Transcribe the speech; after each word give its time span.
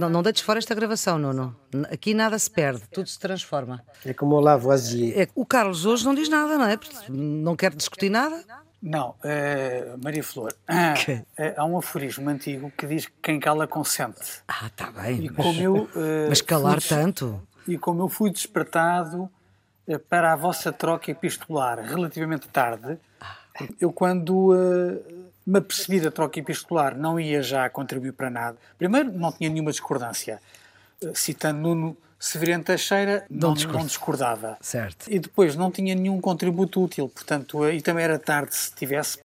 Não, 0.00 0.08
não 0.08 0.22
deites 0.22 0.40
fora 0.40 0.58
esta 0.58 0.74
gravação, 0.74 1.18
Nuno. 1.18 1.54
Aqui 1.92 2.14
nada 2.14 2.38
se 2.38 2.50
perde, 2.50 2.80
tudo 2.90 3.06
se 3.06 3.18
transforma. 3.18 3.84
É 4.02 4.14
como 4.14 4.34
o 4.34 4.40
Lavoisier. 4.40 5.24
É, 5.24 5.28
o 5.34 5.44
Carlos 5.44 5.84
hoje 5.84 6.06
não 6.06 6.14
diz 6.14 6.26
nada, 6.26 6.56
não 6.56 6.64
é? 6.64 6.78
Não 7.10 7.54
quer 7.54 7.74
discutir 7.74 8.08
nada. 8.08 8.42
Não, 8.82 9.10
uh, 9.10 10.02
Maria 10.02 10.24
Flor, 10.24 10.54
uh, 10.66 11.54
há 11.54 11.66
um 11.66 11.76
aforismo 11.76 12.30
antigo 12.30 12.72
que 12.78 12.86
diz 12.86 13.04
que 13.04 13.12
quem 13.22 13.38
cala 13.38 13.66
consente. 13.66 14.42
Ah, 14.48 14.68
está 14.68 14.90
bem. 14.90 15.26
E 15.26 15.30
mas, 15.30 15.36
como 15.36 15.60
eu, 15.60 15.74
uh, 15.74 15.90
mas 16.30 16.40
calar 16.40 16.80
tanto? 16.80 17.46
E 17.68 17.76
como 17.76 18.00
eu 18.00 18.08
fui 18.08 18.30
despertado 18.30 19.28
para 20.08 20.32
a 20.32 20.36
vossa 20.36 20.72
troca 20.72 21.10
epistolar 21.10 21.78
relativamente 21.78 22.48
tarde, 22.48 22.98
eu 23.78 23.92
quando 23.92 24.54
me 25.46 25.58
apercebi 25.58 26.00
da 26.00 26.10
troca 26.10 26.38
epistolar 26.38 26.96
não 26.96 27.18
ia 27.18 27.42
já 27.42 27.68
contribuir 27.68 28.12
para 28.12 28.30
nada. 28.30 28.56
Primeiro, 28.78 29.12
não 29.12 29.32
tinha 29.32 29.50
nenhuma 29.50 29.70
discordância. 29.70 30.40
Citando 31.14 31.60
Nuno 31.60 31.96
Severino 32.18 32.62
Teixeira 32.62 33.24
não, 33.30 33.54
não, 33.54 33.72
não, 33.72 33.86
discordava. 33.86 34.58
Certo. 34.60 35.06
E 35.10 35.18
depois 35.18 35.56
não 35.56 35.70
tinha 35.70 35.94
nenhum 35.94 36.20
contributo 36.20 36.84
útil, 36.84 37.08
portanto, 37.08 37.66
e 37.68 37.80
também 37.80 38.04
era 38.04 38.18
tarde 38.18 38.54
se 38.54 38.74
tivesse 38.74 39.18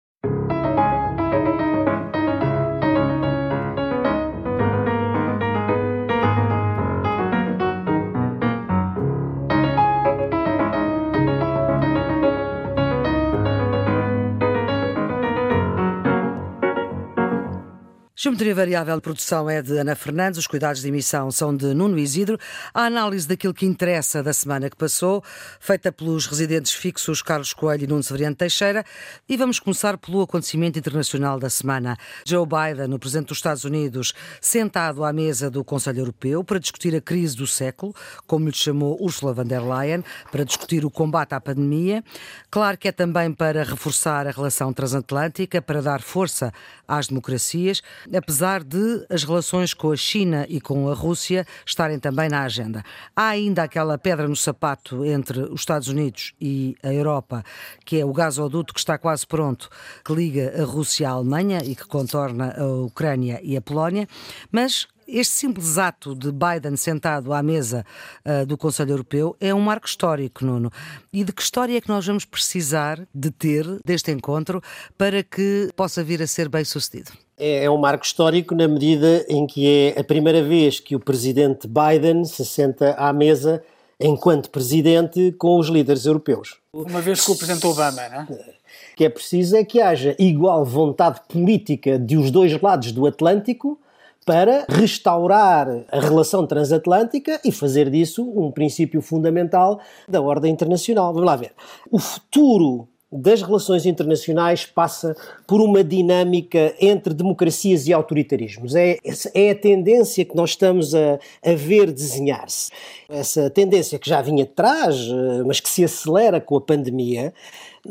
Geometria 18.26 18.56
Variável 18.56 18.96
de 18.96 19.02
Produção 19.02 19.48
é 19.48 19.62
de 19.62 19.78
Ana 19.78 19.94
Fernandes, 19.94 20.40
os 20.40 20.48
cuidados 20.48 20.82
de 20.82 20.88
emissão 20.88 21.30
são 21.30 21.56
de 21.56 21.72
Nuno 21.72 21.96
Isidro. 21.96 22.36
A 22.74 22.86
análise 22.86 23.28
daquilo 23.28 23.54
que 23.54 23.64
interessa 23.64 24.20
da 24.20 24.32
semana 24.32 24.68
que 24.68 24.74
passou, 24.74 25.22
feita 25.60 25.92
pelos 25.92 26.26
residentes 26.26 26.72
fixos 26.72 27.22
Carlos 27.22 27.52
Coelho 27.52 27.84
e 27.84 27.86
Nuno 27.86 28.02
Severiano 28.02 28.34
Teixeira. 28.34 28.84
E 29.28 29.36
vamos 29.36 29.60
começar 29.60 29.96
pelo 29.96 30.22
acontecimento 30.22 30.76
internacional 30.76 31.38
da 31.38 31.48
semana. 31.48 31.96
Joe 32.26 32.44
Biden, 32.44 32.92
o 32.92 32.98
presidente 32.98 33.28
dos 33.28 33.38
Estados 33.38 33.62
Unidos, 33.62 34.12
sentado 34.40 35.04
à 35.04 35.12
mesa 35.12 35.48
do 35.48 35.62
Conselho 35.62 36.00
Europeu 36.00 36.42
para 36.42 36.58
discutir 36.58 36.96
a 36.96 37.00
crise 37.00 37.36
do 37.36 37.46
século, 37.46 37.94
como 38.26 38.48
lhe 38.48 38.56
chamou 38.56 39.00
Ursula 39.00 39.34
von 39.34 39.44
der 39.44 39.62
Leyen, 39.62 40.02
para 40.32 40.44
discutir 40.44 40.84
o 40.84 40.90
combate 40.90 41.32
à 41.32 41.40
pandemia. 41.40 42.02
Claro 42.50 42.76
que 42.76 42.88
é 42.88 42.92
também 42.92 43.32
para 43.32 43.62
reforçar 43.62 44.26
a 44.26 44.32
relação 44.32 44.72
transatlântica, 44.72 45.62
para 45.62 45.80
dar 45.80 46.02
força 46.02 46.52
às 46.88 47.06
democracias 47.06 47.82
apesar 48.16 48.64
de 48.64 49.06
as 49.10 49.24
relações 49.24 49.74
com 49.74 49.92
a 49.92 49.96
China 49.96 50.46
e 50.48 50.60
com 50.60 50.88
a 50.88 50.94
Rússia 50.94 51.46
estarem 51.64 51.98
também 51.98 52.28
na 52.28 52.42
agenda. 52.42 52.82
Há 53.14 53.28
ainda 53.28 53.62
aquela 53.62 53.98
pedra 53.98 54.26
no 54.26 54.36
sapato 54.36 55.04
entre 55.04 55.40
os 55.40 55.60
Estados 55.60 55.88
Unidos 55.88 56.32
e 56.40 56.74
a 56.82 56.92
Europa, 56.92 57.44
que 57.84 58.00
é 58.00 58.04
o 58.04 58.12
gasoduto 58.12 58.72
que 58.72 58.80
está 58.80 58.98
quase 58.98 59.26
pronto, 59.26 59.68
que 60.04 60.14
liga 60.14 60.60
a 60.60 60.64
Rússia 60.64 61.08
à 61.08 61.12
Alemanha 61.12 61.58
e 61.64 61.74
que 61.74 61.86
contorna 61.86 62.54
a 62.56 62.66
Ucrânia 62.66 63.40
e 63.42 63.56
a 63.56 63.60
Polónia, 63.60 64.08
mas 64.50 64.88
este 65.06 65.34
simples 65.34 65.78
ato 65.78 66.14
de 66.14 66.32
Biden 66.32 66.76
sentado 66.76 67.32
à 67.32 67.42
mesa 67.42 67.84
uh, 68.24 68.44
do 68.44 68.56
Conselho 68.56 68.92
Europeu 68.92 69.36
é 69.40 69.54
um 69.54 69.60
marco 69.60 69.86
histórico, 69.86 70.44
Nuno. 70.44 70.70
E 71.12 71.22
de 71.22 71.32
que 71.32 71.42
história 71.42 71.76
é 71.76 71.80
que 71.80 71.88
nós 71.88 72.06
vamos 72.06 72.24
precisar 72.24 73.06
de 73.14 73.30
ter 73.30 73.66
deste 73.84 74.10
encontro 74.10 74.62
para 74.98 75.22
que 75.22 75.70
possa 75.76 76.02
vir 76.02 76.22
a 76.22 76.26
ser 76.26 76.48
bem 76.48 76.64
sucedido? 76.64 77.12
É, 77.38 77.64
é 77.64 77.70
um 77.70 77.76
marco 77.76 78.04
histórico 78.04 78.54
na 78.54 78.66
medida 78.66 79.24
em 79.28 79.46
que 79.46 79.66
é 79.94 80.00
a 80.00 80.04
primeira 80.04 80.42
vez 80.42 80.80
que 80.80 80.96
o 80.96 81.00
presidente 81.00 81.68
Biden 81.68 82.24
se 82.24 82.44
senta 82.44 82.94
à 82.94 83.12
mesa 83.12 83.62
enquanto 84.00 84.50
presidente 84.50 85.32
com 85.38 85.58
os 85.58 85.68
líderes 85.68 86.04
europeus. 86.04 86.56
Uma 86.72 87.00
vez 87.00 87.24
que 87.24 87.30
o 87.30 87.36
presidente 87.36 87.66
Obama, 87.66 88.08
não 88.08 88.20
é? 88.22 88.56
que 88.94 89.04
é 89.04 89.08
preciso 89.08 89.56
é 89.56 89.64
que 89.64 89.80
haja 89.80 90.16
igual 90.18 90.64
vontade 90.64 91.20
política 91.28 91.98
de 91.98 92.16
os 92.16 92.30
dois 92.30 92.60
lados 92.60 92.92
do 92.92 93.06
Atlântico 93.06 93.78
para 94.26 94.66
restaurar 94.68 95.68
a 95.90 96.00
relação 96.00 96.44
transatlântica 96.44 97.40
e 97.44 97.52
fazer 97.52 97.88
disso 97.88 98.28
um 98.28 98.50
princípio 98.50 99.00
fundamental 99.00 99.80
da 100.08 100.20
ordem 100.20 100.52
internacional. 100.52 101.12
Vamos 101.12 101.26
lá 101.26 101.36
ver. 101.36 101.52
O 101.88 102.00
futuro 102.00 102.88
das 103.10 103.40
relações 103.40 103.86
internacionais 103.86 104.66
passa 104.66 105.16
por 105.46 105.60
uma 105.60 105.84
dinâmica 105.84 106.74
entre 106.80 107.14
democracias 107.14 107.86
e 107.86 107.92
autoritarismos. 107.92 108.74
É, 108.74 108.98
é 109.32 109.50
a 109.50 109.54
tendência 109.54 110.24
que 110.24 110.34
nós 110.34 110.50
estamos 110.50 110.92
a, 110.92 111.18
a 111.44 111.54
ver 111.54 111.92
desenhar-se. 111.92 112.72
Essa 113.08 113.48
tendência 113.48 113.96
que 113.96 114.08
já 114.08 114.20
vinha 114.20 114.44
de 114.44 114.50
trás, 114.50 114.96
eh, 114.96 115.42
mas 115.46 115.60
que 115.60 115.68
se 115.68 115.84
acelera 115.84 116.40
com 116.40 116.56
a 116.56 116.60
pandemia, 116.60 117.32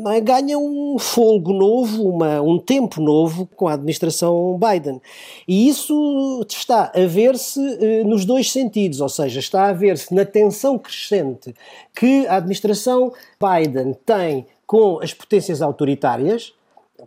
é? 0.06 0.20
ganha 0.20 0.58
um 0.58 0.98
folgo 0.98 1.52
novo, 1.52 2.08
uma, 2.08 2.40
um 2.40 2.58
tempo 2.58 3.00
novo 3.00 3.48
com 3.56 3.68
a 3.68 3.74
administração 3.74 4.58
Biden. 4.58 5.00
E 5.46 5.68
isso 5.68 6.44
está 6.48 6.92
a 6.94 7.06
ver-se 7.06 7.60
eh, 7.80 8.04
nos 8.04 8.24
dois 8.24 8.50
sentidos, 8.50 9.00
ou 9.00 9.08
seja, 9.08 9.40
está 9.40 9.68
a 9.68 9.72
ver-se 9.72 10.14
na 10.14 10.24
tensão 10.24 10.78
crescente 10.78 11.54
que 11.94 12.26
a 12.26 12.36
administração 12.36 13.12
Biden 13.40 13.94
tem 14.04 14.46
com 14.66 15.00
as 15.02 15.14
potências 15.14 15.62
autoritárias. 15.62 16.52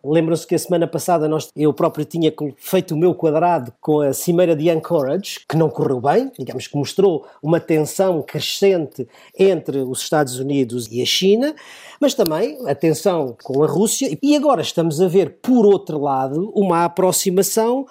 Lembram-se 0.04 0.46
que 0.46 0.56
a 0.56 0.60
semana 0.60 0.88
passada 0.88 1.28
nós, 1.28 1.50
eu 1.56 1.74
próprio 1.74 2.06
tinha 2.06 2.34
feito 2.58 2.94
o 2.94 2.98
meu 2.98 3.14
quadrado 3.14 3.74
com 3.82 4.02
a 4.02 4.14
Cimeira 4.14 4.56
de 4.56 4.70
Anchorage, 4.70 5.42
que 5.48 5.58
não 5.58 5.70
correu 5.70 6.00
bem, 6.00 6.32
digamos 6.38 6.68
que 6.68 6.78
mostrou 6.78 7.26
uma 7.42 7.60
tensão 7.60 8.22
crescente 8.22 9.08
entre 9.38 9.80
os 9.80 10.02
Estados 10.02 10.40
Unidos 10.40 10.88
e 10.92 11.02
a 11.02 11.06
China, 11.06 11.56
mas 12.00 12.14
também 12.14 12.58
a 12.68 12.76
tensão 12.76 13.36
com 13.44 13.64
a 13.64 13.68
Rússia. 13.68 14.18
E 14.22 14.36
agora 14.36 14.62
estamos 14.62 15.02
a 15.02 15.08
ver, 15.08 15.38
por 15.42 15.66
outro 15.66 16.00
lado, 16.00 16.52
uma 16.56 16.86
aproximação 16.86 17.86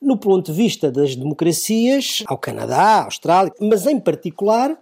no 0.00 0.18
ponto 0.18 0.52
de 0.52 0.56
vista 0.56 0.90
das 0.90 1.16
democracias 1.16 2.22
ao 2.26 2.36
Canadá, 2.36 3.00
à 3.00 3.04
Austrália, 3.04 3.52
mas 3.58 3.86
em 3.86 3.98
particular 3.98 4.78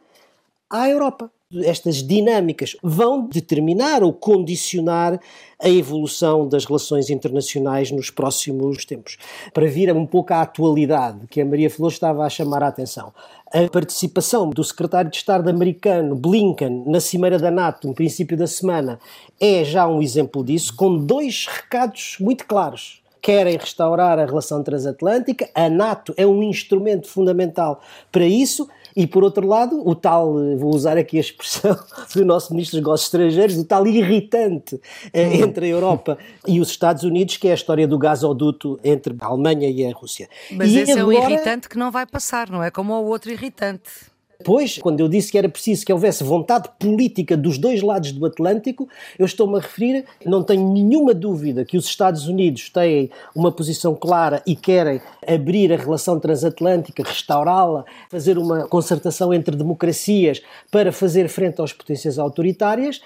à 0.68 0.88
Europa 0.88 1.30
estas 1.64 1.96
dinâmicas 2.02 2.76
vão 2.82 3.26
determinar 3.26 4.02
ou 4.02 4.12
condicionar 4.12 5.20
a 5.60 5.68
evolução 5.68 6.48
das 6.48 6.64
relações 6.64 7.10
internacionais 7.10 7.90
nos 7.90 8.10
próximos 8.10 8.84
tempos. 8.84 9.16
Para 9.52 9.66
vir 9.66 9.94
um 9.94 10.06
pouco 10.06 10.32
à 10.32 10.42
atualidade, 10.42 11.26
que 11.28 11.40
a 11.40 11.44
Maria 11.44 11.70
Flor 11.70 11.90
estava 11.90 12.24
a 12.24 12.30
chamar 12.30 12.62
a 12.62 12.68
atenção. 12.68 13.12
A 13.52 13.68
participação 13.68 14.50
do 14.50 14.64
secretário 14.64 15.10
de 15.10 15.16
Estado 15.16 15.48
americano 15.48 16.16
Blinken 16.16 16.84
na 16.86 17.00
Cimeira 17.00 17.38
da 17.38 17.50
NATO, 17.50 17.86
no 17.86 17.94
princípio 17.94 18.36
da 18.36 18.46
semana, 18.46 18.98
é 19.40 19.62
já 19.62 19.86
um 19.86 20.02
exemplo 20.02 20.44
disso, 20.44 20.74
com 20.74 20.96
dois 20.96 21.46
recados 21.46 22.16
muito 22.18 22.46
claros 22.46 23.02
querem 23.22 23.56
restaurar 23.56 24.18
a 24.18 24.26
relação 24.26 24.64
transatlântica. 24.64 25.48
A 25.54 25.70
NATO 25.70 26.12
é 26.16 26.26
um 26.26 26.42
instrumento 26.42 27.06
fundamental 27.06 27.80
para 28.10 28.24
isso. 28.24 28.68
E 28.94 29.06
por 29.06 29.24
outro 29.24 29.46
lado, 29.46 29.86
o 29.86 29.94
tal, 29.94 30.34
vou 30.56 30.74
usar 30.74 30.96
aqui 30.96 31.16
a 31.16 31.20
expressão 31.20 31.78
do 32.14 32.24
nosso 32.24 32.52
Ministro 32.52 32.78
dos 32.78 32.84
Negócios 32.84 33.06
Estrangeiros, 33.06 33.56
o 33.56 33.64
tal 33.64 33.86
irritante 33.86 34.80
eh, 35.12 35.36
entre 35.36 35.66
a 35.66 35.68
Europa 35.68 36.18
e 36.46 36.60
os 36.60 36.68
Estados 36.70 37.02
Unidos, 37.02 37.36
que 37.36 37.48
é 37.48 37.52
a 37.52 37.54
história 37.54 37.86
do 37.86 37.98
gasoduto 37.98 38.78
entre 38.84 39.16
a 39.20 39.26
Alemanha 39.26 39.68
e 39.68 39.84
a 39.86 39.92
Rússia. 39.92 40.28
Mas 40.50 40.70
e 40.70 40.78
esse 40.78 40.92
agora... 40.92 41.16
é 41.16 41.20
um 41.20 41.30
irritante 41.30 41.68
que 41.68 41.78
não 41.78 41.90
vai 41.90 42.06
passar, 42.06 42.50
não 42.50 42.62
é 42.62 42.70
como 42.70 42.92
o 42.94 43.06
outro 43.06 43.30
irritante. 43.30 44.11
Depois, 44.42 44.76
quando 44.78 44.98
eu 44.98 45.06
disse 45.06 45.30
que 45.30 45.38
era 45.38 45.48
preciso 45.48 45.86
que 45.86 45.92
houvesse 45.92 46.24
vontade 46.24 46.68
política 46.76 47.36
dos 47.36 47.58
dois 47.58 47.80
lados 47.80 48.10
do 48.10 48.26
Atlântico, 48.26 48.88
eu 49.16 49.24
estou-me 49.24 49.56
a 49.56 49.60
referir, 49.60 50.04
não 50.26 50.42
tenho 50.42 50.68
nenhuma 50.72 51.14
dúvida 51.14 51.64
que 51.64 51.76
os 51.76 51.84
Estados 51.84 52.26
Unidos 52.26 52.68
têm 52.68 53.08
uma 53.36 53.52
posição 53.52 53.94
clara 53.94 54.42
e 54.44 54.56
querem 54.56 55.00
abrir 55.24 55.72
a 55.72 55.76
relação 55.76 56.18
transatlântica, 56.18 57.04
restaurá-la, 57.04 57.84
fazer 58.10 58.36
uma 58.36 58.66
concertação 58.66 59.32
entre 59.32 59.54
democracias 59.54 60.42
para 60.72 60.90
fazer 60.90 61.28
frente 61.28 61.62
às 61.62 61.72
potências 61.72 62.18
autoritárias 62.18 63.00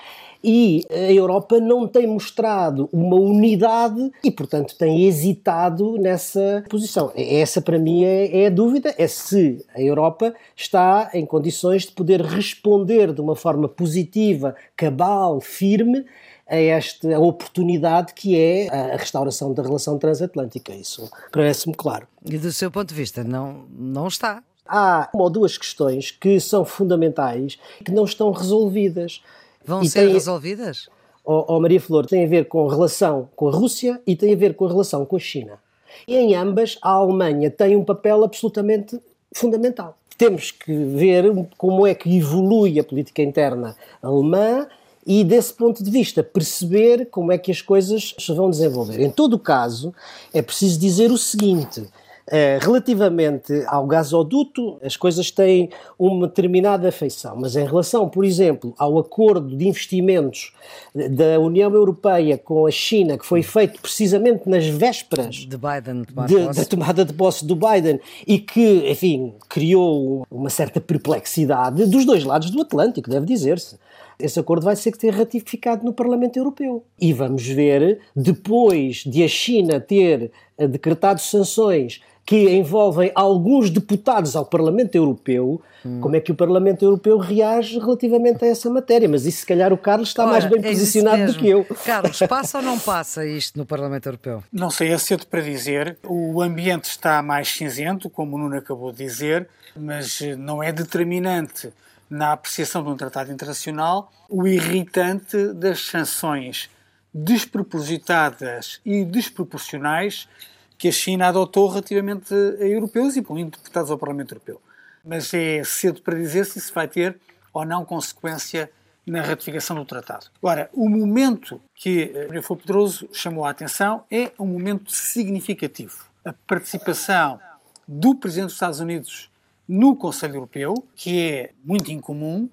e 0.46 0.84
a 0.88 1.12
Europa 1.12 1.58
não 1.58 1.88
tem 1.88 2.06
mostrado 2.06 2.88
uma 2.92 3.16
unidade 3.16 4.12
e, 4.22 4.30
portanto, 4.30 4.76
tem 4.78 5.04
hesitado 5.04 5.98
nessa 5.98 6.64
posição. 6.70 7.10
Essa, 7.16 7.60
para 7.60 7.80
mim, 7.80 8.04
é, 8.04 8.42
é 8.42 8.46
a 8.46 8.50
dúvida: 8.50 8.94
é 8.96 9.08
se 9.08 9.66
a 9.74 9.80
Europa 9.80 10.32
está 10.54 11.10
em 11.12 11.26
condições 11.26 11.82
de 11.82 11.90
poder 11.90 12.20
responder 12.20 13.12
de 13.12 13.20
uma 13.20 13.34
forma 13.34 13.68
positiva, 13.68 14.54
cabal, 14.76 15.40
firme 15.40 16.04
a 16.48 16.56
esta 16.56 17.18
oportunidade 17.18 18.14
que 18.14 18.38
é 18.38 18.68
a 18.68 18.96
restauração 18.96 19.52
da 19.52 19.64
relação 19.64 19.98
transatlântica. 19.98 20.72
Isso 20.72 21.10
parece-me 21.32 21.74
claro. 21.74 22.06
E 22.24 22.38
do 22.38 22.52
seu 22.52 22.70
ponto 22.70 22.88
de 22.88 22.94
vista, 22.94 23.24
não, 23.24 23.64
não 23.76 24.06
está. 24.06 24.44
Há 24.68 25.08
uma 25.12 25.24
ou 25.24 25.30
duas 25.30 25.58
questões 25.58 26.10
que 26.10 26.40
são 26.40 26.64
fundamentais 26.64 27.58
que 27.84 27.92
não 27.92 28.04
estão 28.04 28.30
resolvidas. 28.30 29.22
Vão 29.66 29.82
e 29.82 29.88
ser 29.88 30.04
tem, 30.04 30.12
resolvidas? 30.12 30.88
Oh, 31.24 31.44
oh, 31.48 31.60
Maria 31.60 31.80
Flor, 31.80 32.06
tem 32.06 32.24
a 32.24 32.28
ver 32.28 32.46
com 32.46 32.68
a 32.68 32.70
relação 32.72 33.28
com 33.34 33.48
a 33.48 33.50
Rússia 33.50 34.00
e 34.06 34.14
tem 34.14 34.32
a 34.32 34.36
ver 34.36 34.54
com 34.54 34.64
a 34.64 34.68
relação 34.68 35.04
com 35.04 35.16
a 35.16 35.18
China. 35.18 35.58
E 36.06 36.16
em 36.16 36.36
ambas, 36.36 36.78
a 36.80 36.90
Alemanha 36.90 37.50
tem 37.50 37.74
um 37.74 37.84
papel 37.84 38.22
absolutamente 38.22 38.98
fundamental. 39.34 39.98
Temos 40.16 40.52
que 40.52 40.72
ver 40.72 41.24
como 41.58 41.86
é 41.86 41.94
que 41.94 42.16
evolui 42.16 42.78
a 42.78 42.84
política 42.84 43.22
interna 43.22 43.76
alemã 44.00 44.68
e, 45.06 45.24
desse 45.24 45.52
ponto 45.52 45.82
de 45.82 45.90
vista, 45.90 46.22
perceber 46.22 47.06
como 47.10 47.32
é 47.32 47.38
que 47.38 47.50
as 47.50 47.60
coisas 47.60 48.14
se 48.18 48.32
vão 48.32 48.48
desenvolver. 48.48 49.00
Em 49.00 49.10
todo 49.10 49.34
o 49.34 49.38
caso, 49.38 49.92
é 50.32 50.40
preciso 50.40 50.78
dizer 50.78 51.10
o 51.10 51.18
seguinte. 51.18 51.88
Uh, 52.28 52.58
relativamente 52.60 53.52
ao 53.68 53.86
gasoduto, 53.86 54.78
as 54.82 54.96
coisas 54.96 55.30
têm 55.30 55.70
uma 55.96 56.26
determinada 56.26 56.90
feição, 56.90 57.36
mas 57.36 57.54
em 57.54 57.64
relação, 57.64 58.08
por 58.08 58.24
exemplo, 58.24 58.74
ao 58.76 58.98
acordo 58.98 59.56
de 59.56 59.68
investimentos 59.68 60.52
da 60.92 61.38
União 61.38 61.72
Europeia 61.72 62.36
com 62.36 62.66
a 62.66 62.70
China, 62.72 63.16
que 63.16 63.24
foi 63.24 63.44
feito 63.44 63.80
precisamente 63.80 64.48
nas 64.48 64.66
vésperas 64.66 65.36
de 65.36 65.56
Biden, 65.56 66.02
de, 66.26 66.52
da 66.52 66.64
tomada 66.64 67.04
de 67.04 67.12
posse 67.12 67.46
do 67.46 67.54
Biden 67.54 68.00
e 68.26 68.40
que, 68.40 68.90
enfim, 68.90 69.34
criou 69.48 70.26
uma 70.28 70.50
certa 70.50 70.80
perplexidade 70.80 71.86
dos 71.86 72.04
dois 72.04 72.24
lados 72.24 72.50
do 72.50 72.60
Atlântico, 72.60 73.08
deve 73.08 73.24
dizer-se. 73.24 73.78
Esse 74.18 74.40
acordo 74.40 74.64
vai 74.64 74.74
ser 74.74 74.92
que 74.92 74.98
ter 74.98 75.14
ratificado 75.14 75.84
no 75.84 75.92
Parlamento 75.92 76.38
Europeu. 76.38 76.82
E 76.98 77.12
vamos 77.12 77.46
ver, 77.46 78.00
depois 78.14 79.04
de 79.04 79.22
a 79.22 79.28
China 79.28 79.78
ter 79.78 80.30
eh, 80.56 80.66
decretado 80.66 81.20
sanções 81.20 82.00
que 82.26 82.50
envolvem 82.50 83.12
alguns 83.14 83.70
deputados 83.70 84.34
ao 84.34 84.44
Parlamento 84.44 84.96
Europeu, 84.96 85.62
hum. 85.84 86.00
como 86.00 86.16
é 86.16 86.20
que 86.20 86.32
o 86.32 86.34
Parlamento 86.34 86.84
Europeu 86.84 87.18
reage 87.18 87.78
relativamente 87.78 88.44
a 88.44 88.48
essa 88.48 88.68
matéria. 88.68 89.08
Mas 89.08 89.24
isso, 89.24 89.38
se 89.38 89.46
calhar, 89.46 89.72
o 89.72 89.78
Carlos 89.78 90.08
está 90.08 90.24
Ora, 90.24 90.32
mais 90.32 90.44
bem 90.44 90.58
é 90.58 90.62
posicionado 90.62 91.32
do 91.32 91.38
que 91.38 91.48
eu. 91.48 91.64
Carlos, 91.84 92.18
passa 92.28 92.58
ou 92.58 92.64
não 92.64 92.80
passa 92.80 93.24
isto 93.24 93.56
no 93.56 93.64
Parlamento 93.64 94.06
Europeu? 94.06 94.42
Não 94.52 94.70
sei, 94.70 94.92
é 94.92 94.98
cedo 94.98 95.24
para 95.28 95.40
dizer. 95.40 95.96
O 96.04 96.42
ambiente 96.42 96.86
está 96.86 97.22
mais 97.22 97.48
cinzento, 97.48 98.10
como 98.10 98.34
o 98.34 98.38
Nuno 98.40 98.56
acabou 98.56 98.90
de 98.90 98.98
dizer, 98.98 99.48
mas 99.76 100.20
não 100.36 100.60
é 100.60 100.72
determinante 100.72 101.72
na 102.10 102.32
apreciação 102.32 102.82
de 102.82 102.90
um 102.90 102.96
tratado 102.96 103.32
internacional 103.32 104.10
o 104.28 104.48
irritante 104.48 105.52
das 105.52 105.86
sanções 105.86 106.68
despropositadas 107.14 108.80
e 108.84 109.04
desproporcionais 109.04 110.28
que 110.78 110.88
a 110.88 110.92
China 110.92 111.28
adotou 111.28 111.68
relativamente 111.68 112.34
a 112.34 112.64
europeus, 112.66 113.16
incluindo 113.16 113.56
deputados 113.56 113.90
ao 113.90 113.98
Parlamento 113.98 114.32
Europeu. 114.32 114.60
Mas 115.04 115.32
é 115.32 115.62
cedo 115.64 116.02
para 116.02 116.16
dizer 116.16 116.44
se 116.44 116.58
isso 116.58 116.72
vai 116.74 116.88
ter 116.88 117.18
ou 117.52 117.64
não 117.64 117.84
consequência 117.84 118.70
na 119.06 119.22
ratificação 119.22 119.76
do 119.76 119.84
tratado. 119.84 120.26
Agora, 120.42 120.68
o 120.72 120.88
momento 120.88 121.60
que 121.74 122.12
Maria 122.26 122.42
Flor 122.42 122.58
Pedroso 122.58 123.08
chamou 123.12 123.44
a 123.44 123.50
atenção 123.50 124.04
é 124.10 124.32
um 124.38 124.46
momento 124.46 124.90
significativo. 124.90 126.04
A 126.24 126.32
participação 126.32 127.38
do 127.86 128.16
Presidente 128.16 128.46
dos 128.46 128.54
Estados 128.54 128.80
Unidos 128.80 129.30
no 129.68 129.94
Conselho 129.94 130.34
Europeu, 130.34 130.74
que 130.96 131.30
é 131.30 131.50
muito 131.64 131.90
incomum, 131.92 132.48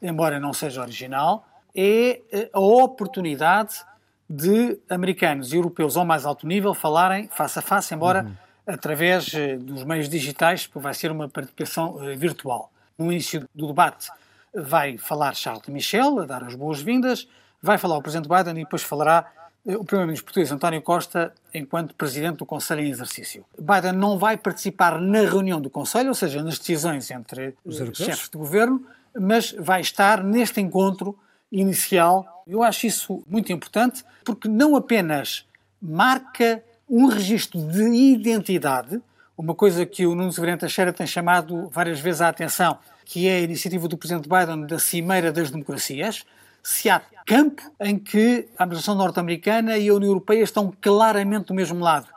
embora 0.00 0.38
não 0.38 0.52
seja 0.52 0.80
original, 0.80 1.46
é 1.74 2.20
a 2.52 2.60
oportunidade 2.60 3.84
de 4.28 4.78
americanos 4.90 5.52
e 5.52 5.56
europeus 5.56 5.96
ao 5.96 6.04
mais 6.04 6.24
alto 6.24 6.46
nível 6.46 6.74
falarem 6.74 7.28
face 7.28 7.58
a 7.58 7.62
face, 7.62 7.94
embora 7.94 8.24
uhum. 8.24 8.34
através 8.66 9.32
eh, 9.32 9.56
dos 9.56 9.84
meios 9.84 10.08
digitais, 10.08 10.66
porque 10.66 10.80
vai 10.80 10.94
ser 10.94 11.12
uma 11.12 11.28
participação 11.28 11.96
uh, 11.96 12.16
virtual. 12.16 12.70
No 12.98 13.12
início 13.12 13.48
do 13.54 13.68
debate 13.68 14.08
vai 14.52 14.98
falar 14.98 15.34
Charles 15.34 15.66
Michel, 15.68 16.20
a 16.20 16.26
dar 16.26 16.42
as 16.42 16.54
boas-vindas, 16.54 17.28
vai 17.62 17.78
falar 17.78 17.96
o 17.96 18.02
Presidente 18.02 18.28
Biden 18.28 18.54
e 18.54 18.64
depois 18.64 18.82
falará 18.82 19.30
uh, 19.64 19.74
o 19.74 19.84
Primeiro-Ministro 19.84 20.24
português 20.24 20.50
António 20.50 20.82
Costa 20.82 21.32
enquanto 21.54 21.94
Presidente 21.94 22.38
do 22.38 22.46
Conselho 22.46 22.80
em 22.80 22.90
exercício. 22.90 23.44
Biden 23.56 23.92
não 23.92 24.18
vai 24.18 24.36
participar 24.36 25.00
na 25.00 25.20
reunião 25.20 25.60
do 25.60 25.70
Conselho, 25.70 26.08
ou 26.08 26.14
seja, 26.14 26.42
nas 26.42 26.58
decisões 26.58 27.12
entre 27.12 27.54
os 27.64 27.76
chefes 27.96 28.28
de 28.28 28.36
governo, 28.36 28.84
mas 29.14 29.52
vai 29.52 29.80
estar 29.80 30.24
neste 30.24 30.60
encontro 30.60 31.16
inicial. 31.50 32.44
Eu 32.46 32.62
acho 32.62 32.86
isso 32.86 33.22
muito 33.26 33.52
importante 33.52 34.04
porque 34.24 34.48
não 34.48 34.76
apenas 34.76 35.46
marca 35.80 36.62
um 36.88 37.06
registro 37.06 37.60
de 37.60 37.82
identidade, 37.82 39.00
uma 39.36 39.54
coisa 39.54 39.84
que 39.84 40.06
o 40.06 40.14
Nuno 40.14 40.32
Severino 40.32 40.58
Teixeira 40.58 40.92
tem 40.92 41.06
chamado 41.06 41.68
várias 41.68 42.00
vezes 42.00 42.22
a 42.22 42.28
atenção, 42.28 42.78
que 43.04 43.28
é 43.28 43.36
a 43.36 43.40
iniciativa 43.40 43.86
do 43.86 43.96
Presidente 43.96 44.28
Biden 44.28 44.66
da 44.66 44.78
Cimeira 44.78 45.30
das 45.30 45.50
Democracias, 45.50 46.24
se 46.62 46.88
há 46.88 47.00
campo 47.26 47.62
em 47.80 47.98
que 47.98 48.48
a 48.58 48.64
administração 48.64 48.94
norte-americana 48.94 49.76
e 49.76 49.88
a 49.88 49.94
União 49.94 50.10
Europeia 50.10 50.42
estão 50.42 50.72
claramente 50.80 51.46
do 51.46 51.54
mesmo 51.54 51.78
lado. 51.78 52.08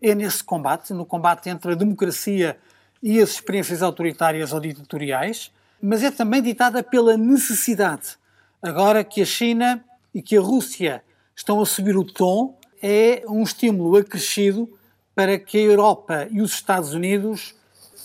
É 0.00 0.14
nesse 0.14 0.44
combate, 0.44 0.92
no 0.92 1.06
combate 1.06 1.48
entre 1.48 1.72
a 1.72 1.74
democracia 1.74 2.58
e 3.02 3.20
as 3.20 3.30
experiências 3.30 3.82
autoritárias 3.82 4.52
ou 4.52 4.60
ditatoriais, 4.60 5.50
mas 5.82 6.02
é 6.02 6.10
também 6.10 6.42
ditada 6.42 6.82
pela 6.82 7.16
necessidade 7.16 8.16
Agora 8.66 9.04
que 9.04 9.22
a 9.22 9.24
China 9.24 9.84
e 10.12 10.20
que 10.20 10.36
a 10.36 10.40
Rússia 10.40 11.02
estão 11.36 11.60
a 11.60 11.66
subir 11.66 11.96
o 11.96 12.04
tom, 12.04 12.58
é 12.82 13.22
um 13.28 13.42
estímulo 13.42 13.96
acrescido 13.96 14.68
para 15.14 15.38
que 15.38 15.56
a 15.58 15.60
Europa 15.60 16.26
e 16.30 16.42
os 16.42 16.52
Estados 16.52 16.92
Unidos 16.92 17.54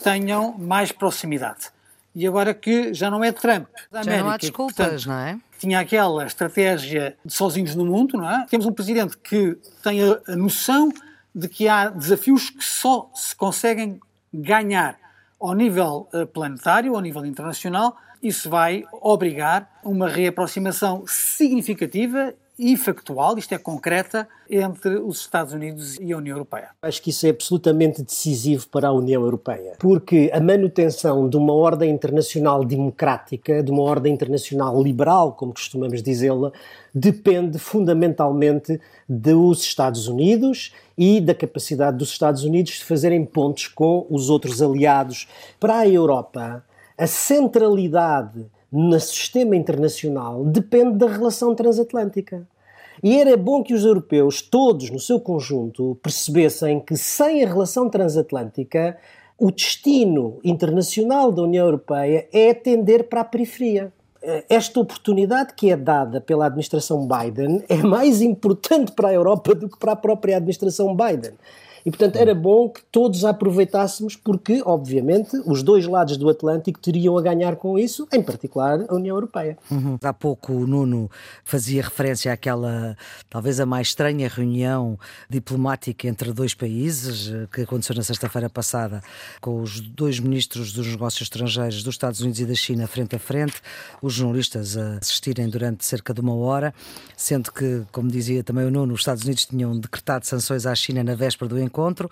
tenham 0.03 0.55
mais 0.57 0.91
proximidade. 0.91 1.69
E 2.13 2.27
agora 2.27 2.53
que 2.53 2.93
já 2.93 3.09
não 3.09 3.23
é 3.23 3.31
Trump 3.31 3.67
da 3.91 4.01
América. 4.01 4.17
Já 4.17 4.23
não 4.23 4.29
há 4.29 4.37
desculpas, 4.37 4.75
portanto, 4.75 5.05
não 5.07 5.19
é? 5.19 5.39
Tinha 5.57 5.79
aquela 5.79 6.25
estratégia 6.25 7.17
de 7.25 7.33
sozinhos 7.33 7.73
no 7.75 7.85
mundo, 7.85 8.17
não 8.17 8.29
é? 8.29 8.45
Temos 8.49 8.65
um 8.65 8.71
presidente 8.71 9.17
que 9.17 9.57
tem 9.81 9.99
a, 10.03 10.35
noção 10.35 10.91
de 11.33 11.47
que 11.47 11.67
há 11.67 11.89
desafios 11.89 12.49
que 12.49 12.63
só 12.63 13.09
se 13.15 13.35
conseguem 13.35 13.99
ganhar 14.33 14.99
ao 15.39 15.55
nível 15.55 16.07
eh, 16.13 16.25
planetário, 16.25 16.93
ao 16.93 17.01
nível 17.01 17.25
internacional, 17.25 17.97
isso 18.21 18.49
vai 18.49 18.83
obrigar 19.01 19.79
uma 19.83 20.07
reaproximação 20.07 21.03
significativa 21.07 22.33
e 22.59 22.77
factual, 22.77 23.39
isto 23.39 23.55
é 23.55 23.57
concreta, 23.57 24.27
entre 24.47 24.97
os 24.97 25.21
Estados 25.21 25.51
Unidos 25.51 25.97
e 25.99 26.13
a 26.13 26.17
União 26.17 26.35
Europeia. 26.35 26.69
Acho 26.83 27.01
que 27.01 27.09
isso 27.09 27.25
é 27.25 27.31
absolutamente 27.31 28.03
decisivo 28.03 28.67
para 28.67 28.89
a 28.89 28.91
União 28.91 29.23
Europeia, 29.23 29.73
porque 29.79 30.29
a 30.31 30.39
manutenção 30.39 31.27
de 31.27 31.37
uma 31.37 31.53
ordem 31.53 31.89
internacional 31.89 32.63
democrática, 32.63 33.63
de 33.63 33.71
uma 33.71 33.81
ordem 33.81 34.13
internacional 34.13 34.79
liberal, 34.83 35.31
como 35.31 35.53
costumamos 35.53 36.03
dizê-la, 36.03 36.51
depende 36.93 37.57
fundamentalmente 37.57 38.79
dos 39.09 39.63
Estados 39.63 40.07
Unidos 40.07 40.71
e 40.95 41.19
da 41.19 41.33
capacidade 41.33 41.97
dos 41.97 42.09
Estados 42.09 42.43
Unidos 42.43 42.73
de 42.73 42.83
fazerem 42.83 43.25
pontos 43.25 43.67
com 43.67 44.05
os 44.07 44.29
outros 44.29 44.61
aliados. 44.61 45.27
Para 45.59 45.79
a 45.79 45.87
Europa, 45.87 46.63
a 47.01 47.07
centralidade 47.07 48.45
no 48.71 48.99
sistema 48.99 49.55
internacional 49.55 50.45
depende 50.45 50.99
da 50.99 51.07
relação 51.07 51.55
transatlântica. 51.55 52.47
E 53.01 53.19
era 53.19 53.35
bom 53.35 53.63
que 53.63 53.73
os 53.73 53.83
europeus, 53.83 54.39
todos 54.39 54.91
no 54.91 54.99
seu 54.99 55.19
conjunto, 55.19 55.97
percebessem 56.03 56.79
que 56.79 56.95
sem 56.95 57.43
a 57.43 57.47
relação 57.47 57.89
transatlântica, 57.89 58.99
o 59.35 59.49
destino 59.49 60.39
internacional 60.43 61.31
da 61.31 61.41
União 61.41 61.65
Europeia 61.65 62.29
é 62.31 62.53
tender 62.53 63.09
para 63.09 63.21
a 63.21 63.25
periferia. 63.25 63.91
Esta 64.47 64.79
oportunidade 64.79 65.55
que 65.55 65.71
é 65.71 65.75
dada 65.75 66.21
pela 66.21 66.45
administração 66.45 67.07
Biden 67.07 67.63
é 67.67 67.77
mais 67.77 68.21
importante 68.21 68.91
para 68.91 69.09
a 69.09 69.13
Europa 69.13 69.55
do 69.55 69.67
que 69.67 69.79
para 69.79 69.93
a 69.93 69.95
própria 69.95 70.37
administração 70.37 70.95
Biden. 70.95 71.33
E, 71.85 71.89
portanto, 71.89 72.15
era 72.15 72.35
bom 72.35 72.69
que 72.69 72.81
todos 72.91 73.25
aproveitássemos, 73.25 74.15
porque, 74.15 74.61
obviamente, 74.65 75.35
os 75.45 75.63
dois 75.63 75.87
lados 75.87 76.17
do 76.17 76.29
Atlântico 76.29 76.79
teriam 76.79 77.17
a 77.17 77.21
ganhar 77.21 77.55
com 77.55 77.77
isso, 77.77 78.07
em 78.13 78.21
particular 78.21 78.85
a 78.87 78.95
União 78.95 79.15
Europeia. 79.15 79.57
Uhum. 79.69 79.97
Há 80.01 80.13
pouco 80.13 80.53
o 80.53 80.67
Nuno 80.67 81.09
fazia 81.43 81.81
referência 81.81 82.31
àquela, 82.31 82.95
talvez 83.29 83.59
a 83.59 83.65
mais 83.65 83.87
estranha 83.87 84.29
reunião 84.29 84.97
diplomática 85.29 86.07
entre 86.07 86.31
dois 86.33 86.53
países, 86.53 87.31
eh, 87.31 87.47
que 87.51 87.61
aconteceu 87.61 87.95
na 87.95 88.03
sexta-feira 88.03 88.49
passada, 88.49 89.01
com 89.39 89.61
os 89.61 89.79
dois 89.79 90.19
ministros 90.19 90.71
dos 90.71 90.87
negócios 90.87 91.23
estrangeiros 91.23 91.83
dos 91.83 91.95
Estados 91.95 92.21
Unidos 92.21 92.39
e 92.39 92.45
da 92.45 92.55
China 92.55 92.87
frente 92.87 93.15
a 93.15 93.19
frente, 93.19 93.55
os 94.01 94.13
jornalistas 94.13 94.77
a 94.77 94.97
assistirem 94.97 95.49
durante 95.49 95.83
cerca 95.83 96.13
de 96.13 96.21
uma 96.21 96.35
hora, 96.35 96.73
sendo 97.17 97.51
que, 97.51 97.83
como 97.91 98.09
dizia 98.09 98.43
também 98.43 98.65
o 98.65 98.71
Nuno, 98.71 98.93
os 98.93 99.01
Estados 99.01 99.23
Unidos 99.23 99.45
tinham 99.45 99.77
decretado 99.77 100.25
sanções 100.25 100.65
à 100.65 100.75
China 100.75 101.03
na 101.03 101.15
véspera 101.15 101.49
do 101.49 101.59
encontro 101.59 101.70
encontro. 101.71 102.11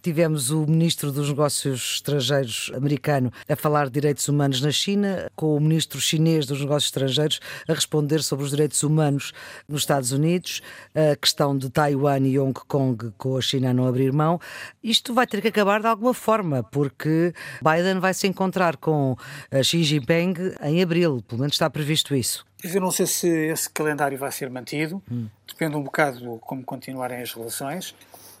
Tivemos 0.00 0.50
o 0.50 0.66
ministro 0.66 1.12
dos 1.12 1.28
Negócios 1.28 1.96
Estrangeiros 1.96 2.72
americano 2.74 3.30
a 3.48 3.54
falar 3.54 3.86
de 3.86 3.92
direitos 3.92 4.26
humanos 4.26 4.60
na 4.62 4.70
China, 4.70 5.30
com 5.36 5.54
o 5.54 5.60
ministro 5.60 6.00
chinês 6.00 6.46
dos 6.46 6.60
Negócios 6.60 6.86
Estrangeiros 6.86 7.40
a 7.68 7.74
responder 7.74 8.22
sobre 8.22 8.44
os 8.44 8.50
direitos 8.50 8.82
humanos 8.82 9.32
nos 9.68 9.82
Estados 9.82 10.12
Unidos, 10.12 10.62
a 10.94 11.14
questão 11.16 11.56
de 11.56 11.68
Taiwan 11.68 12.20
e 12.20 12.38
Hong 12.38 12.58
Kong 12.66 13.12
com 13.18 13.36
a 13.36 13.40
China 13.40 13.70
a 13.70 13.74
não 13.74 13.86
abrir 13.86 14.12
mão. 14.12 14.40
Isto 14.82 15.12
vai 15.12 15.26
ter 15.26 15.42
que 15.42 15.48
acabar 15.48 15.80
de 15.80 15.86
alguma 15.86 16.14
forma, 16.14 16.62
porque 16.62 17.34
Biden 17.62 18.00
vai 18.00 18.14
se 18.14 18.26
encontrar 18.26 18.76
com 18.78 19.16
Xi 19.62 19.84
Jinping 19.84 20.34
em 20.62 20.82
abril, 20.82 21.22
pelo 21.28 21.40
menos 21.40 21.54
está 21.54 21.68
previsto 21.68 22.14
isso. 22.14 22.46
Eu 22.64 22.80
não 22.80 22.90
sei 22.90 23.06
se 23.06 23.28
esse 23.28 23.68
calendário 23.68 24.16
vai 24.18 24.32
ser 24.32 24.48
mantido, 24.50 25.02
hum. 25.10 25.28
depende 25.46 25.76
um 25.76 25.82
bocado 25.82 26.18
de 26.18 26.40
como 26.40 26.64
continuarem 26.64 27.20
as 27.20 27.32
relações. 27.32 27.94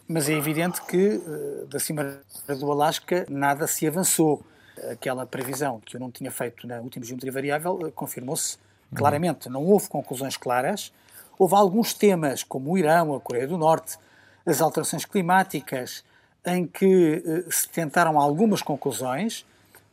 Mas 0.08 0.28
é 0.28 0.32
evidente 0.32 0.80
que 0.82 1.20
da 1.68 1.78
Cimeira 1.78 2.20
do 2.48 2.70
Alasca 2.70 3.26
nada 3.28 3.66
se 3.66 3.86
avançou. 3.86 4.42
Aquela 4.90 5.26
previsão 5.26 5.80
que 5.80 5.96
eu 5.96 6.00
não 6.00 6.10
tinha 6.10 6.30
feito 6.30 6.66
na 6.66 6.80
última 6.80 7.04
geometria 7.04 7.32
variável 7.32 7.90
confirmou-se 7.94 8.58
claramente. 8.94 9.48
Não 9.48 9.64
houve 9.64 9.88
conclusões 9.88 10.36
claras. 10.36 10.92
Houve 11.38 11.54
alguns 11.54 11.92
temas, 11.92 12.42
como 12.42 12.72
o 12.72 12.78
Irão, 12.78 13.14
a 13.14 13.20
Coreia 13.20 13.46
do 13.46 13.58
Norte, 13.58 13.98
as 14.46 14.60
alterações 14.60 15.04
climáticas, 15.04 16.04
em 16.44 16.66
que 16.66 17.44
se 17.50 17.68
tentaram 17.68 18.20
algumas 18.20 18.62
conclusões, 18.62 19.44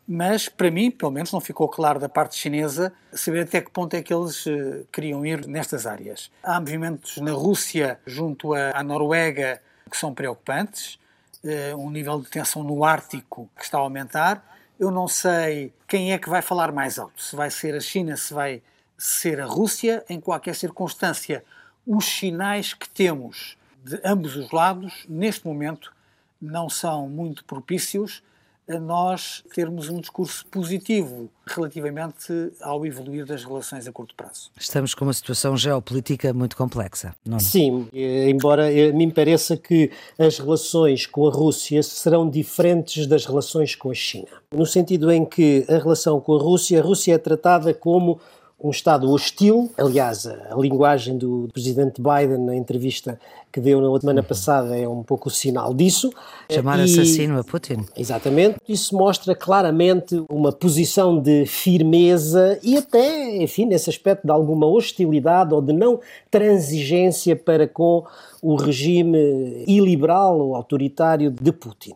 mas 0.07 0.47
para 0.47 0.69
mim, 0.69 0.91
pelo 0.91 1.11
menos, 1.11 1.31
não 1.31 1.41
ficou 1.41 1.67
claro 1.67 1.99
da 1.99 2.07
parte 2.07 2.35
chinesa 2.35 2.93
saber 3.11 3.41
até 3.41 3.59
que 3.59 3.71
ponto 3.71 3.93
é 3.95 4.01
que 4.01 4.13
eles 4.13 4.45
queriam 4.91 5.25
ir 5.25 5.47
nestas 5.47 5.87
áreas. 5.87 6.29
Há 6.43 6.59
movimentos 6.59 7.17
na 7.17 7.31
Rússia, 7.31 7.99
junto 8.05 8.53
à 8.53 8.83
Noruega, 8.83 9.59
que 9.89 9.97
são 9.97 10.13
preocupantes, 10.13 10.99
uh, 11.43 11.77
um 11.77 11.89
nível 11.89 12.19
de 12.21 12.29
tensão 12.29 12.63
no 12.63 12.83
Ártico 12.83 13.49
que 13.55 13.63
está 13.63 13.77
a 13.77 13.81
aumentar. 13.81 14.43
Eu 14.79 14.91
não 14.91 15.07
sei 15.07 15.73
quem 15.87 16.13
é 16.13 16.17
que 16.17 16.29
vai 16.29 16.41
falar 16.41 16.71
mais 16.71 16.97
alto, 16.97 17.21
se 17.21 17.35
vai 17.35 17.49
ser 17.49 17.75
a 17.75 17.79
China, 17.79 18.17
se 18.17 18.33
vai 18.33 18.61
ser 18.97 19.39
a 19.39 19.45
Rússia. 19.45 20.03
Em 20.09 20.19
qualquer 20.19 20.55
circunstância, 20.55 21.43
os 21.85 22.05
sinais 22.05 22.73
que 22.73 22.89
temos 22.89 23.57
de 23.83 23.99
ambos 24.03 24.35
os 24.35 24.51
lados, 24.51 25.05
neste 25.09 25.45
momento, 25.45 25.93
não 26.41 26.69
são 26.69 27.07
muito 27.09 27.43
propícios 27.43 28.23
a 28.69 28.79
nós 28.79 29.43
termos 29.53 29.89
um 29.89 29.99
discurso 29.99 30.45
positivo 30.47 31.29
relativamente 31.45 32.51
ao 32.61 32.85
evoluir 32.85 33.25
das 33.25 33.43
relações 33.43 33.87
a 33.87 33.91
curto 33.91 34.15
prazo. 34.15 34.49
Estamos 34.57 34.93
com 34.93 35.05
uma 35.05 35.13
situação 35.13 35.57
geopolítica 35.57 36.33
muito 36.33 36.55
complexa, 36.55 37.13
não 37.25 37.37
é? 37.37 37.39
Sim, 37.39 37.87
embora 37.93 38.69
me 38.93 39.11
pareça 39.11 39.57
que 39.57 39.91
as 40.17 40.39
relações 40.39 41.05
com 41.05 41.27
a 41.27 41.31
Rússia 41.31 41.83
serão 41.83 42.29
diferentes 42.29 43.05
das 43.05 43.25
relações 43.25 43.75
com 43.75 43.91
a 43.91 43.93
China. 43.93 44.27
No 44.51 44.65
sentido 44.65 45.11
em 45.11 45.25
que 45.25 45.65
a 45.67 45.77
relação 45.77 46.21
com 46.21 46.35
a 46.35 46.39
Rússia, 46.39 46.79
a 46.79 46.83
Rússia 46.83 47.13
é 47.13 47.17
tratada 47.17 47.73
como 47.73 48.19
um 48.63 48.69
Estado 48.69 49.11
hostil. 49.11 49.69
Aliás, 49.77 50.25
a, 50.25 50.55
linguagem 50.57 51.17
do 51.17 51.49
presidente 51.51 52.01
Biden 52.01 52.37
na 52.37 52.55
entrevista 52.55 53.19
que 53.51 53.59
deu 53.59 53.81
na 53.81 53.99
semana 53.99 54.21
uhum. 54.21 54.27
passada 54.27 54.77
é 54.77 54.87
um 54.87 55.03
pouco 55.03 55.27
o 55.27 55.31
sinal 55.31 55.73
disso. 55.73 56.11
Chamar 56.49 56.79
e, 56.79 56.83
assassino 56.83 57.37
a 57.37 57.43
Putin. 57.43 57.85
Exatamente. 57.95 58.57
Isso 58.67 58.95
mostra 58.95 59.35
claramente 59.35 60.23
uma 60.29 60.51
posição 60.51 61.19
de 61.21 61.45
firmeza 61.45 62.57
e 62.63 62.77
até, 62.77 63.35
enfim, 63.43 63.65
nesse 63.65 63.89
aspecto 63.89 64.25
de 64.25 64.31
alguma 64.31 64.65
hostilidade 64.65 65.53
ou 65.53 65.61
de 65.61 65.73
não 65.73 65.99
transigência 66.31 67.35
para 67.35 67.67
com 67.67 68.05
o 68.41 68.55
regime 68.55 69.65
iliberal 69.67 70.39
ou 70.39 70.55
autoritário 70.55 71.29
de 71.29 71.51
Putin. 71.51 71.93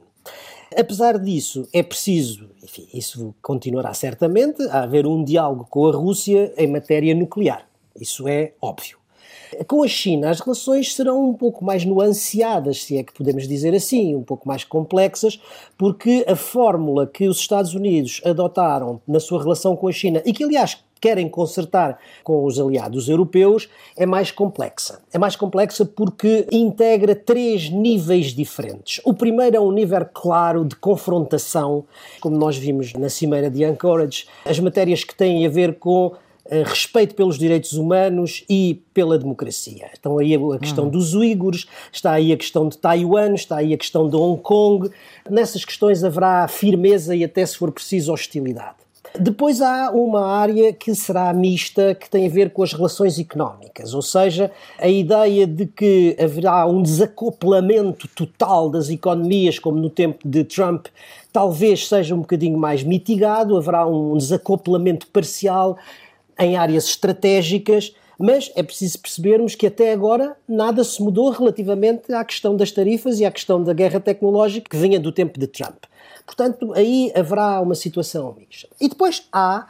Apesar 0.78 1.18
disso, 1.18 1.68
é 1.74 1.82
preciso, 1.82 2.50
enfim, 2.68 2.88
isso 2.94 3.34
continuará 3.42 3.94
certamente, 3.94 4.62
a 4.64 4.84
haver 4.84 5.08
um 5.08 5.24
diálogo 5.24 5.66
com 5.70 5.88
a 5.88 5.96
Rússia 5.96 6.54
em 6.58 6.68
matéria 6.68 7.16
nuclear. 7.16 7.66
Isso 8.00 8.28
é 8.28 8.52
óbvio. 8.62 8.98
Com 9.66 9.82
a 9.82 9.88
China, 9.88 10.30
as 10.30 10.42
relações 10.42 10.94
serão 10.94 11.30
um 11.30 11.34
pouco 11.34 11.64
mais 11.64 11.86
nuanceadas, 11.86 12.84
se 12.84 12.98
é 12.98 13.04
que 13.04 13.14
podemos 13.14 13.48
dizer 13.48 13.74
assim, 13.74 14.14
um 14.14 14.24
pouco 14.24 14.46
mais 14.46 14.66
complexas, 14.66 15.40
porque 15.78 16.26
a 16.28 16.36
fórmula 16.36 17.08
que 17.08 17.28
os 17.30 17.40
Estados 17.40 17.74
Unidos 17.74 18.22
adotaram 18.26 19.02
na 19.08 19.22
sua 19.22 19.42
relação 19.42 19.76
com 19.78 19.88
a 19.88 19.92
China, 19.92 20.22
e 20.26 20.34
que, 20.34 20.44
aliás, 20.44 20.84
querem 21.00 21.30
consertar 21.30 22.00
com 22.24 22.44
os 22.44 22.60
aliados 22.60 23.08
europeus 23.10 23.70
é 23.96 24.06
mais 24.06 24.32
complexa. 24.32 25.02
É 25.14 25.18
mais 25.18 25.36
complexa 25.36 25.86
porque 25.86 26.48
integra 26.52 27.16
três 27.16 27.70
níveis 27.70 28.28
diferentes. 28.28 29.02
O 29.06 29.14
primeiro 29.14 29.56
é 29.56 29.60
um 29.60 29.72
nível 29.72 30.06
claro 30.14 30.66
de 30.66 30.76
confrontação, 30.76 31.86
como 32.20 32.38
nós 32.38 32.58
vimos 32.58 32.94
na 32.94 33.10
Cimeira 33.10 33.50
de 33.50 33.64
Anchorage, 33.64 34.26
as 34.46 34.60
matérias 34.60 35.04
que 35.04 35.16
têm 35.16 35.46
a 35.46 35.50
ver 35.50 35.80
com 35.80 36.14
eh, 36.50 36.64
respeito 36.64 37.14
pelos 37.14 37.38
direitos 37.38 37.74
humanos 37.74 38.46
e 38.50 38.82
pela 38.94 39.18
democracia. 39.18 39.90
Então 40.00 40.18
aí 40.18 40.34
a 40.34 40.60
questão 40.60 40.86
uhum. 40.86 40.90
dos 40.90 41.14
uigures, 41.14 41.66
está 41.92 42.14
aí 42.14 42.32
a 42.32 42.38
questão 42.38 42.70
de 42.70 42.78
Taiwan, 42.78 43.34
está 43.34 43.58
aí 43.58 43.74
a 43.74 43.78
questão 43.78 44.10
de 44.10 44.16
Hong 44.16 44.42
Kong. 44.42 44.90
Nessas 45.30 45.66
questões 45.66 46.04
haverá 46.04 46.48
firmeza 46.48 47.16
e 47.16 47.24
até 47.24 47.46
se 47.46 47.58
for 47.58 47.72
preciso 47.72 48.14
hostilidade. 48.14 48.87
Depois 49.20 49.62
há 49.62 49.92
uma 49.92 50.26
área 50.26 50.72
que 50.72 50.94
será 50.94 51.34
mista, 51.34 51.96
que 51.96 52.10
tem 52.10 52.28
a 52.28 52.30
ver 52.30 52.52
com 52.52 52.62
as 52.62 52.74
relações 52.74 53.18
económicas, 53.18 53.94
ou 53.94 54.02
seja, 54.02 54.52
a 54.78 54.88
ideia 54.88 55.48
de 55.48 55.66
que 55.66 56.16
haverá 56.20 56.66
um 56.68 56.82
desacoplamento 56.82 58.08
total 58.10 58.70
das 58.70 58.90
economias, 58.90 59.60
como 59.60 59.80
no 59.80 59.90
tempo 59.90 60.28
de 60.28 60.44
Trump, 60.44 60.88
talvez 61.32 61.88
seja 61.88 62.14
um 62.14 62.20
bocadinho 62.20 62.58
mais 62.58 62.84
mitigado, 62.84 63.58
haverá 63.58 63.88
um 63.88 64.18
desacoplamento 64.18 65.08
parcial 65.08 65.78
em 66.40 66.56
áreas 66.56 66.86
estratégicas, 66.86 67.96
mas 68.20 68.52
é 68.56 68.64
preciso 68.64 69.00
percebermos 69.00 69.56
que 69.56 69.68
até 69.68 69.92
agora 69.92 70.36
nada 70.48 70.84
se 70.84 71.02
mudou 71.02 71.30
relativamente 71.30 72.12
à 72.14 72.24
questão 72.24 72.56
das 72.56 72.72
tarifas 72.72 73.20
e 73.20 73.26
à 73.26 73.32
questão 73.32 73.64
da 73.64 73.74
guerra 73.74 74.00
tecnológica 74.00 74.70
que 74.70 74.78
vinha 74.78 75.00
do 75.00 75.12
tempo 75.12 75.40
de 75.40 75.48
Trump. 75.48 75.86
Portanto, 76.28 76.74
aí 76.74 77.12
haverá 77.16 77.62
uma 77.62 77.74
situação 77.74 78.36
mista. 78.38 78.68
E 78.80 78.90
depois 78.90 79.24
há, 79.32 79.68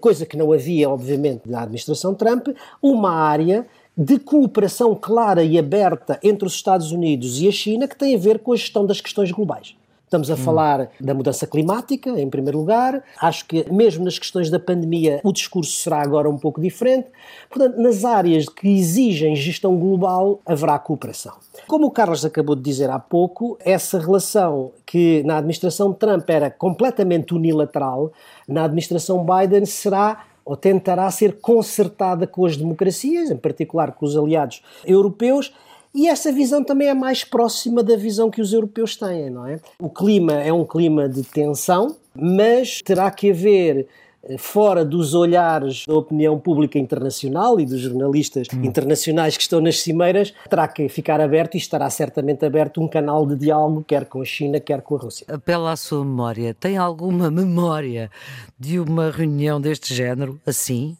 coisa 0.00 0.26
que 0.26 0.36
não 0.36 0.52
havia, 0.52 0.90
obviamente, 0.90 1.48
na 1.48 1.62
administração 1.62 2.14
Trump, 2.14 2.48
uma 2.82 3.12
área 3.12 3.64
de 3.96 4.18
cooperação 4.18 4.94
clara 4.94 5.44
e 5.44 5.56
aberta 5.56 6.18
entre 6.22 6.46
os 6.46 6.54
Estados 6.54 6.90
Unidos 6.90 7.40
e 7.40 7.46
a 7.46 7.52
China 7.52 7.86
que 7.86 7.96
tem 7.96 8.14
a 8.14 8.18
ver 8.18 8.40
com 8.40 8.52
a 8.52 8.56
gestão 8.56 8.84
das 8.84 9.00
questões 9.00 9.30
globais. 9.30 9.76
Estamos 10.10 10.28
a 10.28 10.34
hum. 10.34 10.38
falar 10.38 10.90
da 11.00 11.14
mudança 11.14 11.46
climática, 11.46 12.10
em 12.20 12.28
primeiro 12.28 12.58
lugar. 12.58 13.00
Acho 13.22 13.46
que, 13.46 13.72
mesmo 13.72 14.04
nas 14.04 14.18
questões 14.18 14.50
da 14.50 14.58
pandemia, 14.58 15.20
o 15.22 15.32
discurso 15.32 15.70
será 15.70 16.02
agora 16.02 16.28
um 16.28 16.36
pouco 16.36 16.60
diferente. 16.60 17.06
Portanto, 17.48 17.80
nas 17.80 18.04
áreas 18.04 18.48
que 18.48 18.66
exigem 18.66 19.36
gestão 19.36 19.76
global, 19.78 20.40
haverá 20.44 20.76
cooperação. 20.80 21.34
Como 21.68 21.86
o 21.86 21.92
Carlos 21.92 22.24
acabou 22.24 22.56
de 22.56 22.62
dizer 22.62 22.90
há 22.90 22.98
pouco, 22.98 23.56
essa 23.64 24.00
relação 24.00 24.72
que 24.84 25.22
na 25.22 25.36
administração 25.36 25.92
Trump 25.92 26.28
era 26.28 26.50
completamente 26.50 27.32
unilateral, 27.32 28.12
na 28.48 28.64
administração 28.64 29.24
Biden 29.24 29.64
será 29.64 30.24
ou 30.44 30.56
tentará 30.56 31.08
ser 31.12 31.40
consertada 31.40 32.26
com 32.26 32.44
as 32.44 32.56
democracias, 32.56 33.30
em 33.30 33.36
particular 33.36 33.92
com 33.92 34.04
os 34.04 34.16
aliados 34.16 34.60
europeus, 34.84 35.52
e 35.94 36.08
essa 36.08 36.30
visão 36.30 36.62
também 36.62 36.88
é 36.88 36.94
mais 36.94 37.24
próxima 37.24 37.82
da 37.82 37.96
visão 37.96 38.30
que 38.30 38.40
os 38.40 38.52
europeus 38.52 38.96
têm, 38.96 39.28
não 39.28 39.46
é? 39.46 39.60
O 39.78 39.90
clima 39.90 40.34
é 40.34 40.52
um 40.52 40.64
clima 40.64 41.08
de 41.08 41.22
tensão, 41.22 41.96
mas 42.14 42.80
terá 42.84 43.10
que 43.10 43.30
haver 43.30 43.88
eh, 44.22 44.38
fora 44.38 44.84
dos 44.84 45.14
olhares 45.14 45.84
da 45.86 45.94
opinião 45.94 46.38
pública 46.38 46.78
internacional 46.78 47.58
e 47.58 47.66
dos 47.66 47.80
jornalistas 47.80 48.46
hum. 48.54 48.62
internacionais 48.64 49.36
que 49.36 49.42
estão 49.42 49.60
nas 49.60 49.80
cimeiras, 49.80 50.32
terá 50.48 50.68
que 50.68 50.88
ficar 50.88 51.20
aberto 51.20 51.56
e 51.56 51.58
estará 51.58 51.90
certamente 51.90 52.44
aberto 52.44 52.80
um 52.80 52.86
canal 52.86 53.26
de 53.26 53.34
diálogo, 53.34 53.82
quer 53.82 54.04
com 54.04 54.20
a 54.20 54.24
China, 54.24 54.60
quer 54.60 54.82
com 54.82 54.94
a 54.94 54.98
Rússia. 54.98 55.26
Apela 55.28 55.72
à 55.72 55.76
sua 55.76 56.04
memória. 56.04 56.54
Tem 56.54 56.76
alguma 56.76 57.30
memória 57.30 58.10
de 58.58 58.78
uma 58.78 59.10
reunião 59.10 59.60
deste 59.60 59.92
género, 59.92 60.40
assim? 60.46 60.96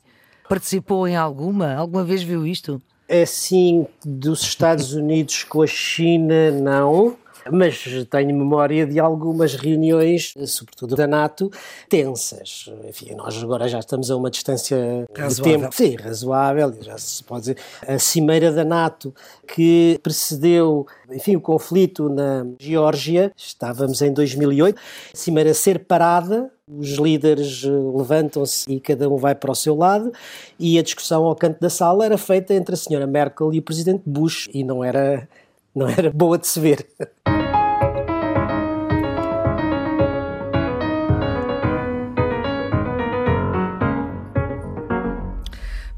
Participou 0.48 1.06
em 1.06 1.14
alguma? 1.14 1.74
Alguma 1.74 2.02
vez 2.02 2.24
viu 2.24 2.44
isto? 2.44 2.82
Assim, 3.22 3.86
dos 4.04 4.42
Estados 4.42 4.92
Unidos 4.92 5.42
com 5.44 5.62
a 5.62 5.66
China, 5.66 6.50
não. 6.52 7.16
Mas 7.50 7.82
tenho 8.10 8.36
memória 8.36 8.86
de 8.86 9.00
algumas 9.00 9.54
reuniões, 9.54 10.34
sobretudo 10.46 10.94
da 10.94 11.06
NATO, 11.06 11.50
tensas. 11.88 12.70
Enfim, 12.88 13.14
nós 13.14 13.42
agora 13.42 13.66
já 13.66 13.78
estamos 13.78 14.10
a 14.10 14.16
uma 14.16 14.30
distância 14.30 15.08
razoável. 15.16 15.30
de 15.30 15.42
tempo 15.42 15.74
sim, 15.74 15.96
razoável, 15.96 16.74
já 16.80 16.98
se 16.98 17.24
pode 17.24 17.40
dizer. 17.40 17.56
A 17.86 17.98
cimeira 17.98 18.52
da 18.52 18.64
NATO, 18.64 19.14
que 19.46 19.98
precedeu 20.02 20.86
enfim, 21.12 21.36
o 21.36 21.40
conflito 21.40 22.08
na 22.08 22.46
Geórgia, 22.58 23.32
estávamos 23.36 24.00
em 24.02 24.12
2008, 24.12 24.78
a 25.12 25.16
cimeira 25.16 25.54
ser 25.54 25.80
parada, 25.80 26.50
os 26.78 26.98
líderes 26.98 27.64
eh, 27.64 27.68
levantam-se 27.68 28.70
e 28.70 28.80
cada 28.80 29.08
um 29.08 29.16
vai 29.16 29.34
para 29.34 29.50
o 29.50 29.54
seu 29.54 29.74
lado, 29.74 30.12
e 30.58 30.78
a 30.78 30.82
discussão 30.82 31.24
ao 31.24 31.34
canto 31.34 31.60
da 31.60 31.70
sala 31.70 32.04
era 32.04 32.18
feita 32.18 32.54
entre 32.54 32.74
a 32.74 32.78
senhora 32.78 33.06
Merkel 33.06 33.52
e 33.52 33.58
o 33.58 33.62
presidente 33.62 34.02
Bush, 34.06 34.48
e 34.52 34.62
não 34.62 34.84
era, 34.84 35.28
não 35.74 35.88
era 35.88 36.10
boa 36.14 36.38
de 36.38 36.46
se 36.46 36.60
ver. 36.60 36.86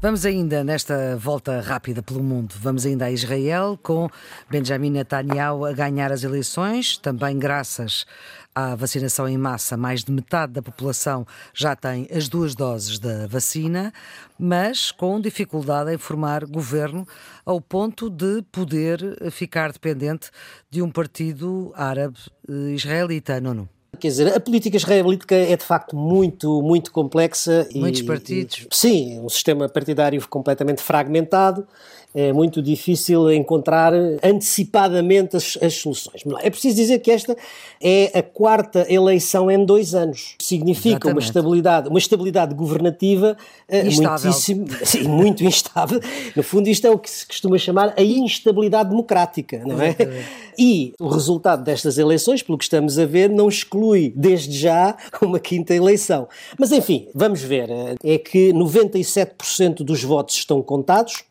Vamos 0.03 0.25
ainda 0.25 0.65
nesta 0.65 1.15
volta 1.15 1.61
rápida 1.61 2.03
pelo 2.03 2.21
mundo, 2.21 2.53
vamos 2.59 2.85
ainda 2.85 3.05
a 3.05 3.11
Israel 3.11 3.79
com 3.81 4.09
Benjamin 4.49 4.89
Netanyahu 4.89 5.63
a 5.63 5.71
ganhar 5.71 6.11
as 6.11 6.25
eleições, 6.25 6.97
também 6.97 7.39
graças 7.39 8.05
Há 8.55 8.75
vacinação 8.75 9.27
em 9.27 9.37
massa, 9.37 9.75
mais 9.75 10.03
de 10.03 10.11
metade 10.11 10.53
da 10.53 10.61
população 10.61 11.25
já 11.53 11.75
tem 11.75 12.07
as 12.15 12.29
duas 12.29 12.53
doses 12.53 12.99
da 12.99 13.25
vacina, 13.25 13.91
mas 14.37 14.91
com 14.91 15.19
dificuldade 15.19 15.91
em 15.91 15.97
formar 15.97 16.45
governo 16.45 17.07
ao 17.43 17.59
ponto 17.59 18.09
de 18.09 18.43
poder 18.51 19.31
ficar 19.31 19.71
dependente 19.71 20.29
de 20.69 20.81
um 20.81 20.91
partido 20.91 21.71
árabe 21.75 22.17
eh, 22.47 22.73
israelita, 22.73 23.41
não? 23.41 23.67
Quer 23.99 24.07
dizer, 24.07 24.35
a 24.35 24.39
política 24.39 24.75
israelítica 24.75 25.35
é 25.35 25.55
de 25.55 25.63
facto 25.63 25.95
muito, 25.95 26.61
muito 26.61 26.91
complexa. 26.91 27.67
Muitos 27.73 28.01
e, 28.01 28.03
partidos. 28.03 28.67
E, 28.71 28.75
sim, 28.75 29.19
um 29.19 29.29
sistema 29.29 29.69
partidário 29.69 30.27
completamente 30.27 30.81
fragmentado 30.81 31.67
é 32.13 32.31
muito 32.31 32.61
difícil 32.61 33.31
encontrar 33.31 33.91
antecipadamente 34.23 35.35
as, 35.35 35.57
as, 35.61 35.73
soluções. 35.75 36.23
É 36.41 36.49
preciso 36.49 36.75
dizer 36.75 36.99
que 36.99 37.09
esta 37.09 37.35
é 37.81 38.11
a 38.17 38.21
quarta 38.21 38.85
eleição 38.87 39.49
em 39.49 39.65
dois 39.65 39.95
anos. 39.95 40.35
Significa 40.39 41.09
uma 41.09 41.19
estabilidade, 41.19 41.89
uma 41.89 41.97
estabilidade 41.97 42.53
governativa 42.53 43.35
eh, 43.67 43.83
muitíssimo, 43.83 44.65
sim, 44.85 45.03
muito 45.07 45.43
instável. 45.43 45.99
No 46.35 46.43
fundo, 46.43 46.67
isto 46.67 46.85
é 46.85 46.91
o 46.91 46.99
que 46.99 47.09
se 47.09 47.25
costuma 47.25 47.57
chamar 47.57 47.93
a 47.97 48.03
instabilidade 48.03 48.89
democrática, 48.89 49.61
não 49.65 49.81
é? 49.81 49.89
Exatamente. 49.89 50.43
E 50.57 50.93
o 50.99 51.07
resultado 51.07 51.63
destas 51.63 51.97
eleições, 51.97 52.43
pelo 52.43 52.57
que 52.57 52.63
estamos 52.63 52.99
a 52.99 53.05
ver, 53.05 53.29
não 53.29 53.49
exclui 53.49 54.13
desde 54.15 54.57
já 54.57 54.95
uma 55.21 55.39
quinta 55.39 55.73
eleição. 55.73 56.27
Mas 56.59 56.71
enfim, 56.71 57.07
vamos 57.13 57.41
ver. 57.41 57.69
É 58.03 58.17
que 58.17 58.53
97% 58.53 59.83
dos 59.83 60.03
votos 60.03 60.35
estão 60.35 60.61
contados, 60.61 61.23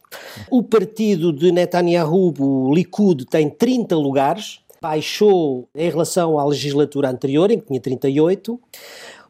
o 0.50 0.62
partido 0.62 1.32
de 1.32 1.52
Netanyahu, 1.52 2.34
o 2.38 2.74
Likud, 2.74 3.24
tem 3.26 3.48
30 3.48 3.96
lugares, 3.96 4.60
baixou 4.80 5.68
em 5.74 5.88
relação 5.88 6.38
à 6.38 6.44
legislatura 6.44 7.08
anterior, 7.08 7.50
em 7.50 7.58
que 7.58 7.66
tinha 7.66 7.80
38. 7.80 8.60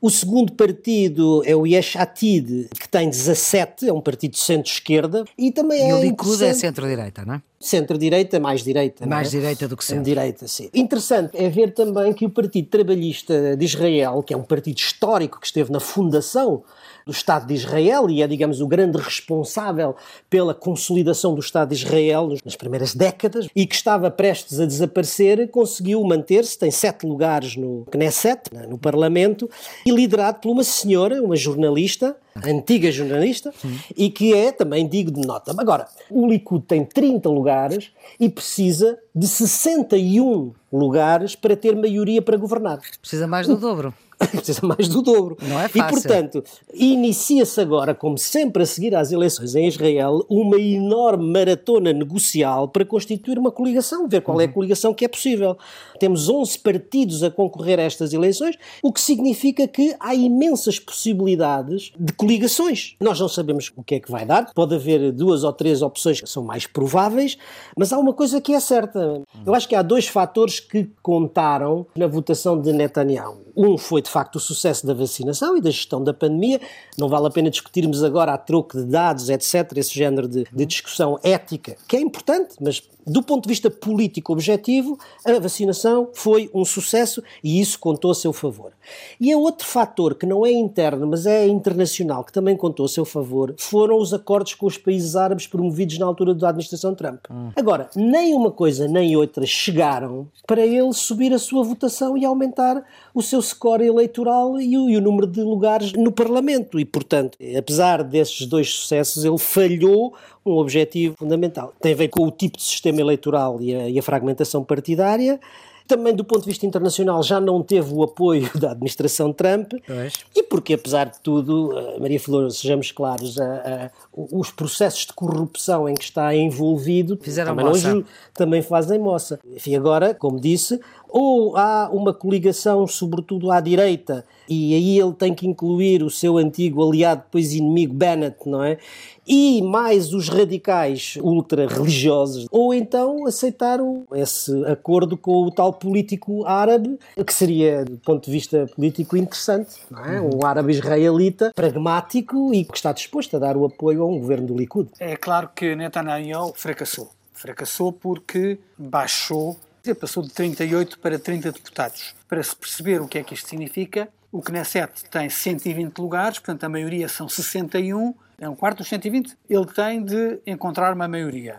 O 0.00 0.10
segundo 0.10 0.52
partido 0.54 1.44
é 1.46 1.54
o 1.54 1.64
Yesh 1.64 1.94
Atid, 1.94 2.68
que 2.70 2.88
tem 2.88 3.08
17, 3.08 3.88
é 3.88 3.92
um 3.92 4.00
partido 4.00 4.32
de 4.32 4.40
centro-esquerda. 4.40 5.24
E 5.38 5.52
também 5.52 5.78
e 5.78 5.82
é. 5.82 5.90
E 5.90 5.92
o 5.92 6.00
Likud 6.00 6.42
é 6.42 6.52
centro-direita, 6.54 7.24
não 7.24 7.34
é? 7.34 7.42
Centro-direita, 7.60 8.40
mais 8.40 8.64
direita. 8.64 9.06
Mais 9.06 9.28
é? 9.28 9.38
direita 9.38 9.68
do 9.68 9.76
que 9.76 9.84
centro. 9.84 10.02
Direita, 10.02 10.48
sim. 10.48 10.68
Interessante 10.74 11.36
é 11.36 11.48
ver 11.48 11.72
também 11.72 12.12
que 12.12 12.26
o 12.26 12.30
Partido 12.30 12.66
Trabalhista 12.66 13.56
de 13.56 13.64
Israel, 13.64 14.24
que 14.24 14.34
é 14.34 14.36
um 14.36 14.42
partido 14.42 14.78
histórico 14.78 15.38
que 15.38 15.46
esteve 15.46 15.70
na 15.70 15.78
fundação 15.78 16.64
do 17.06 17.12
Estado 17.12 17.46
de 17.46 17.54
Israel 17.54 18.08
e 18.08 18.22
é, 18.22 18.26
digamos, 18.26 18.60
o 18.60 18.66
grande 18.66 18.98
responsável 18.98 19.96
pela 20.28 20.54
consolidação 20.54 21.34
do 21.34 21.40
Estado 21.40 21.70
de 21.70 21.76
Israel 21.76 22.34
nas 22.44 22.56
primeiras 22.56 22.94
décadas 22.94 23.48
e 23.54 23.66
que 23.66 23.74
estava 23.74 24.10
prestes 24.10 24.60
a 24.60 24.66
desaparecer, 24.66 25.50
conseguiu 25.50 26.02
manter-se, 26.04 26.58
tem 26.58 26.70
sete 26.70 27.06
lugares 27.06 27.56
no 27.56 27.84
Knesset, 27.90 28.50
no 28.68 28.78
Parlamento, 28.78 29.48
e 29.84 29.90
liderado 29.90 30.40
por 30.40 30.50
uma 30.50 30.64
senhora, 30.64 31.22
uma 31.22 31.36
jornalista, 31.36 32.16
antiga 32.44 32.90
jornalista, 32.90 33.52
Sim. 33.60 33.78
e 33.96 34.10
que 34.10 34.34
é 34.34 34.52
também 34.52 34.86
digno 34.86 35.20
de 35.20 35.26
nota. 35.26 35.54
Agora, 35.56 35.86
o 36.10 36.26
Likud 36.26 36.64
tem 36.66 36.84
30 36.84 37.28
lugares 37.28 37.90
e 38.18 38.28
precisa 38.28 38.98
de 39.14 39.26
61 39.26 40.52
lugares 40.72 41.36
para 41.36 41.54
ter 41.56 41.76
maioria 41.76 42.22
para 42.22 42.36
governar. 42.36 42.80
Precisa 43.00 43.26
mais 43.26 43.46
do 43.46 43.56
dobro. 43.56 43.92
precisa 44.30 44.66
mais 44.66 44.88
do 44.88 45.02
dobro. 45.02 45.36
Não 45.42 45.60
é 45.60 45.68
fácil. 45.68 45.80
E, 45.80 46.02
portanto, 46.02 46.44
inicia-se 46.72 47.60
agora, 47.60 47.94
como 47.94 48.18
sempre 48.18 48.62
a 48.62 48.66
seguir 48.66 48.94
às 48.94 49.12
eleições 49.12 49.54
em 49.54 49.66
Israel, 49.66 50.24
uma 50.28 50.58
enorme 50.58 51.30
maratona 51.30 51.92
negocial 51.92 52.68
para 52.68 52.84
constituir 52.84 53.38
uma 53.38 53.50
coligação, 53.50 54.08
ver 54.08 54.20
qual 54.20 54.40
é 54.40 54.44
a 54.44 54.46
uhum. 54.46 54.52
coligação 54.52 54.94
que 54.94 55.04
é 55.04 55.08
possível. 55.08 55.56
Temos 55.98 56.28
11 56.28 56.58
partidos 56.58 57.22
a 57.22 57.30
concorrer 57.30 57.78
a 57.78 57.82
estas 57.82 58.12
eleições, 58.12 58.56
o 58.82 58.92
que 58.92 59.00
significa 59.00 59.66
que 59.68 59.94
há 60.00 60.14
imensas 60.14 60.78
possibilidades 60.78 61.92
de 61.98 62.12
coligações. 62.12 62.96
Nós 63.00 63.18
não 63.20 63.28
sabemos 63.28 63.72
o 63.76 63.82
que 63.82 63.96
é 63.96 64.00
que 64.00 64.10
vai 64.10 64.24
dar, 64.24 64.52
pode 64.54 64.74
haver 64.74 65.12
duas 65.12 65.44
ou 65.44 65.52
três 65.52 65.82
opções 65.82 66.20
que 66.20 66.28
são 66.28 66.42
mais 66.42 66.66
prováveis, 66.66 67.36
mas 67.76 67.92
há 67.92 67.98
uma 67.98 68.12
coisa 68.12 68.40
que 68.40 68.52
é 68.52 68.60
certa. 68.60 69.22
Eu 69.44 69.54
acho 69.54 69.68
que 69.68 69.74
há 69.74 69.82
dois 69.82 70.06
fatores 70.06 70.60
que 70.60 70.90
contaram 71.02 71.86
na 71.96 72.06
votação 72.06 72.60
de 72.60 72.72
Netanyahu. 72.72 73.51
Um 73.56 73.76
foi, 73.76 74.02
de 74.02 74.10
facto, 74.10 74.36
o 74.36 74.40
sucesso 74.40 74.86
da 74.86 74.94
vacinação 74.94 75.56
e 75.56 75.60
da 75.60 75.70
gestão 75.70 76.02
da 76.02 76.14
pandemia. 76.14 76.60
Não 76.98 77.08
vale 77.08 77.26
a 77.26 77.30
pena 77.30 77.50
discutirmos 77.50 78.02
agora 78.02 78.32
a 78.32 78.38
troco 78.38 78.78
de 78.78 78.84
dados, 78.84 79.28
etc., 79.28 79.76
esse 79.76 79.94
género 79.94 80.28
de, 80.28 80.46
de 80.50 80.66
discussão 80.66 81.18
ética, 81.22 81.76
que 81.86 81.96
é 81.96 82.00
importante, 82.00 82.54
mas 82.60 82.82
do 83.06 83.22
ponto 83.22 83.44
de 83.44 83.48
vista 83.48 83.70
político 83.70 84.32
objetivo, 84.32 84.98
a 85.24 85.38
vacinação 85.38 86.08
foi 86.12 86.50
um 86.54 86.64
sucesso 86.64 87.22
e 87.42 87.60
isso 87.60 87.78
contou 87.78 88.10
a 88.10 88.14
seu 88.14 88.32
favor. 88.32 88.72
E 89.20 89.32
há 89.32 89.36
outro 89.36 89.66
fator 89.66 90.14
que 90.14 90.26
não 90.26 90.44
é 90.44 90.50
interno, 90.50 91.06
mas 91.06 91.26
é 91.26 91.46
internacional, 91.46 92.24
que 92.24 92.32
também 92.32 92.56
contou 92.56 92.86
a 92.86 92.88
seu 92.88 93.04
favor, 93.04 93.54
foram 93.58 93.98
os 93.98 94.12
acordos 94.12 94.54
com 94.54 94.66
os 94.66 94.78
países 94.78 95.16
árabes 95.16 95.46
promovidos 95.46 95.98
na 95.98 96.06
altura 96.06 96.34
da 96.34 96.48
administração 96.48 96.94
Trump. 96.94 97.26
Agora, 97.56 97.88
nem 97.94 98.34
uma 98.34 98.50
coisa 98.50 98.88
nem 98.88 99.16
outra 99.16 99.46
chegaram 99.46 100.28
para 100.46 100.64
ele 100.64 100.92
subir 100.92 101.32
a 101.32 101.38
sua 101.38 101.62
votação 101.62 102.16
e 102.16 102.24
aumentar 102.24 102.84
o 103.14 103.22
seu 103.22 103.40
score 103.42 103.84
eleitoral 103.84 104.60
e 104.60 104.76
o, 104.76 104.88
e 104.88 104.96
o 104.96 105.00
número 105.00 105.26
de 105.26 105.42
lugares 105.42 105.92
no 105.92 106.12
Parlamento. 106.12 106.78
E, 106.78 106.84
portanto, 106.84 107.38
apesar 107.56 108.02
desses 108.02 108.46
dois 108.46 108.70
sucessos, 108.70 109.24
ele 109.24 109.38
falhou 109.38 110.14
um 110.44 110.58
objetivo 110.58 111.14
fundamental. 111.18 111.72
Tem 111.80 111.92
a 111.92 111.96
ver 111.96 112.08
com 112.08 112.26
o 112.26 112.30
tipo 112.30 112.56
de 112.56 112.62
sistema 112.62 113.00
eleitoral 113.00 113.60
e 113.60 113.74
a, 113.74 113.88
e 113.88 113.98
a 113.98 114.02
fragmentação 114.02 114.64
partidária 114.64 115.40
também 115.86 116.14
do 116.14 116.24
ponto 116.24 116.42
de 116.42 116.46
vista 116.46 116.64
internacional 116.64 117.22
já 117.22 117.40
não 117.40 117.62
teve 117.62 117.92
o 117.92 118.02
apoio 118.02 118.48
da 118.58 118.70
administração 118.70 119.32
Trump 119.32 119.72
pois. 119.86 120.14
e 120.34 120.42
porque 120.42 120.74
apesar 120.74 121.10
de 121.10 121.20
tudo, 121.20 121.76
eh, 121.76 121.98
Maria 121.98 122.20
Flor, 122.20 122.50
sejamos 122.50 122.90
claros, 122.92 123.38
a, 123.38 123.44
a, 123.44 123.90
os 124.14 124.50
processos 124.50 125.06
de 125.06 125.12
corrupção 125.12 125.88
em 125.88 125.94
que 125.94 126.04
está 126.04 126.34
envolvido 126.34 127.18
Fizeram 127.20 127.54
também, 127.54 127.66
moça. 127.66 128.04
também 128.32 128.62
fazem 128.62 128.98
moça. 128.98 129.40
Enfim, 129.54 129.76
agora, 129.76 130.14
como 130.14 130.40
disse, 130.40 130.80
ou 131.12 131.54
há 131.56 131.90
uma 131.92 132.14
coligação, 132.14 132.86
sobretudo 132.86 133.52
à 133.52 133.60
direita, 133.60 134.24
e 134.48 134.74
aí 134.74 134.98
ele 134.98 135.12
tem 135.12 135.34
que 135.34 135.46
incluir 135.46 136.02
o 136.02 136.10
seu 136.10 136.38
antigo 136.38 136.82
aliado, 136.82 137.22
depois 137.24 137.54
inimigo, 137.54 137.92
Bennett, 137.92 138.36
não 138.46 138.64
é? 138.64 138.78
E 139.26 139.62
mais 139.62 140.12
os 140.14 140.28
radicais 140.28 141.16
ultra-religiosos, 141.20 142.46
ou 142.50 142.72
então 142.74 143.26
aceitar 143.26 143.78
esse 144.14 144.64
acordo 144.64 145.16
com 145.16 145.44
o 145.44 145.50
tal 145.50 145.72
político 145.72 146.44
árabe, 146.46 146.98
que 147.24 147.34
seria, 147.34 147.84
do 147.84 147.98
ponto 147.98 148.24
de 148.24 148.30
vista 148.30 148.66
político, 148.74 149.16
interessante, 149.16 149.76
não 149.90 150.04
é? 150.04 150.20
Um 150.20 150.44
árabe 150.44 150.72
israelita, 150.72 151.52
pragmático 151.54 152.52
e 152.54 152.64
que 152.64 152.76
está 152.76 152.90
disposto 152.90 153.36
a 153.36 153.38
dar 153.38 153.56
o 153.56 153.64
apoio 153.64 154.02
a 154.02 154.06
um 154.06 154.18
governo 154.18 154.46
do 154.46 154.56
Likud. 154.56 154.88
É 154.98 155.16
claro 155.16 155.50
que 155.54 155.76
Netanyahu 155.76 156.52
fracassou. 156.56 157.10
Fracassou 157.32 157.92
porque 157.92 158.58
baixou 158.78 159.56
passou 159.94 160.22
de 160.22 160.30
38 160.30 160.98
para 160.98 161.18
30 161.18 161.52
deputados. 161.52 162.14
Para 162.28 162.42
se 162.42 162.54
perceber 162.54 163.00
o 163.00 163.08
que 163.08 163.18
é 163.18 163.22
que 163.22 163.34
isto 163.34 163.48
significa, 163.48 164.08
o 164.30 164.40
Knesset 164.40 165.04
tem 165.10 165.28
120 165.28 165.98
lugares, 165.98 166.38
portanto 166.38 166.64
a 166.64 166.68
maioria 166.68 167.08
são 167.08 167.28
61, 167.28 168.14
é 168.40 168.48
um 168.48 168.54
quarto 168.54 168.78
dos 168.78 168.88
120. 168.88 169.36
Ele 169.48 169.66
tem 169.66 170.02
de 170.04 170.40
encontrar 170.46 170.94
uma 170.94 171.06
maioria. 171.06 171.58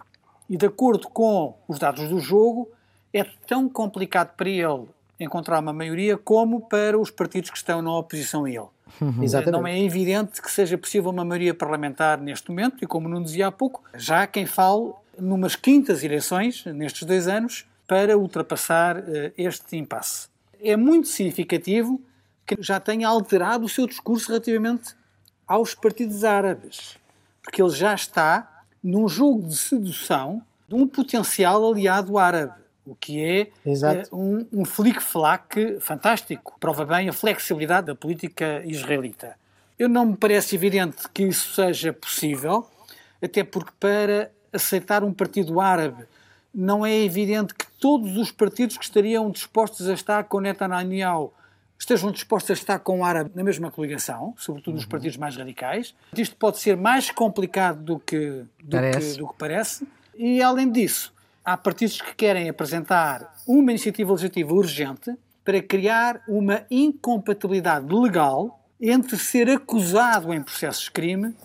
E 0.50 0.58
de 0.58 0.66
acordo 0.66 1.08
com 1.08 1.56
os 1.68 1.80
dados 1.80 2.10
do 2.10 2.20
jogo, 2.20 2.70
é 3.14 3.24
tão 3.24 3.70
complicado 3.70 4.36
para 4.36 4.50
ele 4.50 4.88
encontrar 5.20 5.60
uma 5.60 5.72
maioria 5.72 6.18
como 6.18 6.62
para 6.62 7.00
os 7.00 7.12
partidos 7.12 7.50
que 7.50 7.58
estão 7.58 7.82
na 7.82 7.96
oposição 7.96 8.46
a 8.46 8.50
ele. 8.50 8.68
Uhum. 9.00 9.52
Não 9.52 9.68
é 9.68 9.80
evidente 9.80 10.42
que 10.42 10.52
seja 10.52 10.78
possível 10.78 11.12
uma 11.12 11.24
maioria 11.24 11.54
parlamentar 11.54 12.20
neste 12.20 12.50
momento, 12.50 12.84
e 12.84 12.88
como 12.88 13.08
não 13.08 13.22
dizia 13.22 13.48
há 13.48 13.52
pouco, 13.52 13.84
já 13.96 14.24
há 14.24 14.28
quem 14.28 14.46
fale 14.46 14.94
numas 15.18 15.56
quintas 15.56 16.04
eleições, 16.04 16.66
nestes 16.66 17.04
dois 17.04 17.28
anos, 17.28 17.66
para 17.88 18.18
ultrapassar 18.18 18.98
uh, 18.98 19.32
este 19.38 19.78
impasse. 19.78 20.28
É 20.62 20.76
muito 20.76 21.08
significativo 21.08 22.02
que 22.46 22.56
já 22.60 22.80
tenha 22.80 23.08
alterado 23.08 23.66
o 23.66 23.70
seu 23.70 23.88
discurso 23.88 24.30
relativamente 24.30 24.96
aos 25.48 25.76
partidos 25.76 26.24
árabes, 26.24 26.98
porque 27.42 27.62
ele 27.62 27.72
já 27.72 27.94
está 27.94 28.64
num 28.84 29.08
jogo 29.08 29.48
de 29.48 29.56
sedução 29.56 30.42
de 30.68 30.76
um 30.76 30.88
potencial 30.88 31.72
aliado 31.72 32.18
árabe, 32.18 32.62
o 32.86 32.96
que 32.96 33.22
é 33.24 33.50
uh, 33.66 34.16
um, 34.16 34.48
um 34.52 34.66
flic-flac 34.66 35.80
fantástico. 35.80 36.58
Prova 36.60 36.86
bem 36.86 37.08
a 37.08 37.14
flexibilidade 37.14 37.88
da 37.88 37.96
política 37.96 38.62
israelita. 38.66 39.36
Eu 39.78 39.90
não 39.90 40.06
me 40.06 40.18
parece 40.18 40.56
evidente 40.56 41.10
que 41.14 41.24
isso 41.24 41.56
seja 41.56 41.94
possível, 41.94 42.68
até 43.22 43.44
porque 43.44 43.72
para 43.80 44.32
aceitar 44.52 45.04
um 45.04 45.14
partido 45.14 45.60
árabe 45.60 46.06
não 46.54 46.86
é 46.86 46.96
evidente 46.96 47.54
que 47.54 47.66
todos 47.80 48.16
os 48.18 48.32
partidos 48.32 48.78
que 48.78 48.84
estariam 48.84 49.30
dispostos 49.32 49.90
a 49.90 49.94
estar 49.94 50.26
com 50.26 50.40
Netanyahu 50.40 51.34
estejam 51.78 52.12
dispostos 52.12 52.52
a 52.52 52.54
estar 52.54 52.80
com 52.80 53.00
o 53.00 53.04
árabe 53.04 53.32
na 53.36 53.44
mesma 53.44 53.70
coligação, 53.70 54.34
sobretudo 54.38 54.76
nos 54.76 54.84
uhum. 54.84 54.90
partidos 54.90 55.18
mais 55.18 55.36
radicais. 55.36 55.94
Isto 56.16 56.36
pode 56.36 56.60
ser 56.60 56.78
mais 56.78 57.12
complicado 57.12 57.82
do 57.82 58.00
que, 58.00 58.44
do 58.64 58.78
que, 58.78 59.18
do 59.18 59.28
que 59.30 59.34
parece. 59.38 59.88
E, 60.16 60.42
além 60.42 60.72
disso, 60.72 61.14
há 61.44 61.58
partidos 61.58 62.02
que 62.02 62.16
querem 62.16 62.48
apresentar 62.48 63.36
uma 63.46 63.72
iniciativa 63.72 64.12
legislativa 64.12 64.54
urgente 64.54 65.14
para 65.44 65.62
criar 65.62 66.22
uma 66.28 66.66
incompatibilidade 66.72 67.94
legal 67.94 68.62
entre 68.80 69.18
ser 69.18 69.50
acusado 69.50 70.34
em 70.34 70.42
processos 70.42 70.86
de 70.86 70.92
crime 70.92 71.36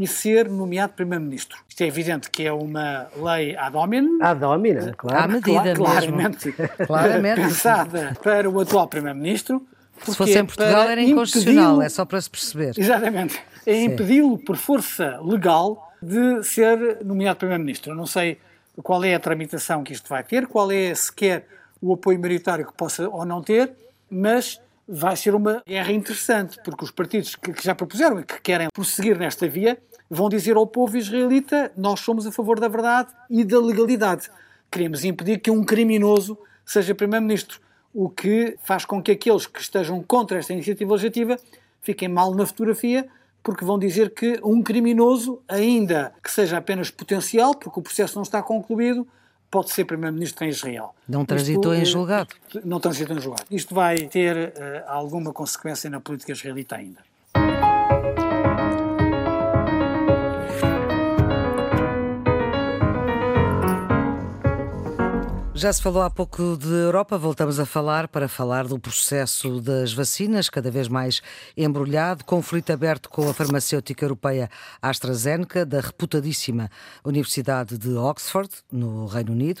e 0.00 0.06
ser 0.06 0.48
nomeado 0.48 0.94
Primeiro-Ministro. 0.94 1.58
Isto 1.68 1.82
é 1.82 1.86
evidente 1.86 2.30
que 2.30 2.44
é 2.44 2.52
uma 2.52 3.08
lei 3.16 3.54
ad 3.56 3.76
hominem. 3.76 4.18
Ad 4.20 4.44
hominem, 4.44 4.92
claro. 4.96 5.24
À 5.24 5.28
medida 5.28 5.74
claramente, 5.74 6.52
claramente. 6.86 7.40
pensada 7.42 8.16
para 8.22 8.48
o 8.48 8.60
atual 8.60 8.88
Primeiro-Ministro. 8.88 9.66
Se 10.04 10.16
fosse 10.16 10.38
em 10.38 10.46
Portugal 10.46 10.88
era 10.88 11.02
inconstitucional, 11.02 11.82
é 11.82 11.88
só 11.88 12.04
para 12.04 12.20
se 12.20 12.30
perceber. 12.30 12.72
Exatamente. 12.76 13.38
É 13.66 13.82
impedi-lo 13.82 14.38
por 14.38 14.56
força 14.56 15.20
legal 15.22 15.92
de 16.02 16.42
ser 16.42 17.04
nomeado 17.04 17.38
Primeiro-Ministro. 17.38 17.92
Eu 17.92 17.96
não 17.96 18.06
sei 18.06 18.38
qual 18.82 19.04
é 19.04 19.14
a 19.14 19.20
tramitação 19.20 19.84
que 19.84 19.92
isto 19.92 20.08
vai 20.08 20.24
ter, 20.24 20.46
qual 20.46 20.72
é 20.72 20.94
sequer 20.94 21.46
o 21.82 21.92
apoio 21.92 22.18
meritório 22.18 22.66
que 22.66 22.72
possa 22.72 23.08
ou 23.08 23.24
não 23.24 23.42
ter, 23.42 23.72
mas 24.10 24.60
vai 24.88 25.16
ser 25.16 25.34
uma 25.34 25.62
guerra 25.66 25.92
interessante, 25.92 26.58
porque 26.64 26.84
os 26.84 26.90
partidos 26.90 27.36
que, 27.36 27.52
que 27.52 27.64
já 27.64 27.74
propuseram 27.74 28.20
e 28.20 28.24
que 28.24 28.40
querem 28.40 28.68
prosseguir 28.72 29.16
nesta 29.18 29.46
via 29.48 29.78
vão 30.10 30.28
dizer 30.28 30.56
ao 30.56 30.66
povo 30.66 30.96
israelita: 30.96 31.72
nós 31.76 32.00
somos 32.00 32.26
a 32.26 32.32
favor 32.32 32.58
da 32.58 32.68
verdade 32.68 33.10
e 33.30 33.44
da 33.44 33.60
legalidade. 33.60 34.28
Queremos 34.70 35.04
impedir 35.04 35.38
que 35.38 35.50
um 35.50 35.64
criminoso 35.64 36.36
seja 36.64 36.94
primeiro-ministro, 36.94 37.60
o 37.92 38.08
que 38.08 38.56
faz 38.62 38.84
com 38.84 39.02
que 39.02 39.10
aqueles 39.10 39.46
que 39.46 39.60
estejam 39.60 40.02
contra 40.02 40.38
esta 40.38 40.52
iniciativa 40.52 40.92
legislativa 40.92 41.38
fiquem 41.82 42.08
mal 42.08 42.34
na 42.34 42.46
fotografia, 42.46 43.08
porque 43.42 43.64
vão 43.64 43.78
dizer 43.78 44.10
que 44.10 44.38
um 44.44 44.62
criminoso, 44.62 45.40
ainda 45.48 46.12
que 46.22 46.30
seja 46.30 46.58
apenas 46.58 46.90
potencial, 46.90 47.54
porque 47.54 47.80
o 47.80 47.82
processo 47.82 48.16
não 48.16 48.22
está 48.22 48.42
concluído, 48.42 49.06
pode 49.50 49.70
ser 49.70 49.84
Primeiro-Ministro 49.84 50.44
em 50.44 50.50
Israel. 50.50 50.94
Não 51.08 51.24
transitou 51.24 51.72
Isto, 51.72 51.82
em 51.82 51.84
julgado. 51.84 52.34
Não 52.64 52.78
transitou 52.78 53.16
em 53.16 53.20
julgado. 53.20 53.46
Isto 53.50 53.74
vai 53.74 53.96
ter 54.06 54.36
uh, 54.36 54.52
alguma 54.86 55.32
consequência 55.32 55.90
na 55.90 56.00
política 56.00 56.32
israelita 56.32 56.76
ainda. 56.76 57.09
Já 65.60 65.70
se 65.70 65.82
falou 65.82 66.00
há 66.00 66.08
pouco 66.08 66.56
de 66.56 66.72
Europa, 66.72 67.18
voltamos 67.18 67.60
a 67.60 67.66
falar 67.66 68.08
para 68.08 68.28
falar 68.28 68.66
do 68.66 68.78
processo 68.78 69.60
das 69.60 69.92
vacinas, 69.92 70.48
cada 70.48 70.70
vez 70.70 70.88
mais 70.88 71.20
embrulhado, 71.54 72.24
conflito 72.24 72.72
aberto 72.72 73.10
com 73.10 73.28
a 73.28 73.34
farmacêutica 73.34 74.02
europeia 74.02 74.48
AstraZeneca, 74.80 75.66
da 75.66 75.82
reputadíssima 75.82 76.70
Universidade 77.04 77.76
de 77.76 77.90
Oxford, 77.90 78.48
no 78.72 79.04
Reino 79.04 79.32
Unido. 79.32 79.60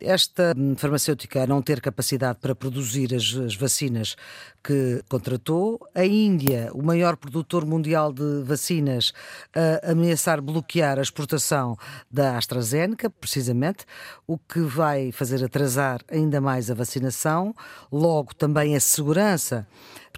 Esta 0.00 0.54
farmacêutica 0.76 1.42
a 1.42 1.46
não 1.46 1.60
ter 1.60 1.80
capacidade 1.80 2.38
para 2.40 2.54
produzir 2.54 3.14
as, 3.14 3.34
as, 3.36 3.54
vacinas 3.54 4.16
que 4.64 5.02
contratou, 5.08 5.78
a 5.94 6.04
Índia, 6.04 6.70
o 6.72 6.82
maior 6.82 7.16
produtor 7.16 7.66
mundial 7.66 8.12
de 8.12 8.42
vacinas, 8.42 9.12
a 9.54 9.92
ameaçar 9.92 10.40
bloquear 10.40 10.98
a 10.98 11.02
exportação 11.02 11.76
da 12.10 12.38
AstraZeneca, 12.38 13.10
precisamente, 13.10 13.84
o 14.26 14.38
que 14.38 14.60
vai 14.60 15.12
fazer 15.12 15.44
atrasar 15.44 16.00
ainda 16.10 16.40
mais 16.40 16.70
a 16.70 16.74
vacinação, 16.74 17.54
logo 17.92 18.34
também 18.34 18.74
a 18.74 18.80
segurança 18.80 19.66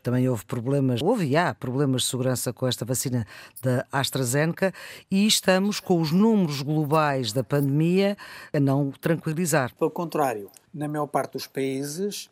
também 0.01 0.29
houve 0.29 0.45
problemas, 0.45 1.01
houve 1.03 1.27
e 1.27 1.37
há 1.37 1.55
problemas 1.55 2.03
de 2.03 2.09
segurança 2.09 2.53
com 2.53 2.67
esta 2.67 2.85
vacina 2.85 3.27
da 3.63 3.87
AstraZeneca 3.91 4.73
e 5.11 5.27
estamos 5.27 5.81
com 5.81 6.01
os 6.01 6.13
números 6.13 6.63
globais 6.63 7.33
da 7.33 7.45
pandemia 7.45 8.17
a 8.53 8.61
não 8.61 8.91
tranquilizar. 8.91 9.75
Pelo 9.77 9.91
contrário, 9.91 10.51
na 10.73 10.89
maior 10.89 11.07
parte 11.07 11.35
dos 11.35 11.47
países 11.47 12.31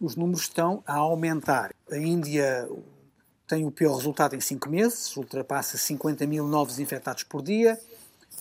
os 0.00 0.16
números 0.16 0.42
estão 0.42 0.82
a 0.86 0.96
aumentar. 0.96 1.72
A 1.90 1.96
Índia 1.96 2.68
tem 3.46 3.64
o 3.64 3.70
pior 3.70 3.96
resultado 3.96 4.34
em 4.34 4.40
cinco 4.40 4.68
meses, 4.68 5.16
ultrapassa 5.16 5.78
50 5.78 6.26
mil 6.26 6.46
novos 6.46 6.78
infectados 6.78 7.22
por 7.22 7.42
dia. 7.42 7.78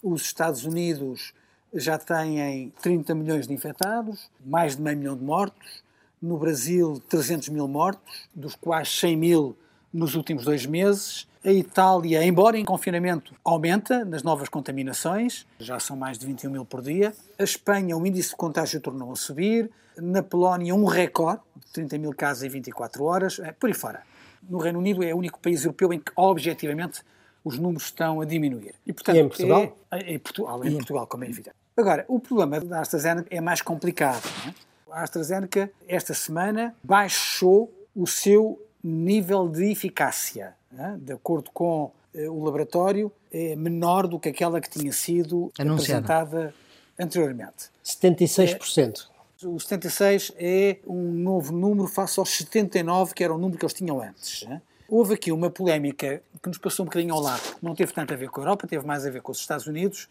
Os 0.02 0.24
Estados 0.24 0.66
Unidos 0.66 1.34
já 1.74 1.98
têm 1.98 2.74
30 2.82 3.14
milhões 3.14 3.48
de 3.48 3.54
infectados, 3.54 4.30
mais 4.44 4.76
de 4.76 4.82
meio 4.82 4.98
milhão 4.98 5.16
de 5.16 5.24
mortos 5.24 5.81
no 6.22 6.38
Brasil 6.38 7.02
300 7.10 7.50
mil 7.50 7.68
mortos, 7.68 8.28
dos 8.34 8.56
quais 8.56 8.90
100 9.00 9.18
mil 9.18 9.58
nos 9.92 10.16
últimos 10.16 10.46
dois 10.46 10.66
meses. 10.66 11.28
A 11.44 11.52
Itália, 11.52 12.24
embora 12.24 12.58
em 12.58 12.64
confinamento, 12.64 13.34
aumenta 13.44 14.06
nas 14.06 14.22
novas 14.22 14.48
contaminações, 14.48 15.48
já 15.60 15.80
são 15.80 15.98
mais 15.98 16.20
de 16.20 16.26
21 16.28 16.52
mil 16.52 16.66
por 16.66 16.82
dia. 16.82 17.14
A 17.40 17.44
Espanha, 17.44 17.98
o 17.98 18.06
índice 18.06 18.30
de 18.30 18.36
contágio 18.36 18.80
tornou 18.80 19.12
a 19.12 19.16
subir. 19.16 19.72
Na 19.98 20.22
Polónia, 20.22 20.76
um 20.76 20.86
recorde 20.86 21.42
de 21.66 21.72
30 21.74 21.98
mil 21.98 22.14
casos 22.14 22.44
em 22.44 22.50
24 22.50 23.04
horas, 23.04 23.40
é, 23.40 23.52
por 23.52 23.68
aí 23.68 23.74
fora. 23.74 24.04
No 24.48 24.60
Reino 24.60 24.80
Unido 24.80 25.04
é 25.04 25.14
o 25.14 25.18
único 25.18 25.40
país 25.40 25.64
europeu 25.64 25.92
em 25.92 26.00
que, 26.00 26.12
objetivamente, 26.16 27.02
os 27.44 27.58
números 27.58 27.86
estão 27.86 28.22
a 28.22 28.26
diminuir. 28.26 28.76
E, 28.86 28.94
portanto, 28.94 29.16
e 29.16 29.20
em 29.20 29.28
Portugal? 29.28 29.78
É, 29.92 30.14
em 30.14 30.20
Portugal, 30.20 30.66
em 30.66 30.74
Portugal, 30.74 31.08
como 31.08 31.24
é 31.24 31.28
evidente. 31.28 31.56
Agora, 31.76 32.06
o 32.08 32.20
problema 32.20 32.60
da 32.60 32.82
AstraZeneca 32.82 33.28
é 33.32 33.42
mais 33.42 33.62
complicado. 33.62 34.24
Não 34.44 34.52
é? 34.52 34.56
A 34.92 35.04
AstraZeneca, 35.04 35.72
esta 35.88 36.14
semana, 36.14 36.76
baixou 36.84 37.72
o 37.96 38.06
seu 38.06 38.62
nível 38.84 39.48
de 39.48 39.72
eficácia. 39.72 40.54
Né? 40.72 40.98
De 41.02 41.14
acordo 41.14 41.50
com 41.52 41.92
eh, 42.14 42.30
o 42.30 42.44
laboratório, 42.44 43.12
é 43.32 43.56
menor 43.56 44.08
do 44.08 44.20
que 44.20 44.30
aquela 44.30 44.60
que 44.60 44.70
tinha 44.70 44.92
sido 44.92 45.52
Anunciada. 45.58 46.14
apresentada 46.14 46.54
anteriormente. 47.00 47.70
76%. 47.84 49.08
É, 49.44 49.48
o 49.48 49.60
76 49.60 50.34
é 50.38 50.78
um 50.86 51.12
novo 51.12 51.52
número 51.52 51.88
face 51.88 52.20
aos 52.20 52.30
79, 52.30 53.14
que 53.14 53.24
era 53.24 53.34
o 53.34 53.38
número 53.38 53.58
que 53.58 53.66
eles 53.66 53.74
tinham 53.74 54.00
antes. 54.02 54.44
Né? 54.44 54.62
Houve 54.88 55.16
aqui 55.16 55.32
uma 55.32 55.50
polémica 55.50 56.22
que 56.42 56.50
nos 56.50 56.58
passou 56.58 56.84
um 56.84 56.88
bocadinho 56.88 57.14
ao 57.14 57.22
lado, 57.22 57.42
não 57.62 57.74
teve 57.74 57.94
tanto 57.94 58.14
a 58.14 58.18
ver 58.18 58.30
com 58.30 58.42
a 58.42 58.44
Europa, 58.44 58.68
teve 58.68 58.86
mais 58.86 59.06
a 59.06 59.10
ver 59.10 59.22
com 59.22 59.32
os 59.32 59.40
Estados 59.40 59.66
Unidos, 59.66 60.08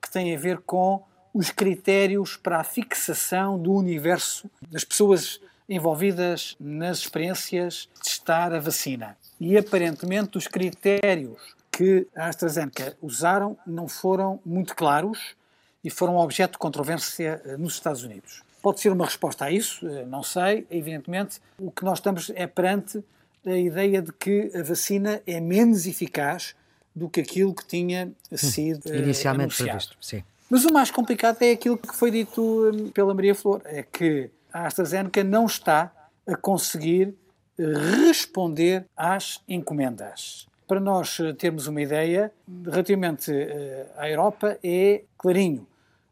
que 0.00 0.10
tem 0.10 0.34
a 0.34 0.38
ver 0.38 0.58
com 0.58 1.02
os 1.32 1.50
critérios 1.50 2.36
para 2.36 2.60
a 2.60 2.64
fixação 2.64 3.58
do 3.58 3.72
universo 3.72 4.50
das 4.70 4.84
pessoas 4.84 5.40
envolvidas 5.68 6.56
nas 6.58 6.98
experiências 6.98 7.88
de 7.94 8.00
testar 8.02 8.52
a 8.52 8.58
vacina. 8.58 9.16
E 9.38 9.56
aparentemente 9.56 10.36
os 10.36 10.48
critérios 10.48 11.54
que 11.70 12.06
a 12.16 12.26
AstraZeneca 12.26 12.96
usaram 13.00 13.56
não 13.64 13.86
foram 13.86 14.40
muito 14.44 14.74
claros 14.74 15.36
e 15.82 15.88
foram 15.88 16.16
objeto 16.16 16.52
de 16.52 16.58
controvérsia 16.58 17.40
eh, 17.44 17.56
nos 17.56 17.74
Estados 17.74 18.02
Unidos. 18.02 18.42
Pode 18.60 18.80
ser 18.80 18.92
uma 18.92 19.06
resposta 19.06 19.46
a 19.46 19.50
isso, 19.50 19.86
eh, 19.88 20.04
não 20.04 20.22
sei. 20.22 20.66
Evidentemente, 20.70 21.40
o 21.58 21.70
que 21.70 21.84
nós 21.84 21.98
estamos 21.98 22.30
é 22.34 22.46
perante 22.46 23.02
a 23.46 23.56
ideia 23.56 24.02
de 24.02 24.12
que 24.12 24.50
a 24.54 24.62
vacina 24.62 25.22
é 25.26 25.40
menos 25.40 25.86
eficaz 25.86 26.54
do 26.94 27.08
que 27.08 27.20
aquilo 27.20 27.54
que 27.54 27.64
tinha 27.64 28.12
sido 28.34 28.90
hum, 28.90 28.94
inicialmente 28.94 29.62
anunciado. 29.62 29.70
previsto. 29.70 29.96
Sim. 30.00 30.22
Mas 30.50 30.64
o 30.64 30.72
mais 30.72 30.90
complicado 30.90 31.40
é 31.42 31.52
aquilo 31.52 31.78
que 31.78 31.94
foi 31.94 32.10
dito 32.10 32.42
hum, 32.42 32.90
pela 32.90 33.14
Maria 33.14 33.36
Flor, 33.36 33.62
é 33.64 33.84
que 33.84 34.28
a 34.52 34.66
AstraZeneca 34.66 35.22
não 35.22 35.46
está 35.46 35.92
a 36.26 36.34
conseguir 36.34 37.14
eh, 37.56 37.62
responder 38.04 38.84
às 38.96 39.40
encomendas. 39.48 40.48
Para 40.66 40.80
nós 40.80 41.20
eh, 41.20 41.32
termos 41.34 41.68
uma 41.68 41.80
ideia, 41.80 42.32
relativamente 42.64 43.30
eh, 43.32 43.86
à 43.96 44.10
Europa, 44.10 44.58
é 44.60 45.04
clarinho. 45.16 45.68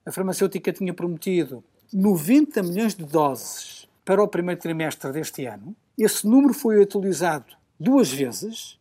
A 0.07 0.13
farmacêutica 0.13 0.73
tinha 0.73 0.95
prometido 0.95 1.65
90 1.93 2.63
milhões 2.63 2.95
de 2.95 3.05
doses 3.05 3.89
para 4.05 4.23
o 4.23 4.29
primeiro 4.29 4.61
trimestre 4.61 5.11
deste 5.11 5.47
ano. 5.47 5.75
Esse 5.99 6.25
número 6.29 6.55
foi 6.55 6.81
atualizado 6.81 7.57
duas 7.79 8.13
vezes. 8.13 8.79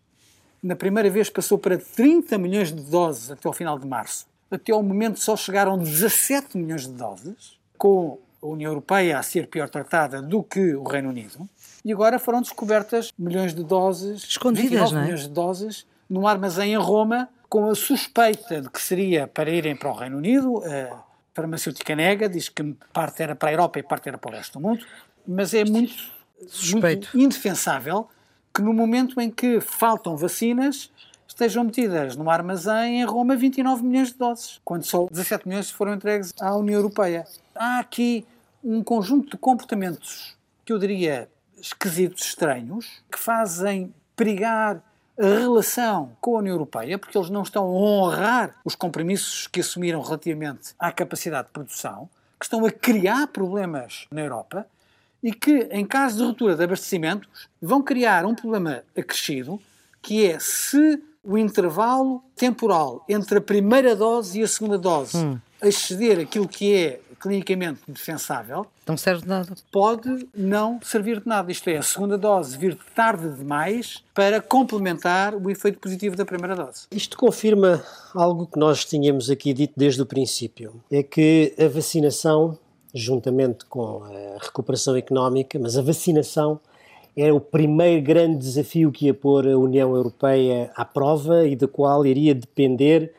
Na 0.62 0.76
primeira 0.76 1.10
vez 1.10 1.32
passou 1.32 1.58
para 1.58 1.80
30 1.80 2.38
milhões 2.38 2.72
de 2.72 2.84
doses 2.84 3.32
até 3.32 3.48
ao 3.48 3.54
final 3.54 3.80
de 3.80 3.88
março 3.88 4.28
até 4.50 4.72
ao 4.72 4.82
momento 4.82 5.20
só 5.20 5.36
chegaram 5.36 5.78
17 5.78 6.58
milhões 6.58 6.88
de 6.88 6.94
doses, 6.94 7.58
com 7.78 8.20
a 8.42 8.48
União 8.48 8.72
Europeia 8.72 9.20
a 9.20 9.24
ser 9.24 9.48
pior 9.48 9.70
tratada 9.70 10.22
do 10.22 10.44
que 10.44 10.76
o 10.76 10.84
Reino 10.84 11.10
Unido, 11.10 11.48
e 11.84 11.92
agora 11.92 12.20
foram 12.20 12.42
descobertas 12.42 13.12
milhões 13.18 13.54
de 13.54 13.64
doses, 13.64 14.24
escondidas, 14.24 14.92
não 14.92 15.00
é? 15.00 15.04
milhões 15.04 15.22
de 15.22 15.30
doses, 15.30 15.86
num 16.10 16.28
armazém 16.28 16.74
em 16.74 16.78
Roma, 16.78 17.30
com 17.50 17.70
a 17.70 17.76
suspeita 17.76 18.62
de 18.62 18.70
que 18.70 18.82
seria 18.82 19.28
para 19.28 19.50
irem 19.50 19.76
para 19.76 19.90
o 19.90 19.94
Reino 19.94 20.18
Unido. 20.18 20.64
A 20.66 21.04
farmacêutica 21.34 21.96
nega, 21.96 22.28
diz 22.28 22.50
que 22.50 22.76
parte 22.92 23.22
era 23.22 23.36
para 23.36 23.50
a 23.50 23.54
Europa 23.54 23.80
e 23.80 23.84
parte 23.84 24.10
era 24.10 24.18
para 24.18 24.32
o 24.32 24.34
resto 24.34 24.60
do 24.60 24.68
mundo, 24.68 24.86
mas 25.26 25.54
é 25.54 25.64
muito, 25.64 25.94
muito 26.74 27.18
indefensável 27.18 28.10
que 28.54 28.62
no 28.62 28.74
momento 28.74 29.22
em 29.22 29.30
que 29.30 29.62
faltam 29.62 30.18
vacinas, 30.18 30.92
estejam 31.28 31.64
metidas 31.64 32.16
no 32.16 32.30
armazém 32.30 33.02
em 33.02 33.06
Roma 33.06 33.36
29 33.36 33.84
milhões 33.84 34.10
de 34.10 34.18
doses, 34.18 34.60
quando 34.64 34.84
só 34.84 35.06
17 35.10 35.48
milhões 35.48 35.70
foram 35.70 35.94
entregues 35.94 36.34
à 36.40 36.56
União 36.56 36.78
Europeia. 36.78 37.26
Há 37.54 37.80
aqui 37.80 38.26
um 38.64 38.84
conjunto 38.84 39.32
de 39.32 39.38
comportamentos 39.38 40.36
que 40.66 40.74
eu 40.74 40.80
diria 40.80 41.30
esquisitos, 41.60 42.24
estranhos, 42.24 43.02
que 43.12 43.20
fazem 43.20 43.94
perigar 44.16 44.82
a 45.20 45.26
relação 45.26 46.16
com 46.22 46.36
a 46.36 46.40
União 46.40 46.54
Europeia, 46.54 46.98
porque 46.98 47.18
eles 47.18 47.30
não 47.30 47.42
estão 47.42 47.64
a 47.64 47.70
honrar 47.70 48.56
os 48.64 48.76
compromissos 48.76 49.48
que 49.48 49.62
assumiram 49.62 50.02
relativamente 50.02 50.76
à 50.78 50.92
capacidade 50.92 51.48
de 51.48 51.54
produção, 51.54 52.10
que 52.40 52.46
estão 52.46 52.64
a 52.66 52.72
criar 52.72 53.28
problemas 53.28 54.06
na 54.12 54.22
Europa 54.22 54.68
e 55.24 55.32
que, 55.32 55.68
em 55.72 55.86
caso 55.86 56.18
de 56.18 56.24
ruptura 56.24 56.56
de 56.56 56.64
abastecimento, 56.64 57.28
vão 57.60 57.82
criar 57.82 58.26
um 58.26 58.36
problema 58.36 58.84
acrescido, 58.96 59.60
que 60.02 60.26
é 60.26 60.38
se 60.40 61.02
o 61.28 61.38
intervalo 61.38 62.24
temporal 62.38 63.04
entre 63.10 63.40
a 63.40 63.42
primeira 63.42 63.94
dose 63.94 64.40
e 64.40 64.44
a 64.44 64.48
segunda 64.48 64.78
dose 64.78 65.18
hum. 65.18 65.38
exceder 65.62 66.20
aquilo 66.20 66.48
que 66.48 66.74
é 66.74 67.00
clinicamente 67.20 67.82
defensável, 67.88 68.66
não 68.88 68.96
serve 68.96 69.24
de 69.24 69.28
nada. 69.28 69.54
Pode 69.72 70.28
não 70.34 70.80
servir 70.82 71.20
de 71.20 71.28
nada. 71.28 71.52
Isto 71.52 71.70
é, 71.70 71.78
a 71.78 71.82
segunda 71.82 72.18
dose 72.18 72.58
vir 72.58 72.78
tarde 72.96 73.30
demais 73.36 74.04
para 74.14 74.40
complementar 74.40 75.36
o 75.36 75.50
efeito 75.50 75.80
positivo 75.80 76.16
da 76.16 76.24
primeira 76.24 76.56
dose. 76.56 76.84
Isto 76.92 77.18
confirma 77.18 77.84
algo 78.16 78.48
que 78.48 78.58
nós 78.58 78.86
tínhamos 78.86 79.30
aqui 79.30 79.52
dito 79.52 79.74
desde 79.76 80.02
o 80.02 80.06
princípio: 80.06 80.82
é 80.92 81.04
que 81.04 81.54
a 81.60 81.68
vacinação, 81.68 82.58
juntamente 82.94 83.66
com 83.66 84.04
a 84.04 84.44
recuperação 84.44 84.96
económica, 84.96 85.60
mas 85.60 85.78
a 85.78 85.82
vacinação 85.82 86.60
era 87.18 87.34
o 87.34 87.42
primeiro 87.42 88.04
grande 88.04 88.38
desafio 88.38 88.92
que 88.92 89.08
ia 89.08 89.14
pôr 89.14 89.48
a 89.48 89.58
União 89.58 89.96
Europeia 89.96 90.72
à 90.76 90.86
prova 90.86 91.48
e 91.48 91.56
da 91.56 91.68
qual 91.68 92.06
iria 92.06 92.36
depender 92.36 93.12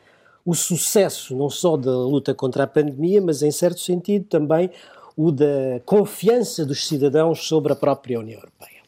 o 0.45 0.55
sucesso 0.55 1.35
não 1.35 1.49
só 1.49 1.75
da 1.75 1.91
luta 1.91 2.33
contra 2.33 2.63
a 2.63 2.67
pandemia, 2.67 3.21
mas 3.21 3.43
em 3.43 3.51
certo 3.51 3.81
sentido 3.81 4.25
também 4.25 4.71
o 5.17 5.31
da 5.31 5.81
confiança 5.85 6.65
dos 6.65 6.87
cidadãos 6.87 7.45
sobre 7.45 7.73
a 7.73 7.75
própria 7.75 8.19
União 8.19 8.39
Europeia. 8.39 8.79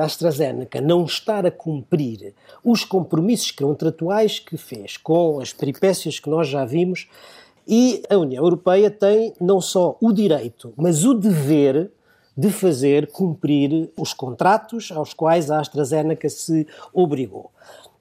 A 0.00 0.04
AstraZeneca 0.04 0.80
não 0.80 1.04
estar 1.04 1.44
a 1.44 1.50
cumprir 1.50 2.34
os 2.64 2.82
compromissos 2.82 3.50
contratuais 3.50 4.38
que 4.38 4.56
fez 4.56 4.96
com 4.96 5.38
as 5.38 5.52
peripécias 5.52 6.18
que 6.18 6.30
nós 6.30 6.48
já 6.48 6.64
vimos 6.64 7.08
e 7.68 8.02
a 8.08 8.16
União 8.16 8.42
Europeia 8.42 8.90
tem 8.90 9.34
não 9.38 9.60
só 9.60 9.98
o 10.00 10.12
direito, 10.12 10.72
mas 10.76 11.04
o 11.04 11.12
dever 11.12 11.90
de 12.36 12.50
fazer 12.50 13.10
cumprir 13.10 13.90
os 13.96 14.12
contratos 14.12 14.92
aos 14.92 15.14
quais 15.14 15.50
a 15.50 15.60
AstraZeneca 15.60 16.28
se 16.28 16.66
obrigou. 16.92 17.50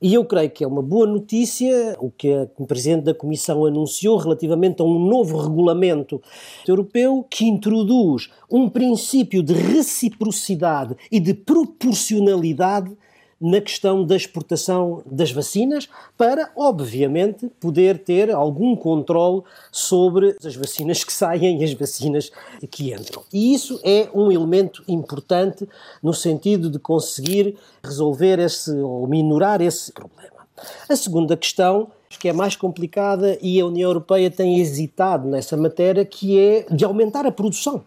E 0.02 0.13
eu 0.13 0.26
creio 0.26 0.52
que 0.52 0.63
é 0.63 0.67
uma 0.67 0.82
boa 0.82 1.08
notícia 1.08 1.95
o 2.00 2.12
que 2.12 2.48
o 2.58 2.67
Presidente 2.67 3.06
da 3.06 3.13
Comissão 3.13 3.65
anunciou 3.65 4.17
relativamente 4.17 4.82
a 4.82 4.86
um 4.86 5.00
novo 5.00 5.38
regulamento 5.38 6.21
europeu 6.67 7.26
que 7.30 7.45
introduz 7.45 8.30
um 8.52 8.69
princípio 8.69 9.41
de 9.41 9.54
reciprocidade 9.54 10.95
e 11.10 11.19
de 11.19 11.34
proporcionalidade 11.34 12.95
na 13.39 13.60
questão 13.60 14.06
da 14.06 14.15
exportação 14.15 15.04
das 15.06 15.32
vacinas, 15.32 15.89
para, 16.17 16.52
obviamente, 16.56 17.50
poder 17.60 18.00
ter 18.00 18.32
algum 18.32 18.76
controle 18.76 19.43
sobre 19.71 20.36
as 20.43 20.56
vacinas 20.56 21.04
que 21.04 21.12
saem 21.12 21.62
e 21.62 21.63
as 21.63 21.74
vacinas 21.74 22.32
que 22.71 22.93
entram. 22.93 23.24
E 23.32 23.54
isso 23.54 23.80
é 23.84 24.10
um 24.13 24.32
elemento 24.32 24.84
importante 24.88 25.67
no 26.02 26.13
sentido 26.13 26.69
de 26.69 26.80
conseguir 26.80 27.58
resolver 27.84 28.39
esse 28.39 28.71
ou 28.71 29.08
minorar 29.08 29.62
esse 29.62 29.91
problema. 29.91 30.48
A 30.88 30.95
segunda 30.95 31.36
questão 31.36 31.89
que 32.17 32.30
é 32.30 32.34
mais 32.34 32.56
complicada 32.56 33.38
e 33.41 33.60
a 33.60 33.65
União 33.65 33.89
Europeia 33.89 34.32
tem 34.32 34.60
hesitado 34.60 35.28
nessa 35.28 35.58
matéria, 35.58 36.06
que 36.06 36.39
é 36.39 36.65
de 36.71 36.86
aumentar 36.86 37.26
a 37.26 37.32
produção 37.32 37.84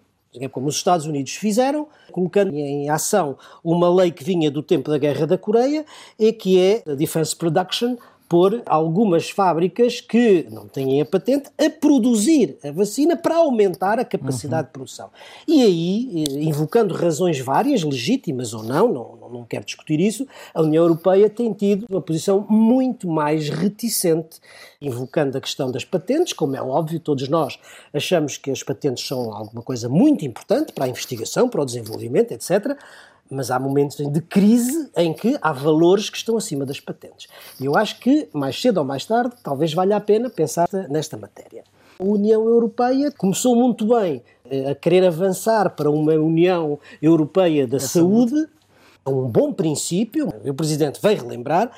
como 0.50 0.68
os 0.68 0.76
Estados 0.76 1.06
Unidos 1.06 1.32
fizeram, 1.32 1.88
colocando 2.12 2.54
em 2.54 2.88
ação 2.90 3.36
uma 3.62 3.92
lei 3.92 4.10
que 4.10 4.24
vinha 4.24 4.50
do 4.50 4.62
tempo 4.62 4.90
da 4.90 4.98
Guerra 4.98 5.26
da 5.26 5.38
Coreia, 5.38 5.84
e 6.18 6.32
que 6.32 6.60
é 6.60 6.82
a 6.86 6.94
Defense 6.94 7.34
Production 7.34 7.96
por 8.28 8.62
algumas 8.66 9.30
fábricas 9.30 10.02
que 10.02 10.46
não 10.50 10.68
têm 10.68 11.00
a 11.00 11.06
patente 11.06 11.50
a 11.56 11.70
produzir 11.70 12.58
a 12.62 12.70
vacina 12.70 13.16
para 13.16 13.36
aumentar 13.36 13.98
a 13.98 14.04
capacidade 14.04 14.62
uhum. 14.62 14.66
de 14.66 14.72
produção. 14.72 15.10
E 15.46 15.62
aí, 15.62 16.24
invocando 16.46 16.94
razões 16.94 17.40
várias, 17.40 17.82
legítimas 17.82 18.52
ou 18.52 18.62
não, 18.62 18.92
não, 18.92 19.28
não 19.30 19.44
quero 19.44 19.64
discutir 19.64 19.98
isso, 19.98 20.26
a 20.52 20.60
União 20.60 20.84
Europeia 20.84 21.30
tem 21.30 21.52
tido 21.54 21.86
uma 21.88 22.02
posição 22.02 22.46
muito 22.48 23.08
mais 23.08 23.48
reticente, 23.48 24.40
invocando 24.80 25.38
a 25.38 25.40
questão 25.40 25.70
das 25.70 25.84
patentes, 25.84 26.34
como 26.34 26.54
é 26.54 26.62
óbvio, 26.62 27.00
todos 27.00 27.28
nós 27.28 27.58
achamos 27.94 28.36
que 28.36 28.50
as 28.50 28.62
patentes 28.62 29.06
são 29.06 29.32
alguma 29.32 29.62
coisa 29.62 29.88
muito 29.88 30.26
importante 30.26 30.72
para 30.72 30.84
a 30.84 30.88
investigação, 30.88 31.48
para 31.48 31.62
o 31.62 31.64
desenvolvimento, 31.64 32.32
etc 32.32 32.76
mas 33.30 33.50
há 33.50 33.58
momentos 33.58 33.96
de 33.96 34.20
crise 34.20 34.90
em 34.96 35.12
que 35.12 35.36
há 35.40 35.52
valores 35.52 36.10
que 36.10 36.16
estão 36.16 36.36
acima 36.36 36.64
das 36.64 36.80
patentes. 36.80 37.28
E 37.60 37.64
eu 37.66 37.76
acho 37.76 37.98
que, 38.00 38.28
mais 38.32 38.60
cedo 38.60 38.78
ou 38.78 38.84
mais 38.84 39.04
tarde, 39.04 39.34
talvez 39.42 39.72
valha 39.72 39.96
a 39.96 40.00
pena 40.00 40.30
pensar 40.30 40.68
nesta 40.88 41.16
matéria. 41.16 41.64
A 41.98 42.04
União 42.04 42.44
Europeia 42.46 43.10
começou 43.10 43.56
muito 43.56 43.86
bem 43.86 44.22
eh, 44.48 44.70
a 44.70 44.74
querer 44.74 45.04
avançar 45.04 45.70
para 45.70 45.90
uma 45.90 46.12
União 46.12 46.78
Europeia 47.02 47.66
da, 47.66 47.80
Saúde, 47.80 48.30
saúde, 48.30 48.48
é 49.04 49.10
um 49.10 49.26
bom 49.28 49.52
princípio, 49.52 50.28
o 50.44 50.54
Presidente 50.54 51.00
veio 51.02 51.22
relembrar, 51.22 51.72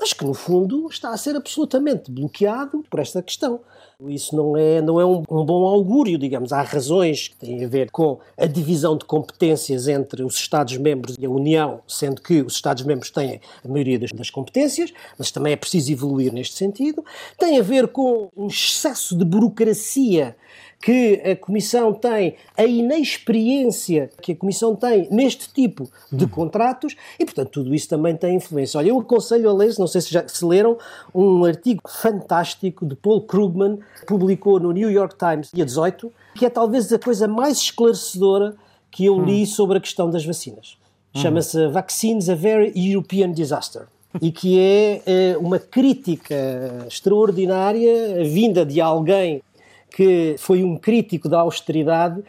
mas 0.00 0.14
que 0.14 0.24
no 0.24 0.32
fundo 0.32 0.88
está 0.88 1.10
a 1.10 1.16
ser 1.18 1.36
absolutamente 1.36 2.10
bloqueado 2.10 2.82
por 2.88 2.98
esta 3.00 3.22
questão. 3.22 3.60
Isso 4.08 4.34
não 4.34 4.56
é, 4.56 4.80
não 4.80 4.98
é 4.98 5.04
um, 5.04 5.22
um, 5.30 5.44
bom 5.44 5.66
augúrio, 5.66 6.16
digamos. 6.16 6.54
Há 6.54 6.62
razões 6.62 7.28
que 7.28 7.36
têm 7.36 7.62
a 7.62 7.68
ver 7.68 7.90
com 7.90 8.18
a 8.34 8.46
divisão 8.46 8.96
de 8.96 9.04
competências 9.04 9.88
entre 9.88 10.22
os 10.22 10.36
Estados-membros 10.36 11.16
e 11.18 11.26
a 11.26 11.28
União, 11.28 11.82
sendo 11.86 12.22
que 12.22 12.40
os 12.40 12.54
Estados-membros 12.54 13.10
têm 13.10 13.42
a 13.62 13.68
maioria 13.68 13.98
das, 13.98 14.10
das, 14.10 14.30
competências, 14.30 14.90
mas 15.18 15.30
também 15.30 15.52
é 15.52 15.56
preciso 15.56 15.92
evoluir 15.92 16.32
neste 16.32 16.56
sentido. 16.56 17.04
Tem 17.38 17.58
a 17.58 17.62
ver 17.62 17.88
com 17.88 18.30
um 18.34 18.46
excesso 18.46 19.14
de 19.14 19.24
burocracia 19.24 20.34
que 20.80 21.20
a 21.30 21.36
Comissão 21.36 21.92
tem, 21.92 22.36
a 22.56 22.64
inexperiência 22.64 24.10
que 24.22 24.32
a 24.32 24.36
Comissão 24.36 24.74
tem 24.74 25.06
neste 25.10 25.52
tipo 25.52 25.90
de 26.10 26.26
contratos 26.26 26.96
e, 27.18 27.24
portanto, 27.24 27.50
tudo 27.50 27.74
isso 27.74 27.86
também 27.88 28.16
tem 28.16 28.36
influência. 28.36 28.78
Olha, 28.78 28.88
eu 28.88 28.98
aconselho 28.98 29.50
a 29.50 29.52
ler, 29.52 29.74
não 29.78 29.86
sei 29.86 30.00
se 30.00 30.10
já 30.10 30.26
se 30.26 30.42
leram, 30.42 30.78
um 31.14 31.44
artigo 31.44 31.82
fantástico 31.86 32.86
de 32.86 32.96
Paul 32.96 33.20
Krugman, 33.22 33.78
que 34.00 34.06
publicou 34.06 34.58
no 34.58 34.72
New 34.72 34.90
York 34.90 35.16
Times, 35.18 35.50
dia 35.52 35.66
18, 35.66 36.10
que 36.34 36.46
é 36.46 36.50
talvez 36.50 36.90
a 36.90 36.98
coisa 36.98 37.28
mais 37.28 37.58
esclarecedora 37.58 38.56
que 38.90 39.04
eu 39.04 39.22
li 39.22 39.42
hum. 39.42 39.46
sobre 39.46 39.76
a 39.76 39.80
questão 39.80 40.08
das 40.08 40.24
vacinas. 40.24 40.78
Hum. 41.14 41.20
Chama-se 41.20 41.68
Vaccines 41.68 42.30
a 42.30 42.34
Very 42.34 42.72
European 42.74 43.32
Disaster 43.32 43.82
e 44.20 44.32
que 44.32 44.58
é, 44.58 45.02
é 45.06 45.38
uma 45.38 45.58
crítica 45.58 46.34
extraordinária 46.88 48.24
vinda 48.24 48.64
de 48.64 48.80
alguém 48.80 49.42
que 49.90 50.36
foi 50.38 50.62
um 50.62 50.76
crítico 50.76 51.28
da 51.28 51.40
austeridade 51.40 52.22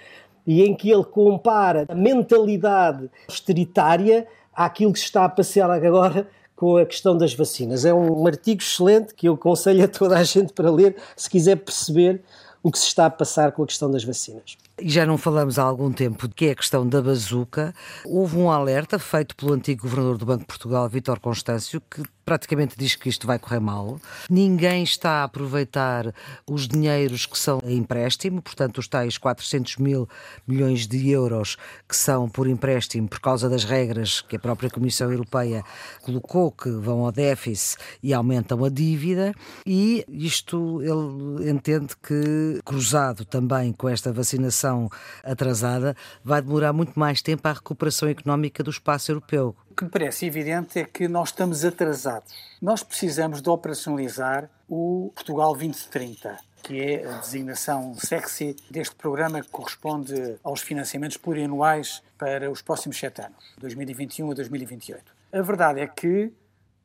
e 0.46 0.64
em 0.64 0.74
que 0.76 0.90
ele 0.90 1.04
compara 1.04 1.86
a 1.88 1.96
mentalidade 1.96 3.10
austeritária 3.28 4.28
àquilo 4.54 4.94
que 4.94 5.00
se 5.00 5.06
está 5.06 5.26
a 5.26 5.30
passear 5.30 5.70
agora 5.70 6.28
com 6.56 6.78
a 6.78 6.86
questão 6.86 7.18
das 7.18 7.34
vacinas. 7.34 7.86
É 7.86 7.94
um 7.94 8.28
artigo 8.28 8.62
excelente 8.62 9.14
que 9.14 9.28
eu 9.28 9.34
aconselho 9.34 9.84
a 9.84 9.88
toda 9.88 10.18
a 10.18 10.24
gente 10.24 10.54
para 10.54 10.70
ler 10.70 10.96
se 11.16 11.30
quiser 11.30 11.56
perceber 11.56 12.22
o 12.64 12.72
que 12.72 12.78
se 12.78 12.86
está 12.86 13.08
a 13.08 13.10
passar 13.10 13.52
com 13.52 13.64
a 13.64 13.68
questão 13.68 13.90
das 13.90 14.04
vacinas. 14.04 14.56
E 14.80 14.90
já 14.90 15.06
não 15.06 15.18
falamos 15.18 15.58
há 15.58 15.64
algum 15.64 15.92
tempo 15.92 16.28
de 16.28 16.36
que 16.36 16.46
é 16.46 16.52
a 16.52 16.56
questão 16.56 16.88
da 16.88 17.02
bazuca. 17.02 17.74
Houve 18.06 18.38
um 18.38 18.52
alerta 18.52 19.00
feito 19.00 19.36
pelo 19.36 19.54
antigo 19.54 19.84
governador 19.84 20.18
do 20.18 20.26
Banco 20.26 20.42
de 20.42 20.48
Portugal, 20.48 20.88
Vítor 20.88 21.20
Constâncio, 21.20 21.82
que 21.82 22.04
praticamente 22.26 22.76
diz 22.78 22.96
que 22.96 23.10
isto 23.10 23.28
vai 23.28 23.40
correr 23.40 23.60
mal. 23.60 24.00
Ninguém 24.30 24.84
está 24.84 25.22
a 25.22 25.24
aproveitar 25.24 26.14
os 26.50 26.68
dinheiros 26.68 27.26
que 27.26 27.38
são 27.38 27.60
em 27.64 27.78
empréstimo, 27.78 28.42
portanto, 28.42 28.78
os 28.78 28.88
tais 28.88 29.18
400 29.18 29.78
mil 29.78 30.08
milhões 30.48 30.88
de 30.88 31.10
euros 31.10 31.58
que 31.88 31.96
são 31.96 32.30
por 32.30 32.48
empréstimo 32.48 33.08
por 33.08 33.20
causa 33.20 33.50
das 33.50 33.64
regras 33.64 34.22
que 34.22 34.36
a 34.36 34.40
própria 34.40 34.70
Comissão 34.70 35.12
Europeia 35.12 35.64
colocou, 36.02 36.52
que 36.52 36.70
vão 36.70 37.06
ao 37.06 37.12
déficit 37.12 37.78
e 38.02 38.14
aumentam 38.14 38.64
a 38.64 38.70
dívida. 38.70 39.34
E 39.66 40.06
isto 40.08 40.82
ele 40.82 41.50
entende 41.50 41.96
que, 42.02 42.62
cruzado 42.64 43.26
também 43.26 43.74
com 43.74 43.90
esta 43.90 44.12
vacinação 44.12 44.90
atrasada, 45.24 45.96
vai 46.24 46.42
demorar 46.42 46.74
muito 46.74 47.00
mais 47.00 47.22
tempo 47.22 47.48
a 47.48 47.54
recuperação 47.54 48.08
económica 48.10 48.64
do 48.64 48.70
espaço 48.70 49.12
europeu. 49.12 49.56
Que 49.82 49.86
me 49.86 49.90
parece 49.90 50.28
evidente 50.28 50.78
é 50.78 50.86
que 50.86 51.08
nós 51.08 51.30
estamos 51.30 51.66
atrasados. 51.66 52.32
Nós 52.62 52.84
precisamos 52.84 53.42
de 53.42 53.50
operacionalizar 53.50 54.48
o 54.70 55.12
Portugal 55.16 55.54
2030, 55.54 56.38
que 56.62 56.80
é 56.80 57.08
a 57.08 57.18
designação 57.18 57.96
sexy 57.96 58.56
deste 58.70 58.94
programa 58.94 59.42
que 59.42 59.48
corresponde 59.48 60.38
aos 60.44 60.62
financiamentos 60.62 61.18
plurianuais 61.18 62.04
para 62.16 62.52
os 62.52 62.62
próximos 62.62 63.00
sete 63.00 63.22
anos, 63.22 63.44
2021 63.58 64.30
a 64.30 64.34
2028. 64.36 65.04
A 65.34 65.42
verdade 65.42 65.80
é 65.80 65.88
que 65.88 66.32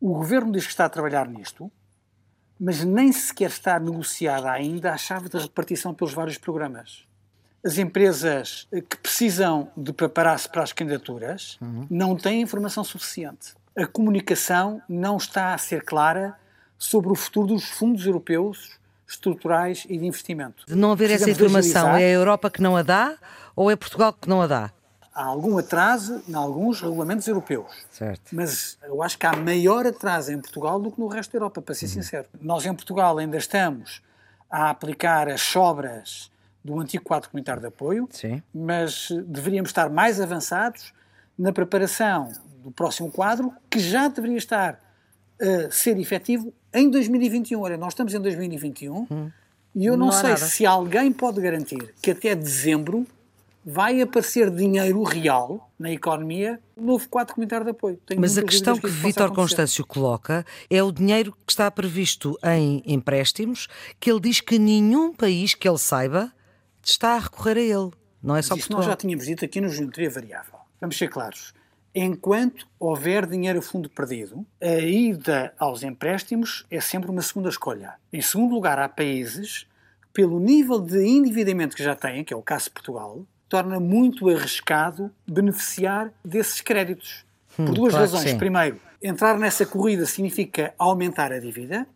o 0.01 0.15
governo 0.15 0.51
diz 0.51 0.65
que 0.65 0.71
está 0.71 0.87
a 0.87 0.89
trabalhar 0.89 1.29
nisto, 1.29 1.71
mas 2.59 2.83
nem 2.83 3.13
sequer 3.13 3.51
está 3.51 3.79
negociada 3.79 4.51
ainda 4.51 4.95
a 4.95 4.97
chave 4.97 5.29
da 5.29 5.39
repartição 5.39 5.93
pelos 5.93 6.15
vários 6.15 6.39
programas 6.39 7.07
as 7.67 7.79
empresas 7.79 8.69
que 8.71 8.97
precisam 8.97 9.69
de 9.77 9.93
preparar-se 9.93 10.49
para 10.49 10.63
as 10.63 10.73
candidaturas 10.73 11.59
uhum. 11.61 11.85
não 11.91 12.17
têm 12.17 12.41
informação 12.41 12.85
suficiente. 12.85 13.55
A 13.77 13.85
comunicação 13.85 14.81
não 14.89 15.17
está 15.17 15.53
a 15.53 15.59
ser 15.59 15.83
clara 15.83 16.37
sobre 16.79 17.11
o 17.11 17.17
futuro 17.17 17.49
dos 17.49 17.65
fundos 17.65 18.07
europeus 18.07 18.79
estruturais 19.09 19.85
e 19.89 19.99
de 19.99 20.07
investimento. 20.07 20.65
De 20.67 20.77
não 20.77 20.93
haver 20.93 21.11
essa 21.11 21.29
informação, 21.29 21.97
é 21.97 22.05
a 22.05 22.11
Europa 22.11 22.49
que 22.49 22.63
não 22.63 22.77
a 22.77 22.83
dá 22.83 23.17
ou 23.57 23.69
é 23.69 23.75
Portugal 23.75 24.13
que 24.13 24.29
não 24.29 24.41
a 24.41 24.47
dá? 24.47 24.73
há 25.13 25.25
algum 25.25 25.57
atraso 25.57 26.23
em 26.29 26.35
alguns 26.35 26.83
regulamentos 26.83 27.27
europeus. 27.27 27.87
Certo. 27.91 28.37
Mas 28.37 28.77
eu 28.83 29.03
acho 29.03 29.19
que 29.19 29.25
há 29.25 29.35
maior 29.35 29.87
atraso 29.87 30.31
em 30.31 30.39
Portugal 30.39 30.79
do 30.79 30.93
que 30.93 31.01
no 31.01 31.09
resto 31.09 31.33
da 31.33 31.39
Europa, 31.39 31.63
para 31.63 31.75
ser 31.75 31.89
sincero. 31.89 32.29
Nós 32.39 32.67
em 32.67 32.75
Portugal 32.75 33.17
ainda 33.17 33.39
estamos 33.39 34.03
a 34.51 34.69
aplicar 34.69 35.27
as 35.31 35.41
sobras 35.41 36.31
do 36.67 36.81
antigo 36.81 37.05
quadro 37.05 37.31
comunitário 37.31 37.61
de 37.61 37.69
apoio, 37.69 38.09
Sim. 38.11 38.43
mas 38.53 39.09
deveríamos 39.27 39.71
estar 39.71 39.89
mais 39.89 40.21
avançados 40.21 40.93
na 41.39 41.53
preparação 41.53 42.33
do 42.63 42.71
próximo 42.73 43.11
quadro, 43.11 43.53
que 43.71 43.79
já 43.79 44.09
deveria 44.09 44.39
estar 44.39 44.81
a 45.41 45.71
ser 45.71 45.97
efetivo 45.99 46.53
em 46.75 46.91
2021. 46.91 47.61
Olha, 47.61 47.77
nós 47.77 47.93
estamos 47.93 48.13
em 48.15 48.21
2021 48.21 49.07
e 49.75 49.87
eu 49.87 49.97
não, 49.97 50.07
Não 50.07 50.13
sei 50.13 50.31
nada. 50.31 50.37
se 50.39 50.67
alguém 50.67 51.13
pode 51.13 51.41
garantir 51.41 51.95
que 52.03 52.11
até 52.11 52.35
dezembro 52.35 53.07
vai 53.65 54.01
aparecer 54.01 54.49
dinheiro 54.51 55.03
real 55.03 55.71
na 55.79 55.91
economia 55.91 56.59
no 56.77 56.87
novo 56.93 57.09
quadro 57.09 57.35
comunitário 57.35 57.65
de 57.65 57.73
apoio. 57.73 58.01
Tenho 58.07 58.21
Mas 58.21 58.39
a 58.39 58.43
questão 58.43 58.77
que 58.77 58.83
possa 58.83 58.95
Vítor. 58.95 59.33
Constâncio 59.33 59.85
coloca 59.85 60.47
é 60.71 60.83
o 60.83 60.93
dinheiro 60.93 61.33
que 61.45 61.53
está 61.53 61.69
previsto 61.71 62.39
em 62.45 62.83
empréstimos, 62.87 63.69
que 64.01 64.11
ele 64.11 64.21
diz 64.21 64.41
que 64.41 64.59
nenhum 64.59 65.13
país 65.13 65.55
que 65.55 65.69
ele 65.69 65.79
saiba 65.79 66.33
está 66.91 67.15
a 67.15 67.19
recorrer 67.19 67.57
a 67.57 67.61
ele. 67.61 67.91
Não 68.23 68.37
é 68.37 68.43
só 68.43 68.55
Mas 68.55 68.65
Portugal. 68.65 68.79
nós 68.79 68.87
já 68.87 68.97
tínhamos 68.97 69.27
dito 69.27 69.45
aqui 69.45 69.61
no 69.61 69.69
Geometria 69.69 70.11
Variável. 70.11 70.59
Vamos 70.81 70.97
ser 70.97 71.09
claros. 71.09 71.55
Enquanto 71.95 72.67
houver 72.79 73.27
dinheiro 73.27 73.59
a 73.59 73.63
fundo 73.63 73.89
perdido, 73.89 74.45
a 74.61 74.79
ida 74.79 75.55
aos 75.59 75.83
empréstimos 75.83 76.67
é 76.71 76.81
sempre 76.81 77.11
uma 77.11 77.23
segunda 77.23 77.49
escolha. 77.49 77.95
Em 78.13 78.21
segundo 78.21 78.55
lugar, 78.55 78.79
há 78.79 78.89
países, 78.89 79.67
pelo 80.13 80.39
nível 80.39 80.79
de 80.79 81.03
endividamento 81.07 81.75
que 81.75 81.83
já 81.83 81.95
têm, 81.95 82.23
que 82.23 82.35
é 82.35 82.37
o 82.37 82.43
caso 82.43 82.65
de 82.65 82.71
Portugal, 82.73 83.25
torna 83.49 83.81
muito 83.81 84.29
arriscado 84.29 85.11
beneficiar 85.27 86.13
desses 86.25 86.61
créditos. 86.61 87.25
Por 87.57 87.73
duas 87.73 87.95
claro 87.95 88.11
razões. 88.11 88.35
Primeiro, 88.35 88.79
entrar 89.03 89.39
nessa 89.39 89.65
corrida 89.65 90.05
significa 90.05 90.75
aumentar 90.79 91.33
a 91.33 91.39
dívida. 91.39 91.87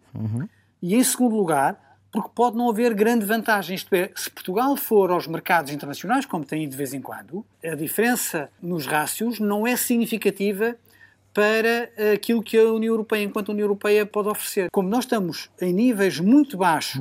E 0.81 0.95
em 0.95 1.05
segundo 1.05 1.37
lugar, 1.37 1.90
porque 2.13 2.31
pode 2.35 2.57
não 2.57 2.69
haver 2.69 2.93
grande 2.95 3.25
vantagem. 3.25 3.75
Isto 3.77 3.95
é, 3.95 4.11
se 4.17 4.31
Portugal 4.31 4.77
for 4.77 5.11
aos 5.11 5.27
mercados 5.27 5.71
internacionais, 5.73 6.27
como 6.27 6.45
tem 6.45 6.65
ido 6.65 6.73
de 6.73 6.77
vez 6.77 6.93
em 6.93 7.01
quando, 7.01 7.45
a 7.65 7.75
diferença 7.75 8.51
nos 8.61 8.87
rácios 8.87 9.39
não 9.39 9.67
é 9.67 9.77
significativa 9.77 10.77
para 11.33 11.89
aquilo 12.13 12.43
que 12.43 12.59
a 12.59 12.65
União 12.73 12.93
Europeia, 12.93 13.23
enquanto 13.23 13.51
a 13.51 13.53
União 13.53 13.65
Europeia, 13.65 14.05
pode 14.05 14.29
oferecer. 14.29 14.69
Como 14.73 14.89
nós 14.89 15.05
estamos 15.05 15.49
em 15.61 15.73
níveis 15.73 16.19
muito 16.19 16.57
baixos 16.57 17.01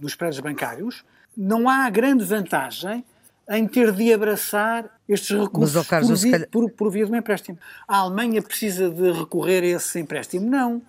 nos 0.00 0.14
prédios 0.14 0.40
bancários, 0.40 1.04
não 1.36 1.68
há 1.68 1.88
grande 1.90 2.24
vantagem 2.24 3.04
em 3.50 3.66
ter 3.68 3.92
de 3.92 4.12
abraçar 4.12 4.90
estes 5.06 5.38
recursos 5.38 5.76
ó, 5.76 5.84
Carlos, 5.84 6.08
por, 6.08 6.12
eu 6.14 6.16
se 6.16 6.24
vi- 6.24 6.30
calhar- 6.32 6.48
por, 6.50 6.70
por 6.70 6.90
via 6.90 7.04
de 7.04 7.12
um 7.12 7.16
empréstimo. 7.16 7.58
A 7.86 7.98
Alemanha 7.98 8.40
precisa 8.42 8.88
de 8.90 9.12
recorrer 9.12 9.62
a 9.62 9.66
esse 9.76 10.00
empréstimo? 10.00 10.48
Não. 10.48 10.80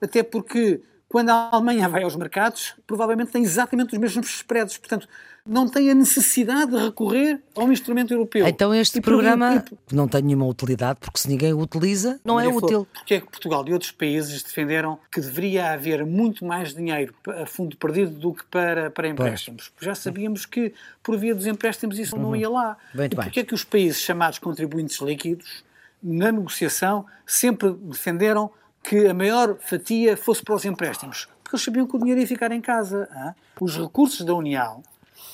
Até 0.00 0.22
porque 0.22 0.80
quando 1.08 1.30
a 1.30 1.48
Alemanha 1.52 1.88
vai 1.88 2.02
aos 2.02 2.14
mercados, 2.16 2.74
provavelmente 2.86 3.30
tem 3.32 3.42
exatamente 3.42 3.92
os 3.94 3.98
mesmos 3.98 4.28
spreads. 4.28 4.76
Portanto, 4.76 5.08
não 5.46 5.66
tem 5.66 5.90
a 5.90 5.94
necessidade 5.94 6.72
de 6.72 6.76
recorrer 6.76 7.40
a 7.56 7.64
um 7.64 7.72
instrumento 7.72 8.12
europeu. 8.12 8.46
Então 8.46 8.74
este 8.74 8.98
E 8.98 9.00
por- 9.00 9.12
programa 9.12 9.64
e- 9.90 9.94
não 9.94 10.06
tem 10.06 10.20
nenhuma 10.20 10.44
utilidade, 10.44 10.98
porque 11.00 11.18
se 11.18 11.26
ninguém 11.26 11.54
o 11.54 11.60
utiliza, 11.60 12.20
não 12.22 12.38
é 12.38 12.44
Maria 12.44 12.58
Flor, 12.60 12.64
útil. 12.64 12.86
Porque 12.92 13.14
é 13.14 13.20
que 13.20 13.26
Portugal 13.30 13.64
e 13.66 13.72
outros 13.72 13.90
países 13.90 14.42
defenderam 14.42 14.98
que 15.10 15.18
deveria 15.22 15.72
haver 15.72 16.04
muito 16.04 16.44
mais 16.44 16.74
dinheiro 16.74 17.14
a 17.40 17.46
fundo 17.46 17.74
perdido 17.78 18.10
do 18.10 18.34
que 18.34 18.44
para, 18.44 18.90
para 18.90 19.08
empréstimos? 19.08 19.72
Já 19.80 19.94
sabíamos 19.94 20.44
que, 20.44 20.74
por 21.02 21.16
via 21.16 21.34
dos 21.34 21.46
empréstimos, 21.46 21.98
isso 21.98 22.18
não 22.18 22.36
ia 22.36 22.50
lá. 22.50 22.76
Uhum. 22.92 23.00
Muito 23.00 23.14
e 23.14 23.16
porque 23.16 23.40
é 23.40 23.44
que 23.44 23.54
os 23.54 23.64
países 23.64 24.02
chamados 24.02 24.38
contribuintes 24.38 25.00
líquidos, 25.00 25.64
na 26.02 26.30
negociação, 26.30 27.06
sempre 27.26 27.72
defenderam 27.72 28.50
que 28.82 29.06
a 29.06 29.14
maior 29.14 29.58
fatia 29.60 30.16
fosse 30.16 30.42
para 30.42 30.54
os 30.54 30.64
empréstimos? 30.64 31.28
Porque 31.42 31.56
eles 31.56 31.64
sabiam 31.64 31.86
que 31.86 31.96
o 31.96 31.98
dinheiro 31.98 32.20
ia 32.20 32.26
ficar 32.26 32.52
em 32.52 32.60
casa. 32.60 33.08
hã? 33.12 33.34
Os 33.60 33.76
recursos 33.76 34.24
da 34.24 34.34
União, 34.34 34.82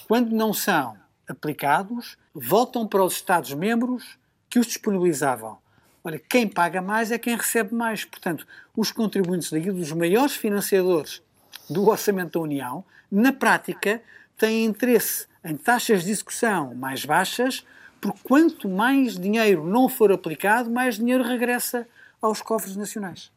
quando 0.08 0.30
não 0.30 0.52
são 0.52 0.96
aplicados, 1.28 2.16
voltam 2.34 2.86
para 2.86 3.02
os 3.02 3.14
Estados-membros 3.14 4.18
que 4.48 4.58
os 4.58 4.66
disponibilizavam. 4.66 5.58
Olha, 6.02 6.18
quem 6.18 6.46
paga 6.46 6.82
mais 6.82 7.10
é 7.10 7.18
quem 7.18 7.36
recebe 7.36 7.74
mais. 7.74 8.04
Portanto, 8.04 8.46
os 8.76 8.92
contribuintes 8.92 9.50
líquidos, 9.50 9.90
os 9.90 9.92
maiores 9.92 10.36
financiadores 10.36 11.22
do 11.68 11.88
orçamento 11.88 12.38
da 12.38 12.40
União, 12.40 12.84
na 13.10 13.32
prática, 13.32 14.02
têm 14.36 14.64
interesse 14.64 15.26
em 15.44 15.56
taxas 15.56 16.04
de 16.04 16.10
execução 16.10 16.74
mais 16.74 17.04
baixas, 17.04 17.64
porque 18.00 18.20
quanto 18.22 18.68
mais 18.68 19.18
dinheiro 19.18 19.64
não 19.64 19.88
for 19.88 20.12
aplicado, 20.12 20.70
mais 20.70 20.96
dinheiro 20.96 21.24
regressa 21.24 21.86
aos 22.26 22.42
cofres 22.42 22.76
nacionais. 22.76 23.30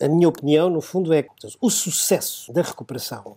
A 0.00 0.08
minha 0.08 0.28
opinião, 0.28 0.68
no 0.68 0.80
fundo, 0.80 1.12
é 1.12 1.22
que 1.22 1.30
o 1.60 1.70
sucesso 1.70 2.52
da 2.52 2.62
recuperação 2.62 3.36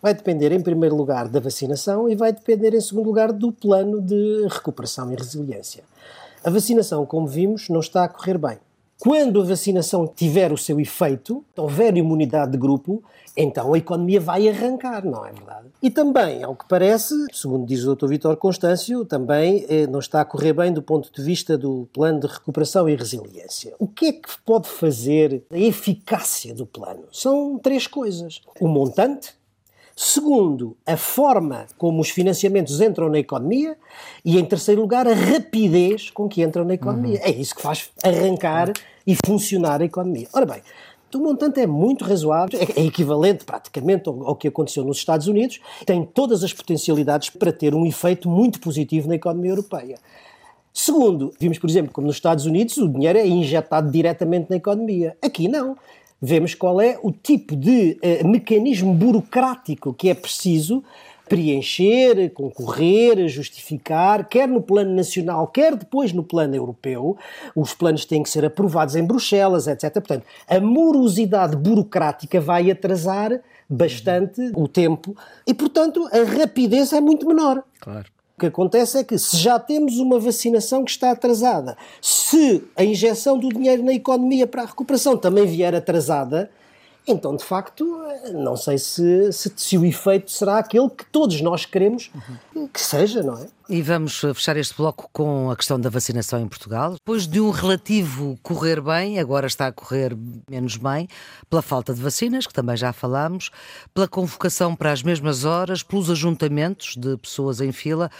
vai 0.00 0.12
depender, 0.12 0.50
em 0.50 0.60
primeiro 0.60 0.96
lugar, 0.96 1.28
da 1.28 1.38
vacinação 1.38 2.08
e 2.08 2.16
vai 2.16 2.32
depender, 2.32 2.74
em 2.74 2.80
segundo 2.80 3.06
lugar, 3.06 3.32
do 3.32 3.52
plano 3.52 4.00
de 4.00 4.48
recuperação 4.48 5.12
e 5.12 5.16
resiliência. 5.16 5.84
A 6.44 6.50
vacinação, 6.50 7.06
como 7.06 7.26
vimos, 7.26 7.68
não 7.68 7.78
está 7.78 8.02
a 8.02 8.08
correr 8.08 8.36
bem. 8.36 8.58
Quando 9.02 9.40
a 9.40 9.44
vacinação 9.44 10.06
tiver 10.06 10.52
o 10.52 10.56
seu 10.56 10.78
efeito, 10.78 11.44
houver 11.56 11.96
imunidade 11.96 12.52
de 12.52 12.56
grupo, 12.56 13.02
então 13.36 13.74
a 13.74 13.78
economia 13.78 14.20
vai 14.20 14.48
arrancar, 14.48 15.04
não 15.04 15.26
é 15.26 15.32
verdade? 15.32 15.66
E 15.82 15.90
também, 15.90 16.44
ao 16.44 16.54
que 16.54 16.68
parece, 16.68 17.12
segundo 17.32 17.66
diz 17.66 17.82
o 17.82 17.96
Dr. 17.96 18.06
Vítor 18.06 18.36
Constâncio, 18.36 19.04
também 19.04 19.66
eh, 19.68 19.88
não 19.88 19.98
está 19.98 20.20
a 20.20 20.24
correr 20.24 20.52
bem 20.52 20.72
do 20.72 20.80
ponto 20.80 21.12
de 21.12 21.20
vista 21.20 21.58
do 21.58 21.88
plano 21.92 22.20
de 22.20 22.28
recuperação 22.28 22.88
e 22.88 22.94
resiliência. 22.94 23.74
O 23.76 23.88
que 23.88 24.06
é 24.06 24.12
que 24.12 24.28
pode 24.46 24.68
fazer 24.68 25.42
a 25.50 25.58
eficácia 25.58 26.54
do 26.54 26.64
plano? 26.64 27.02
São 27.10 27.58
três 27.58 27.88
coisas. 27.88 28.40
O 28.60 28.68
montante, 28.68 29.34
Segundo, 30.04 30.76
a 30.84 30.96
forma 30.96 31.64
como 31.78 32.00
os 32.00 32.10
financiamentos 32.10 32.80
entram 32.80 33.08
na 33.08 33.20
economia. 33.20 33.76
E, 34.24 34.36
em 34.36 34.44
terceiro 34.44 34.80
lugar, 34.80 35.06
a 35.06 35.14
rapidez 35.14 36.10
com 36.10 36.28
que 36.28 36.42
entram 36.42 36.64
na 36.64 36.74
economia. 36.74 37.20
É 37.22 37.30
isso 37.30 37.54
que 37.54 37.62
faz 37.62 37.88
arrancar 38.02 38.72
e 39.06 39.16
funcionar 39.24 39.80
a 39.80 39.84
economia. 39.84 40.26
Ora 40.32 40.44
bem, 40.44 40.60
o 41.14 41.18
montante 41.20 41.60
é 41.60 41.68
muito 41.68 42.04
razoável, 42.04 42.58
é 42.58 42.80
é 42.80 42.84
equivalente 42.84 43.44
praticamente 43.44 44.08
ao, 44.08 44.26
ao 44.26 44.34
que 44.34 44.48
aconteceu 44.48 44.84
nos 44.84 44.96
Estados 44.96 45.28
Unidos, 45.28 45.60
tem 45.86 46.04
todas 46.04 46.42
as 46.42 46.52
potencialidades 46.52 47.30
para 47.30 47.52
ter 47.52 47.72
um 47.72 47.86
efeito 47.86 48.28
muito 48.28 48.58
positivo 48.58 49.06
na 49.06 49.14
economia 49.14 49.52
europeia. 49.52 50.00
Segundo, 50.74 51.32
vimos, 51.38 51.60
por 51.60 51.70
exemplo, 51.70 51.92
como 51.92 52.08
nos 52.08 52.16
Estados 52.16 52.44
Unidos 52.44 52.76
o 52.76 52.88
dinheiro 52.88 53.18
é 53.20 53.26
injetado 53.26 53.88
diretamente 53.88 54.50
na 54.50 54.56
economia. 54.56 55.16
Aqui 55.22 55.46
não. 55.46 55.76
Vemos 56.24 56.54
qual 56.54 56.80
é 56.80 56.96
o 57.02 57.10
tipo 57.10 57.56
de 57.56 57.98
eh, 58.00 58.22
mecanismo 58.22 58.94
burocrático 58.94 59.92
que 59.92 60.08
é 60.08 60.14
preciso 60.14 60.84
preencher, 61.28 62.30
concorrer, 62.30 63.26
justificar, 63.26 64.28
quer 64.28 64.46
no 64.46 64.60
plano 64.60 64.94
nacional, 64.94 65.46
quer 65.46 65.74
depois 65.74 66.12
no 66.12 66.22
plano 66.22 66.54
europeu. 66.54 67.16
Os 67.56 67.72
planos 67.72 68.04
têm 68.04 68.22
que 68.22 68.28
ser 68.30 68.44
aprovados 68.44 68.94
em 68.96 69.02
Bruxelas, 69.02 69.66
etc. 69.66 69.94
Portanto, 69.94 70.26
a 70.46 70.60
morosidade 70.60 71.56
burocrática 71.56 72.40
vai 72.40 72.70
atrasar 72.70 73.40
bastante 73.68 74.52
o 74.54 74.68
tempo 74.68 75.16
e, 75.46 75.54
portanto, 75.54 76.06
a 76.12 76.38
rapidez 76.38 76.92
é 76.92 77.00
muito 77.00 77.26
menor. 77.26 77.64
Claro. 77.80 78.11
Que 78.42 78.46
acontece 78.46 78.98
é 78.98 79.04
que 79.04 79.16
se 79.16 79.36
já 79.36 79.56
temos 79.56 79.98
uma 79.98 80.18
vacinação 80.18 80.84
que 80.84 80.90
está 80.90 81.12
atrasada, 81.12 81.76
se 82.00 82.64
a 82.74 82.82
injeção 82.82 83.38
do 83.38 83.48
dinheiro 83.48 83.84
na 83.84 83.92
economia 83.92 84.48
para 84.48 84.62
a 84.62 84.66
recuperação 84.66 85.16
também 85.16 85.46
vier 85.46 85.72
atrasada, 85.76 86.50
então 87.06 87.36
de 87.36 87.44
facto 87.44 87.86
não 88.34 88.56
sei 88.56 88.78
se, 88.78 89.32
se, 89.32 89.52
se 89.54 89.78
o 89.78 89.84
efeito 89.84 90.28
será 90.28 90.58
aquele 90.58 90.90
que 90.90 91.04
todos 91.04 91.40
nós 91.40 91.64
queremos 91.64 92.10
que 92.72 92.80
seja, 92.80 93.22
não 93.22 93.38
é? 93.38 93.46
E 93.72 93.80
vamos 93.80 94.20
fechar 94.20 94.58
este 94.58 94.76
bloco 94.76 95.08
com 95.14 95.50
a 95.50 95.56
questão 95.56 95.80
da 95.80 95.88
vacinação 95.88 96.38
em 96.38 96.46
Portugal. 96.46 96.92
Depois 96.92 97.26
de 97.26 97.40
um 97.40 97.48
relativo 97.48 98.38
correr 98.42 98.82
bem, 98.82 99.18
agora 99.18 99.46
está 99.46 99.66
a 99.66 99.72
correr 99.72 100.14
menos 100.46 100.76
bem, 100.76 101.08
pela 101.48 101.62
falta 101.62 101.94
de 101.94 102.02
vacinas, 102.02 102.46
que 102.46 102.52
também 102.52 102.76
já 102.76 102.92
falámos, 102.92 103.50
pela 103.94 104.06
convocação 104.06 104.76
para 104.76 104.92
as 104.92 105.02
mesmas 105.02 105.46
horas, 105.46 105.82
pelos 105.82 106.10
ajuntamentos 106.10 106.96
de 106.98 107.16
pessoas 107.16 107.62
em 107.62 107.72
fila 107.72 108.10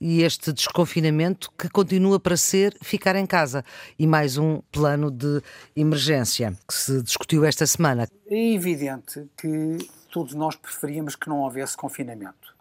e 0.00 0.22
este 0.22 0.50
desconfinamento 0.50 1.52
que 1.58 1.68
continua 1.68 2.18
para 2.18 2.38
ser 2.38 2.74
ficar 2.80 3.14
em 3.14 3.26
casa. 3.26 3.62
E 3.98 4.06
mais 4.06 4.38
um 4.38 4.62
plano 4.72 5.10
de 5.10 5.42
emergência 5.76 6.56
que 6.66 6.72
se 6.72 7.02
discutiu 7.02 7.44
esta 7.44 7.66
semana. 7.66 8.08
É 8.30 8.54
evidente 8.54 9.26
que 9.36 9.76
todos 10.10 10.32
nós 10.32 10.56
preferíamos 10.56 11.14
que 11.16 11.28
não 11.28 11.40
houvesse 11.40 11.76
confinamento. 11.76 12.56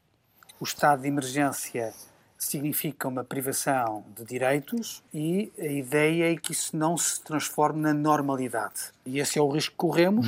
O 0.59 0.65
estado 0.65 1.03
de 1.03 1.07
emergência 1.07 1.93
significa 2.43 3.07
uma 3.07 3.23
privação 3.23 4.03
de 4.17 4.25
direitos 4.25 5.03
e 5.13 5.51
a 5.59 5.65
ideia 5.65 6.33
é 6.33 6.35
que 6.35 6.51
isso 6.51 6.75
não 6.75 6.97
se 6.97 7.21
transforme 7.21 7.79
na 7.81 7.93
normalidade. 7.93 8.91
E 9.05 9.19
esse 9.19 9.37
é 9.37 9.41
o 9.41 9.47
risco 9.49 9.71
que 9.71 9.77
corremos, 9.77 10.27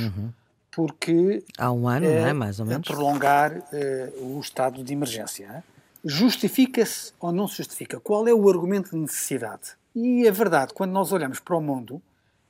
porque 0.70 1.42
Há 1.58 1.72
um 1.72 1.88
ano, 1.88 2.06
não 2.06 2.26
é? 2.26 2.32
Mais 2.32 2.60
ou 2.60 2.66
menos. 2.66 2.86
prolongar 2.86 3.52
eh, 3.72 4.12
o 4.20 4.38
estado 4.40 4.82
de 4.84 4.92
emergência. 4.92 5.62
justifica-se 6.04 7.12
ou 7.18 7.32
não 7.32 7.48
se 7.48 7.56
justifica? 7.58 7.98
Qual 7.98 8.26
é 8.28 8.32
o 8.32 8.48
argumento 8.48 8.90
de 8.90 8.96
necessidade? 8.96 9.72
E 9.94 10.26
a 10.26 10.30
verdade, 10.32 10.72
quando 10.72 10.92
nós 10.92 11.12
olhamos 11.12 11.40
para 11.40 11.56
o 11.56 11.60
mundo, 11.60 12.00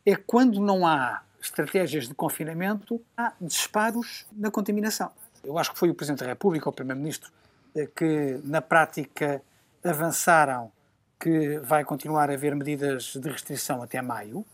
é 0.05 0.15
quando 0.17 0.61
não 0.61 0.87
há 0.87 1.23
estratégias 1.41 2.07
de 2.09 2.15
confinamento, 2.15 3.01
há 3.17 3.33
disparos 3.41 4.27
na 4.33 4.51
contaminação. 4.51 5.11
Eu 5.43 5.59
acho 5.59 5.73
que 5.73 5.79
foi 5.79 5.91
o 5.91 5.95
Presidente 5.95 6.21
da 6.21 6.27
República, 6.27 6.69
ou 6.69 6.73
o 6.73 6.75
Primeiro-Ministro, 6.75 7.31
eh, 7.75 7.89
que 7.95 8.41
na 8.45 8.61
prática 8.63 9.43
avançaram 9.85 10.73
que 11.21 11.59
vai 11.59 11.85
continuar 11.85 12.31
a 12.31 12.35
haver 12.35 12.55
medidas 12.55 13.15
de 13.15 13.29
restrição 13.29 13.83
até 13.83 14.01
maio. 14.03 14.45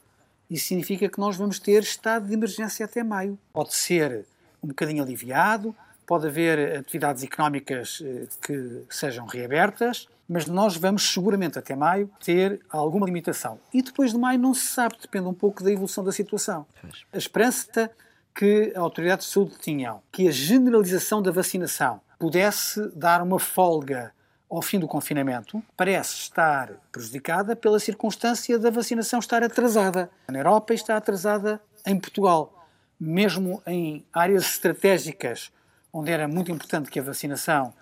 Isso 0.51 0.67
significa 0.67 1.09
que 1.09 1.19
nós 1.19 1.37
vamos 1.37 1.59
ter 1.59 1.83
estado 1.83 2.27
de 2.27 2.35
emergência 2.35 2.85
até 2.85 3.03
maio. 3.03 3.39
Pode 3.53 3.75
ser 3.75 4.27
um 4.63 4.69
bocadinho 4.69 5.03
aliviado, 5.03 5.75
pode 6.07 6.27
haver 6.27 6.79
atividades 6.79 7.23
económicas 7.23 8.03
eh, 8.05 8.27
que 8.43 8.85
sejam 8.91 9.27
reabertas, 9.27 10.09
mas 10.29 10.47
nós 10.47 10.77
vamos 10.77 11.09
seguramente 11.13 11.59
até 11.59 11.75
maio 11.75 12.11
ter 12.23 12.61
alguma 12.69 13.07
limitação. 13.07 13.61
E 13.73 13.81
depois 13.81 14.13
de 14.13 14.19
maio 14.19 14.39
não 14.39 14.53
se 14.53 14.67
sabe, 14.67 14.97
depende 15.01 15.27
um 15.27 15.35
pouco 15.35 15.63
da 15.63 15.71
evolução 15.71 16.05
da 16.05 16.13
situação. 16.13 16.67
A 17.13 17.17
esperança 17.17 17.91
que 18.35 18.73
a 18.75 18.81
autoridade 18.81 19.23
de 19.23 19.29
saúde 19.29 19.57
tinham, 19.61 20.03
que 20.11 20.29
a 20.29 20.31
generalização 20.31 21.23
da 21.23 21.31
vacinação 21.31 22.01
pudesse 22.19 22.89
dar 22.95 23.23
uma 23.23 23.39
folga 23.39 24.13
ao 24.51 24.61
fim 24.61 24.81
do 24.81 24.89
confinamento, 24.89 25.63
parece 25.77 26.15
estar 26.15 26.73
prejudicada 26.91 27.55
pela 27.55 27.79
circunstância 27.79 28.59
da 28.59 28.69
vacinação 28.69 29.21
estar 29.21 29.45
atrasada. 29.45 30.11
Na 30.29 30.41
Europa 30.41 30.75
está 30.75 30.97
atrasada 30.97 31.61
em 31.87 31.99
Portugal. 31.99 32.67
Mesmo 32.99 33.63
em 33.65 34.05
áreas 34.13 34.45
estratégicas 34.45 35.53
onde 35.93 36.11
era 36.11 36.27
muito 36.27 36.51
importante 36.51 36.91
que 36.91 36.99
a 36.99 37.03
vacinação 37.03 37.73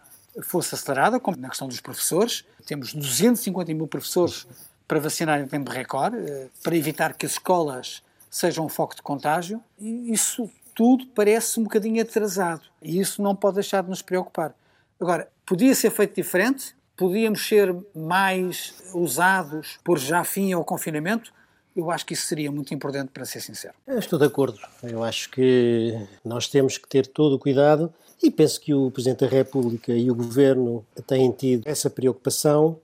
fosse 0.43 0.75
acelerada, 0.75 1.19
como 1.19 1.37
na 1.39 1.49
questão 1.49 1.66
dos 1.66 1.81
professores. 1.81 2.45
Temos 2.66 2.93
250 2.93 3.73
mil 3.75 3.87
professores 3.87 4.47
para 4.87 5.01
vacinar 5.01 5.41
em 5.41 5.47
tempo 5.47 5.71
recorde, 5.71 6.16
eh, 6.19 6.49
para 6.62 6.77
evitar 6.77 7.14
que 7.14 7.27
as 7.27 7.33
escolas 7.33 8.03
sejam 8.31 8.66
um 8.66 8.69
foco 8.69 8.95
de 8.95 9.03
contágio. 9.03 9.62
E 9.79 10.12
isso 10.12 10.51
tudo 10.75 11.07
parece 11.09 11.59
um 11.59 11.64
bocadinho 11.64 12.01
atrasado. 12.01 12.62
E 12.81 13.01
isso 13.01 13.21
não 13.21 13.35
pode 13.35 13.57
deixar 13.57 13.83
de 13.83 13.91
nos 13.91 14.03
preocupar. 14.03 14.55
Agora, 15.01 15.29
podia 15.47 15.75
ser 15.75 15.91
feito 15.91 16.17
diferente? 16.17 16.75
Podíamos 16.97 17.47
ser 17.47 17.75
mais 17.95 18.75
usados 18.93 19.79
por 19.85 19.99
já 19.99 20.25
fim 20.25 20.53
ao 20.53 20.65
confinamento? 20.65 21.33
Eu 21.77 21.93
acho 21.93 22.05
que 22.05 22.15
isso 22.15 22.27
seria 22.27 22.51
muito 22.51 22.75
importante, 22.75 23.11
para 23.11 23.25
ser 23.25 23.41
sincero. 23.41 23.75
Eu 23.87 24.01
estou 24.01 24.19
de 24.19 24.25
acordo. 24.25 24.59
Eu 24.83 25.05
acho 25.05 25.31
que 25.31 25.95
nós 26.25 26.49
temos 26.49 26.77
que 26.77 26.89
ter 26.89 27.07
todo 27.07 27.37
o 27.37 27.39
cuidado 27.39 27.95
e 28.21 28.29
penso 28.33 28.61
que 28.61 28.75
o 28.75 28.91
Presidente 28.91 29.21
da 29.21 29.29
República 29.29 29.93
e 29.93 30.11
o 30.11 30.15
Governo 30.17 30.85
têm 31.07 31.31
tido 31.31 31.63
essa 31.65 31.89
preocupação 31.89 32.81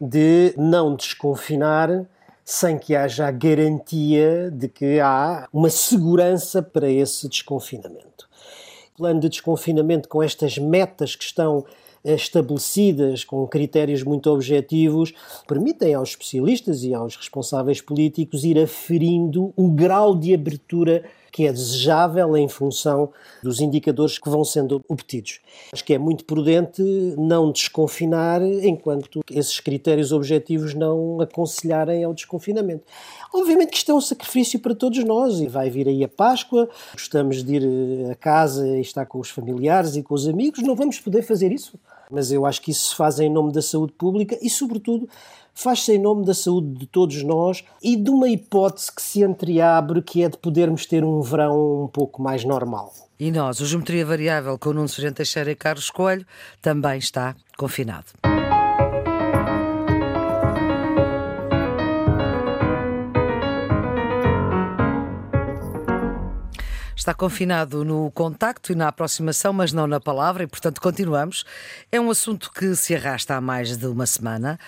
de 0.00 0.54
não 0.56 0.96
desconfinar 0.96 2.06
sem 2.42 2.78
que 2.78 2.96
haja 2.96 3.28
a 3.28 3.30
garantia 3.30 4.50
de 4.50 4.68
que 4.68 4.98
há 4.98 5.46
uma 5.52 5.68
segurança 5.68 6.62
para 6.62 6.88
esse 6.88 7.28
desconfinamento. 7.28 8.26
Plano 9.00 9.18
de 9.18 9.30
desconfinamento 9.30 10.06
com 10.10 10.22
estas 10.22 10.58
metas 10.58 11.16
que 11.16 11.24
estão 11.24 11.64
estabelecidas 12.04 13.24
com 13.24 13.46
critérios 13.46 14.02
muito 14.02 14.30
objetivos, 14.30 15.14
permitem 15.48 15.94
aos 15.94 16.10
especialistas 16.10 16.84
e 16.84 16.92
aos 16.92 17.16
responsáveis 17.16 17.80
políticos 17.80 18.44
ir 18.44 18.58
aferindo 18.58 19.54
o 19.56 19.70
grau 19.70 20.14
de 20.14 20.34
abertura 20.34 21.02
que 21.30 21.46
é 21.46 21.52
desejável 21.52 22.36
em 22.36 22.48
função 22.48 23.10
dos 23.42 23.60
indicadores 23.60 24.18
que 24.18 24.28
vão 24.28 24.44
sendo 24.44 24.82
obtidos. 24.88 25.40
Acho 25.72 25.84
que 25.84 25.94
é 25.94 25.98
muito 25.98 26.24
prudente 26.24 26.82
não 27.16 27.50
desconfinar 27.50 28.42
enquanto 28.42 29.20
esses 29.30 29.60
critérios 29.60 30.12
objetivos 30.12 30.74
não 30.74 31.20
aconselharem 31.20 32.04
ao 32.04 32.14
desconfinamento. 32.14 32.84
Obviamente 33.32 33.70
que 33.70 33.76
isto 33.78 33.92
é 33.92 33.94
um 33.94 34.00
sacrifício 34.00 34.58
para 34.60 34.74
todos 34.74 35.02
nós 35.04 35.40
e 35.40 35.46
vai 35.46 35.70
vir 35.70 35.88
aí 35.88 36.02
a 36.04 36.08
Páscoa, 36.08 36.68
gostamos 36.92 37.42
de 37.44 37.56
ir 37.56 38.10
a 38.10 38.14
casa 38.14 38.66
e 38.76 38.80
estar 38.80 39.06
com 39.06 39.18
os 39.18 39.30
familiares 39.30 39.96
e 39.96 40.02
com 40.02 40.14
os 40.14 40.28
amigos, 40.28 40.62
não 40.62 40.74
vamos 40.74 40.98
poder 40.98 41.22
fazer 41.22 41.52
isso. 41.52 41.78
Mas 42.10 42.32
eu 42.32 42.44
acho 42.46 42.60
que 42.60 42.70
isso 42.70 42.90
se 42.90 42.96
faz 42.96 43.20
em 43.20 43.30
nome 43.30 43.52
da 43.52 43.62
saúde 43.62 43.92
pública 43.92 44.38
e, 44.40 44.50
sobretudo, 44.50 45.08
faz-se 45.54 45.92
em 45.92 45.98
nome 45.98 46.24
da 46.24 46.34
saúde 46.34 46.78
de 46.78 46.86
todos 46.86 47.22
nós 47.22 47.64
e 47.82 47.96
de 47.96 48.10
uma 48.10 48.28
hipótese 48.28 48.90
que 48.92 49.02
se 49.02 49.22
entreabre, 49.22 50.02
que 50.02 50.22
é 50.22 50.28
de 50.28 50.38
podermos 50.38 50.86
ter 50.86 51.04
um 51.04 51.20
verão 51.20 51.84
um 51.84 51.88
pouco 51.88 52.22
mais 52.22 52.44
normal. 52.44 52.92
E 53.18 53.30
nós, 53.30 53.60
o 53.60 53.66
Geometria 53.66 54.06
Variável 54.06 54.58
com 54.58 54.70
o 54.70 54.72
Nuno 54.72 54.88
Serente 54.88 55.16
Teixeira 55.16 55.50
e 55.50 55.54
Carlos 55.54 55.90
Coelho, 55.90 56.26
também 56.62 56.98
está 56.98 57.36
confinado. 57.56 58.06
Está 67.00 67.14
confinado 67.14 67.82
no 67.82 68.10
contacto 68.10 68.72
e 68.72 68.74
na 68.74 68.88
aproximação, 68.88 69.54
mas 69.54 69.72
não 69.72 69.86
na 69.86 69.98
palavra, 69.98 70.42
e 70.42 70.46
portanto 70.46 70.82
continuamos. 70.82 71.46
É 71.90 71.98
um 71.98 72.10
assunto 72.10 72.52
que 72.52 72.76
se 72.76 72.94
arrasta 72.94 73.36
há 73.36 73.40
mais 73.40 73.74
de 73.74 73.86
uma 73.86 74.04
semana 74.04 74.58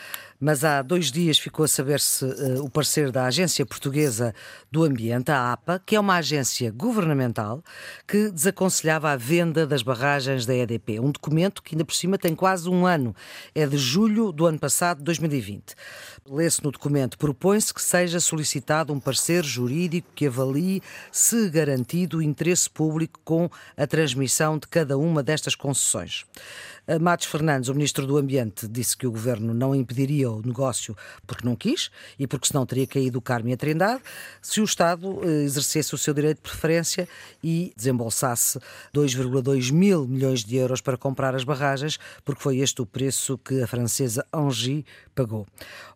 mas 0.44 0.64
há 0.64 0.82
dois 0.82 1.12
dias 1.12 1.38
ficou 1.38 1.64
a 1.64 1.68
saber-se 1.68 2.24
uh, 2.24 2.64
o 2.64 2.68
parecer 2.68 3.12
da 3.12 3.26
Agência 3.26 3.64
Portuguesa 3.64 4.34
do 4.72 4.82
Ambiente, 4.82 5.30
a 5.30 5.52
APA, 5.52 5.80
que 5.86 5.94
é 5.94 6.00
uma 6.00 6.16
agência 6.16 6.72
governamental 6.72 7.62
que 8.08 8.28
desaconselhava 8.28 9.12
a 9.12 9.16
venda 9.16 9.64
das 9.64 9.84
barragens 9.84 10.44
da 10.44 10.52
EDP. 10.52 10.98
Um 10.98 11.12
documento 11.12 11.62
que 11.62 11.76
ainda 11.76 11.84
por 11.84 11.94
cima 11.94 12.18
tem 12.18 12.34
quase 12.34 12.68
um 12.68 12.84
ano. 12.84 13.14
É 13.54 13.64
de 13.64 13.78
julho 13.78 14.32
do 14.32 14.44
ano 14.44 14.58
passado, 14.58 15.00
2020. 15.04 15.76
Lê-se 16.28 16.64
no 16.64 16.72
documento, 16.72 17.16
propõe-se 17.18 17.72
que 17.72 17.80
seja 17.80 18.18
solicitado 18.18 18.92
um 18.92 18.98
parecer 18.98 19.44
jurídico 19.44 20.08
que 20.12 20.26
avalie 20.26 20.82
se 21.12 21.48
garantido 21.50 22.18
o 22.18 22.22
interesse 22.22 22.68
público 22.68 23.20
com 23.24 23.48
a 23.76 23.86
transmissão 23.86 24.58
de 24.58 24.66
cada 24.66 24.98
uma 24.98 25.22
destas 25.22 25.54
concessões. 25.54 26.24
Matos 27.00 27.26
Fernandes, 27.26 27.68
o 27.68 27.74
Ministro 27.74 28.06
do 28.06 28.16
Ambiente, 28.16 28.66
disse 28.66 28.96
que 28.96 29.06
o 29.06 29.12
Governo 29.12 29.54
não 29.54 29.72
impediria 29.72 30.28
o 30.30 30.42
negócio 30.42 30.96
porque 31.24 31.46
não 31.46 31.54
quis 31.54 31.90
e 32.18 32.26
porque 32.26 32.48
senão 32.48 32.66
teria 32.66 32.86
caído 32.88 33.18
o 33.18 33.22
Carme 33.22 33.50
e 33.50 33.54
a 33.54 33.56
Trindade 33.56 34.02
se 34.40 34.60
o 34.60 34.64
Estado 34.64 35.20
eh, 35.22 35.44
exercesse 35.44 35.94
o 35.94 35.98
seu 35.98 36.12
direito 36.12 36.38
de 36.38 36.42
preferência 36.42 37.08
e 37.42 37.72
desembolsasse 37.76 38.58
2,2 38.92 39.70
mil 39.72 40.08
milhões 40.08 40.42
de 40.44 40.56
euros 40.56 40.80
para 40.80 40.96
comprar 40.96 41.36
as 41.36 41.44
barragens, 41.44 41.98
porque 42.24 42.42
foi 42.42 42.58
este 42.58 42.82
o 42.82 42.86
preço 42.86 43.38
que 43.38 43.62
a 43.62 43.66
francesa 43.66 44.26
Engie 44.34 44.84
pagou. 45.14 45.46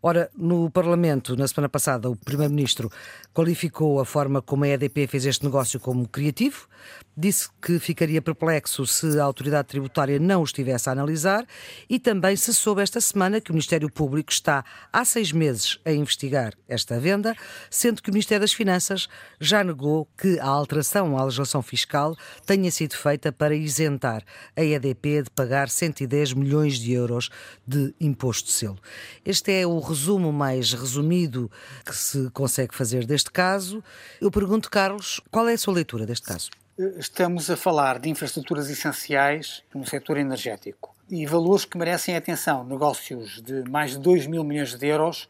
Ora, 0.01 0.30
no 0.37 0.70
Parlamento, 0.70 1.37
na 1.37 1.49
semana 1.49 1.68
passada, 1.68 2.09
o 2.09 2.14
Primeiro-Ministro 2.14 2.93
qualificou 3.34 3.99
a 3.99 4.05
forma 4.05 4.41
como 4.41 4.64
a 4.64 4.68
EDP 4.68 5.09
fez 5.09 5.26
este 5.26 5.45
negócio 5.45 5.80
como 5.80 6.07
criativo, 6.07 6.68
disse 7.16 7.49
que 7.61 7.78
ficaria 7.78 8.22
perplexo 8.22 8.87
se 8.87 9.18
a 9.18 9.24
autoridade 9.24 9.68
tributária 9.68 10.18
não 10.18 10.43
o 10.43 10.45
estivesse 10.45 10.76
a 10.87 10.93
analisar 10.93 11.47
e 11.89 11.99
também 11.99 12.37
se 12.37 12.53
soube 12.53 12.83
esta 12.83 13.01
semana 13.01 13.41
que 13.41 13.51
o 13.51 13.55
Ministério 13.55 13.91
Público 13.91 14.31
está 14.31 14.64
há 14.93 15.05
seis 15.05 15.33
meses 15.33 15.79
a 15.85 15.93
investigar 15.93 16.53
esta 16.68 17.01
venda, 17.01 17.35
sendo 17.70 18.03
que 18.03 18.11
o 18.11 18.12
Ministério 18.12 18.43
das 18.43 18.53
Finanças 18.53 19.09
já 19.41 19.64
negou 19.64 20.09
que 20.16 20.39
a 20.39 20.47
alteração 20.47 21.16
à 21.16 21.24
legislação 21.24 21.62
fiscal 21.62 22.16
tenha 22.45 22.70
sido 22.70 22.95
feita 22.95 23.33
para 23.33 23.55
isentar 23.55 24.22
a 24.55 24.62
EDP 24.62 25.22
de 25.22 25.31
pagar 25.31 25.68
110 25.68 26.35
milhões 26.35 26.79
de 26.79 26.93
euros 26.93 27.31
de 27.66 27.95
imposto 28.01 28.49
de 28.49 28.53
selo. 28.53 28.79
Este 29.24 29.53
é 29.53 29.66
o 29.66 29.79
resumo 29.79 30.33
mais 30.33 30.72
resumido 30.72 31.51
que 31.85 31.97
se 31.97 32.31
consegue 32.31 32.74
fazer 32.74 33.07
deste 33.07 33.31
caso. 33.31 33.83
Eu 34.20 34.31
pergunto, 34.31 34.70
Carlos, 34.70 35.20
qual 35.31 35.49
é 35.49 35.55
a 35.55 35.59
sua 35.59 35.74
leitura 35.74 36.05
deste 36.05 36.27
caso? 36.27 36.51
Estamos 36.79 37.51
a 37.51 37.57
falar 37.57 37.99
de 37.99 38.11
infraestruturas 38.11 38.68
essenciais 38.68 39.62
no 39.74 39.87
setor 39.87 40.18
energético 40.18 40.95
e 41.09 41.24
valores 41.24 41.64
que 41.64 41.79
merecem 41.79 42.14
atenção. 42.14 42.64
Negócios 42.64 43.41
de 43.41 43.62
mais 43.70 43.93
de 43.93 43.99
2 43.99 44.27
mil 44.27 44.45
milhões 44.45 44.74
de 44.74 44.87
euros 44.87 45.27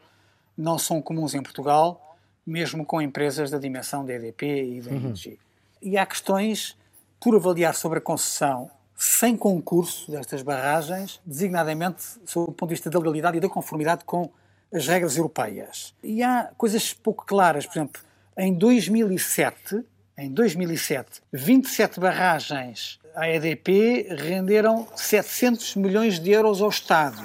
não 0.58 0.76
são 0.76 1.00
comuns 1.00 1.34
em 1.34 1.42
Portugal, 1.42 2.18
mesmo 2.44 2.84
com 2.84 3.00
empresas 3.00 3.48
da 3.48 3.58
dimensão 3.58 4.04
da 4.04 4.14
EDP 4.14 4.44
e 4.44 4.80
da 4.80 4.90
ENGIE. 4.90 5.30
Uhum. 5.30 5.36
E 5.82 5.96
há 5.96 6.04
questões 6.04 6.76
por 7.20 7.36
avaliar 7.36 7.76
sobre 7.76 7.98
a 7.98 8.02
concessão 8.02 8.68
sem 8.96 9.36
concurso 9.36 10.10
destas 10.10 10.42
barragens, 10.42 11.20
designadamente 11.24 12.02
sob 12.24 12.50
o 12.50 12.54
ponto 12.54 12.70
de 12.70 12.74
vista 12.74 12.90
da 12.90 12.98
legalidade 12.98 13.36
e 13.36 13.40
da 13.40 13.48
conformidade 13.48 14.04
com 14.04 14.32
as 14.74 14.88
regras 14.88 15.16
europeias. 15.16 15.94
E 16.02 16.24
há 16.24 16.50
coisas 16.56 16.92
pouco 16.92 17.24
claras, 17.24 17.66
por 17.66 17.78
exemplo, 17.78 18.02
em 18.36 18.52
2007 18.52 19.84
em 20.18 20.30
2007, 20.30 21.20
27 21.30 22.00
barragens 22.00 22.98
à 23.14 23.28
EDP 23.28 24.06
renderam 24.10 24.88
700 24.96 25.76
milhões 25.76 26.18
de 26.18 26.30
euros 26.30 26.62
ao 26.62 26.70
Estado. 26.70 27.22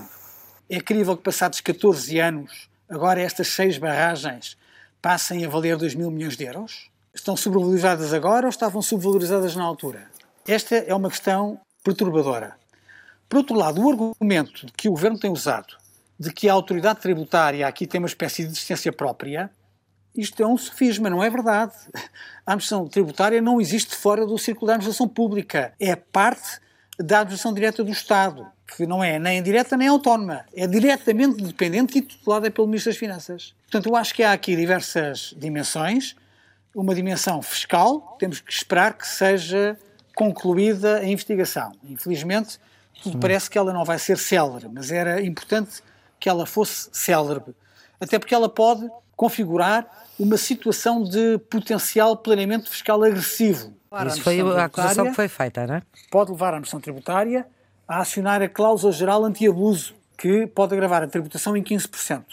É 0.69 0.81
crível 0.81 1.15
que, 1.15 1.23
passados 1.23 1.61
14 1.61 2.19
anos, 2.19 2.69
agora 2.89 3.21
estas 3.21 3.47
seis 3.47 3.77
barragens 3.77 4.57
passem 5.01 5.45
a 5.45 5.49
valer 5.49 5.77
2 5.77 5.95
mil 5.95 6.11
milhões 6.11 6.35
de 6.35 6.43
euros? 6.43 6.89
Estão 7.13 7.37
sobrevalorizadas 7.37 8.13
agora 8.13 8.45
ou 8.45 8.49
estavam 8.49 8.81
subvalorizadas 8.81 9.55
na 9.55 9.63
altura? 9.63 10.09
Esta 10.45 10.75
é 10.75 10.93
uma 10.93 11.09
questão 11.09 11.59
perturbadora, 11.83 12.57
Por 13.29 13.37
outro 13.37 13.55
lado, 13.55 13.81
o 13.81 13.89
argumento 13.89 14.67
que 14.75 14.89
o 14.89 14.91
Governo 14.91 15.17
tem 15.17 15.31
usado 15.31 15.77
de 16.19 16.31
que 16.31 16.49
a 16.49 16.53
autoridade 16.53 16.99
tributária 16.99 17.65
aqui 17.65 17.87
tem 17.87 17.99
uma 17.99 18.07
espécie 18.07 18.43
de 18.43 18.49
existência 18.49 18.91
própria, 18.91 19.49
isto 20.15 20.41
é 20.43 20.47
um 20.47 20.57
sofisma, 20.57 21.09
não 21.09 21.23
é 21.23 21.29
verdade. 21.29 21.73
A 22.45 22.53
administração 22.53 22.87
tributária 22.87 23.41
não 23.41 23.61
existe 23.61 23.95
fora 23.95 24.25
do 24.25 24.37
círculo 24.37 24.67
da 24.67 24.73
administração 24.73 25.07
pública. 25.07 25.73
É 25.79 25.95
parte 25.95 26.59
da 26.99 27.19
administração 27.19 27.53
direta 27.53 27.83
do 27.83 27.91
Estado, 27.91 28.45
que 28.75 28.85
não 28.85 29.03
é 29.03 29.17
nem 29.17 29.41
direta 29.41 29.77
nem 29.77 29.87
autónoma. 29.87 30.45
É 30.53 30.67
diretamente 30.67 31.41
dependente 31.43 31.97
e 31.97 32.01
tutelada 32.01 32.51
pelo 32.51 32.67
Ministro 32.67 32.91
das 32.91 32.99
Finanças. 32.99 33.55
Portanto, 33.63 33.87
eu 33.87 33.95
acho 33.95 34.13
que 34.13 34.23
há 34.23 34.33
aqui 34.33 34.55
diversas 34.55 35.33
dimensões. 35.37 36.15
Uma 36.73 36.95
dimensão 36.95 37.41
fiscal, 37.41 38.15
temos 38.17 38.39
que 38.39 38.51
esperar 38.51 38.93
que 38.93 39.05
seja 39.05 39.77
concluída 40.15 40.99
a 40.99 41.05
investigação. 41.05 41.71
Infelizmente, 41.83 42.59
tudo 43.03 43.17
parece 43.17 43.49
que 43.49 43.57
ela 43.57 43.73
não 43.73 43.83
vai 43.83 43.99
ser 43.99 44.17
célere, 44.17 44.69
mas 44.71 44.91
era 44.91 45.21
importante 45.21 45.81
que 46.19 46.29
ela 46.29 46.45
fosse 46.45 46.89
célere. 46.93 47.41
Até 47.99 48.19
porque 48.19 48.33
ela 48.33 48.47
pode 48.47 48.89
configurar 49.21 49.85
uma 50.17 50.35
situação 50.35 51.03
de 51.03 51.37
potencial 51.47 52.17
planeamento 52.17 52.67
fiscal 52.67 53.03
agressivo. 53.03 53.71
Isso 54.07 54.19
foi 54.23 54.41
a 54.41 54.65
acusação 54.65 55.05
que 55.05 55.13
foi 55.13 55.27
feita, 55.27 55.67
não 55.67 55.75
é? 55.75 55.83
Pode 56.09 56.31
levar 56.31 56.47
a 56.47 56.49
administração 56.53 56.81
tributária 56.81 57.45
a 57.87 57.99
acionar 57.99 58.41
a 58.41 58.49
cláusula 58.49 58.91
geral 58.91 59.23
anti-abuso, 59.23 59.93
que 60.17 60.47
pode 60.47 60.73
agravar 60.73 61.03
a 61.03 61.07
tributação 61.07 61.55
em 61.55 61.61
15%. 61.61 62.23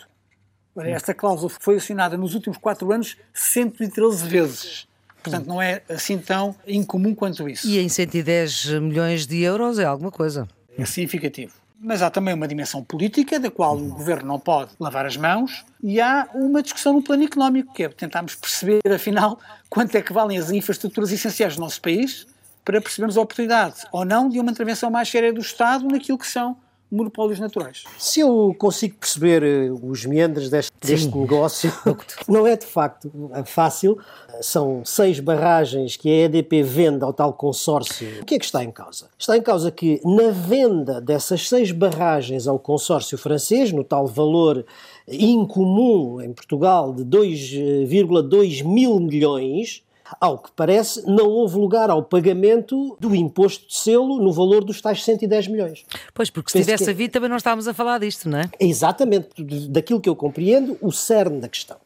Esta 0.79 1.13
cláusula 1.13 1.53
foi 1.61 1.77
acionada 1.77 2.17
nos 2.17 2.35
últimos 2.35 2.57
quatro 2.57 2.91
anos 2.91 3.19
113 3.35 4.27
vezes. 4.27 4.89
Portanto, 5.23 5.47
não 5.47 5.61
é 5.61 5.83
assim 5.91 6.17
tão 6.17 6.57
incomum 6.67 7.15
quanto 7.15 7.47
isso. 7.47 7.69
E 7.69 7.79
em 7.79 7.89
110 7.91 8.81
milhões 8.81 9.27
de 9.27 9.43
euros 9.43 9.79
é 9.79 9.85
alguma 9.85 10.11
coisa. 10.11 10.49
É 10.79 10.87
significativo. 10.87 11.53
Mas 11.81 12.03
há 12.03 12.11
também 12.11 12.35
uma 12.35 12.49
dimensão 12.49 12.83
política, 12.83 13.39
da 13.39 13.51
qual 13.51 13.77
o 13.77 13.89
governo 13.91 14.27
não 14.27 14.41
pode 14.41 14.73
lavar 14.81 15.07
as 15.07 15.17
mãos, 15.17 15.65
e 15.83 16.01
há 16.01 16.29
uma 16.35 16.61
discussão 16.61 16.93
no 16.93 17.03
plano 17.03 17.25
económico, 17.25 17.73
que 17.73 17.85
é 17.85 17.89
tentarmos 17.89 18.35
perceber, 18.35 18.81
afinal, 18.93 19.39
quanto 19.71 19.95
é 19.97 20.03
que 20.03 20.13
valem 20.13 20.39
as 20.39 20.51
infraestruturas 20.51 21.13
essenciais 21.13 21.55
do 21.55 21.61
nosso 21.61 21.81
país, 21.81 22.27
para 22.65 22.81
percebermos 22.81 23.17
a 23.17 23.21
oportunidade 23.23 23.87
ou 23.93 24.05
não 24.05 24.29
de 24.29 24.39
uma 24.39 24.51
intervenção 24.51 24.91
mais 24.91 25.09
séria 25.09 25.33
do 25.33 25.41
Estado 25.41 25.87
naquilo 25.87 26.19
que 26.19 26.27
são 26.27 26.57
monopólios 26.91 27.39
naturais. 27.39 27.85
Se 27.99 28.21
eu 28.21 28.55
consigo 28.59 28.97
perceber 28.97 29.43
eh, 29.43 29.71
os 29.71 30.05
meandros 30.07 30.49
deste, 30.49 30.73
deste 30.81 31.17
negócio, 31.17 31.73
não 32.29 32.47
é 32.47 32.57
de 32.57 32.67
facto 32.67 33.11
fácil. 33.45 33.99
São 34.41 34.85
seis 34.85 35.19
barragens 35.19 35.97
que 35.97 36.09
a 36.09 36.25
EDP 36.25 36.63
vende 36.63 37.05
ao 37.05 37.13
tal 37.13 37.33
consórcio. 37.33 38.23
O 38.23 38.25
que 38.25 38.37
é 38.37 38.39
que 38.39 38.45
está 38.45 38.63
em 38.63 38.71
causa? 38.71 39.09
Está 39.19 39.37
em 39.37 39.43
causa 39.43 39.71
que, 39.71 40.01
na 40.05 40.31
venda 40.31 41.01
dessas 41.01 41.49
seis 41.49 41.73
barragens 41.73 42.47
ao 42.47 42.59
consórcio 42.59 43.19
francês, 43.19 43.73
no 43.73 43.83
tal 43.83 44.07
valor 44.07 44.65
incomum 45.09 46.21
em 46.21 46.33
Portugal 46.33 46.95
de 46.95 47.05
2,2 47.05 48.65
mil 48.65 49.01
milhões, 49.01 49.83
ao 50.21 50.39
que 50.39 50.51
parece, 50.53 51.05
não 51.07 51.27
houve 51.29 51.57
lugar 51.57 51.91
ao 51.91 52.03
pagamento 52.03 52.97
do 52.99 53.15
imposto 53.15 53.69
de 53.69 53.77
selo 53.77 54.19
no 54.19 54.33
valor 54.33 54.65
dos 54.65 54.81
tais 54.81 55.05
110 55.05 55.49
milhões. 55.49 55.85
Pois, 56.15 56.31
porque 56.31 56.51
se 56.51 56.59
Penso 56.59 56.67
tivesse 56.67 56.85
que... 56.85 56.91
havido 56.91 57.13
também 57.13 57.29
não 57.29 57.37
estávamos 57.37 57.69
a 57.69 57.75
falar 57.75 57.99
disto, 57.99 58.29
não 58.29 58.39
é? 58.39 58.51
Exatamente, 58.59 59.29
daquilo 59.69 60.01
que 60.01 60.09
eu 60.09 60.17
compreendo, 60.17 60.77
o 60.81 60.91
cerne 60.91 61.41
da 61.41 61.49
questão. 61.49 61.77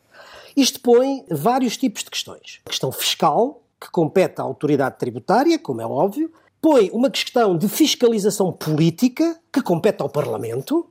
Isto 0.57 0.81
põe 0.81 1.25
vários 1.31 1.77
tipos 1.77 2.05
de 2.05 2.11
questões. 2.11 2.61
A 2.66 2.70
questão 2.70 2.93
fiscal, 2.93 3.62
que 3.81 3.91
compete 3.91 4.41
à 4.41 4.45
autoridade 4.45 4.99
tributária, 4.99 5.59
como 5.59 5.81
é 5.81 5.87
óbvio, 5.87 6.31
põe 6.61 6.91
uma 6.93 7.11
questão 7.11 7.57
de 7.57 7.68
fiscalização 7.68 8.53
política, 8.53 9.37
que 9.53 9.61
compete 9.61 10.01
ao 10.01 10.09
Parlamento, 10.09 10.87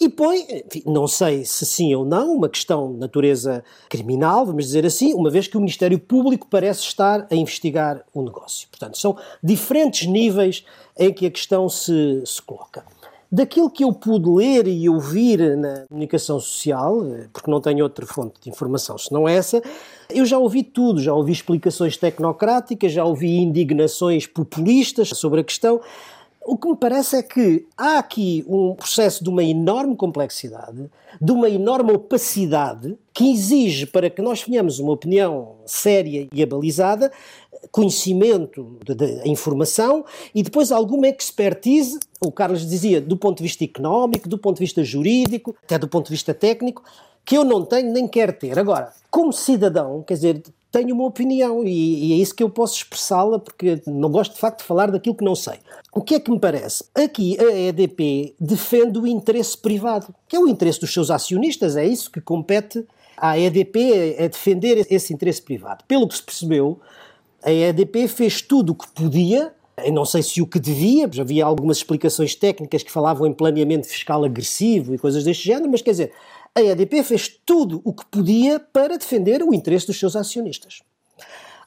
e 0.00 0.08
põe, 0.08 0.42
enfim, 0.66 0.82
não 0.86 1.06
sei 1.06 1.44
se 1.44 1.64
sim 1.64 1.94
ou 1.94 2.04
não, 2.04 2.34
uma 2.34 2.48
questão 2.48 2.92
de 2.92 2.98
natureza 2.98 3.64
criminal, 3.88 4.44
vamos 4.46 4.64
dizer 4.64 4.84
assim, 4.84 5.14
uma 5.14 5.30
vez 5.30 5.46
que 5.46 5.56
o 5.56 5.60
Ministério 5.60 5.98
Público 5.98 6.46
parece 6.50 6.80
estar 6.80 7.26
a 7.30 7.34
investigar 7.34 8.04
o 8.12 8.22
negócio. 8.22 8.68
Portanto, 8.68 8.98
são 8.98 9.16
diferentes 9.42 10.06
níveis 10.06 10.64
em 10.98 11.12
que 11.12 11.26
a 11.26 11.30
questão 11.30 11.68
se, 11.68 12.22
se 12.24 12.42
coloca. 12.42 12.84
Daquilo 13.30 13.70
que 13.70 13.82
eu 13.82 13.92
pude 13.94 14.28
ler 14.28 14.68
e 14.68 14.90
ouvir 14.90 15.56
na 15.56 15.86
comunicação 15.88 16.38
social, 16.38 17.02
porque 17.32 17.50
não 17.50 17.62
tenho 17.62 17.82
outra 17.82 18.04
fonte 18.04 18.34
de 18.42 18.50
informação 18.50 18.98
senão 18.98 19.26
essa, 19.26 19.62
eu 20.10 20.26
já 20.26 20.36
ouvi 20.36 20.62
tudo, 20.62 21.00
já 21.00 21.14
ouvi 21.14 21.32
explicações 21.32 21.96
tecnocráticas, 21.96 22.92
já 22.92 23.04
ouvi 23.04 23.38
indignações 23.38 24.26
populistas 24.26 25.08
sobre 25.10 25.40
a 25.40 25.44
questão. 25.44 25.80
O 26.44 26.56
que 26.56 26.68
me 26.68 26.76
parece 26.76 27.16
é 27.16 27.22
que 27.22 27.66
há 27.76 27.98
aqui 27.98 28.44
um 28.48 28.74
processo 28.74 29.22
de 29.22 29.30
uma 29.30 29.44
enorme 29.44 29.94
complexidade, 29.94 30.90
de 31.20 31.32
uma 31.32 31.48
enorme 31.48 31.92
opacidade, 31.92 32.96
que 33.14 33.30
exige, 33.32 33.86
para 33.86 34.10
que 34.10 34.20
nós 34.20 34.42
tenhamos 34.42 34.78
uma 34.78 34.92
opinião 34.92 35.56
séria 35.64 36.26
e 36.32 36.42
abalizada, 36.42 37.12
conhecimento 37.70 38.76
da 38.84 39.26
informação 39.26 40.04
e 40.34 40.42
depois 40.42 40.72
alguma 40.72 41.08
expertise, 41.08 42.00
o 42.20 42.32
Carlos 42.32 42.68
dizia, 42.68 43.00
do 43.00 43.16
ponto 43.16 43.38
de 43.38 43.44
vista 43.44 43.64
económico, 43.64 44.28
do 44.28 44.38
ponto 44.38 44.56
de 44.56 44.64
vista 44.64 44.82
jurídico, 44.82 45.54
até 45.62 45.78
do 45.78 45.88
ponto 45.88 46.06
de 46.06 46.12
vista 46.12 46.34
técnico, 46.34 46.82
que 47.24 47.36
eu 47.36 47.44
não 47.44 47.64
tenho 47.64 47.92
nem 47.92 48.08
quero 48.08 48.32
ter. 48.32 48.58
Agora, 48.58 48.92
como 49.10 49.32
cidadão, 49.32 50.02
quer 50.02 50.14
dizer, 50.14 50.42
tenho 50.72 50.94
uma 50.94 51.04
opinião 51.04 51.62
e, 51.62 52.06
e 52.06 52.12
é 52.14 52.16
isso 52.16 52.34
que 52.34 52.42
eu 52.42 52.48
posso 52.48 52.76
expressá-la, 52.76 53.38
porque 53.38 53.82
não 53.86 54.10
gosto 54.10 54.32
de 54.32 54.40
facto 54.40 54.60
de 54.60 54.64
falar 54.64 54.90
daquilo 54.90 55.14
que 55.14 55.24
não 55.24 55.36
sei. 55.36 55.58
O 55.92 56.00
que 56.00 56.14
é 56.14 56.20
que 56.20 56.30
me 56.30 56.40
parece? 56.40 56.84
Aqui 56.94 57.36
a 57.38 57.52
EDP 57.52 58.34
defende 58.40 58.98
o 58.98 59.06
interesse 59.06 59.56
privado, 59.56 60.12
que 60.26 60.34
é 60.34 60.40
o 60.40 60.48
interesse 60.48 60.80
dos 60.80 60.92
seus 60.92 61.10
acionistas, 61.10 61.76
é 61.76 61.84
isso 61.84 62.10
que 62.10 62.22
compete 62.22 62.84
à 63.18 63.38
EDP, 63.38 64.16
é 64.16 64.26
defender 64.28 64.86
esse 64.90 65.12
interesse 65.12 65.42
privado. 65.42 65.84
Pelo 65.86 66.08
que 66.08 66.16
se 66.16 66.22
percebeu, 66.22 66.80
a 67.42 67.52
EDP 67.52 68.08
fez 68.08 68.40
tudo 68.40 68.72
o 68.72 68.74
que 68.74 68.90
podia, 68.92 69.52
eu 69.84 69.92
não 69.92 70.06
sei 70.06 70.22
se 70.22 70.40
o 70.40 70.46
que 70.46 70.58
devia, 70.58 71.08
já 71.12 71.22
havia 71.22 71.44
algumas 71.44 71.78
explicações 71.78 72.34
técnicas 72.34 72.82
que 72.82 72.90
falavam 72.90 73.26
em 73.26 73.32
planeamento 73.32 73.86
fiscal 73.86 74.24
agressivo 74.24 74.94
e 74.94 74.98
coisas 74.98 75.22
deste 75.22 75.44
género, 75.44 75.70
mas 75.70 75.82
quer 75.82 75.90
dizer, 75.90 76.12
a 76.54 76.62
EDP 76.62 77.02
fez 77.02 77.28
tudo 77.44 77.80
o 77.84 77.92
que 77.92 78.04
podia 78.06 78.60
para 78.60 78.98
defender 78.98 79.42
o 79.42 79.54
interesse 79.54 79.86
dos 79.86 79.98
seus 79.98 80.14
acionistas. 80.14 80.80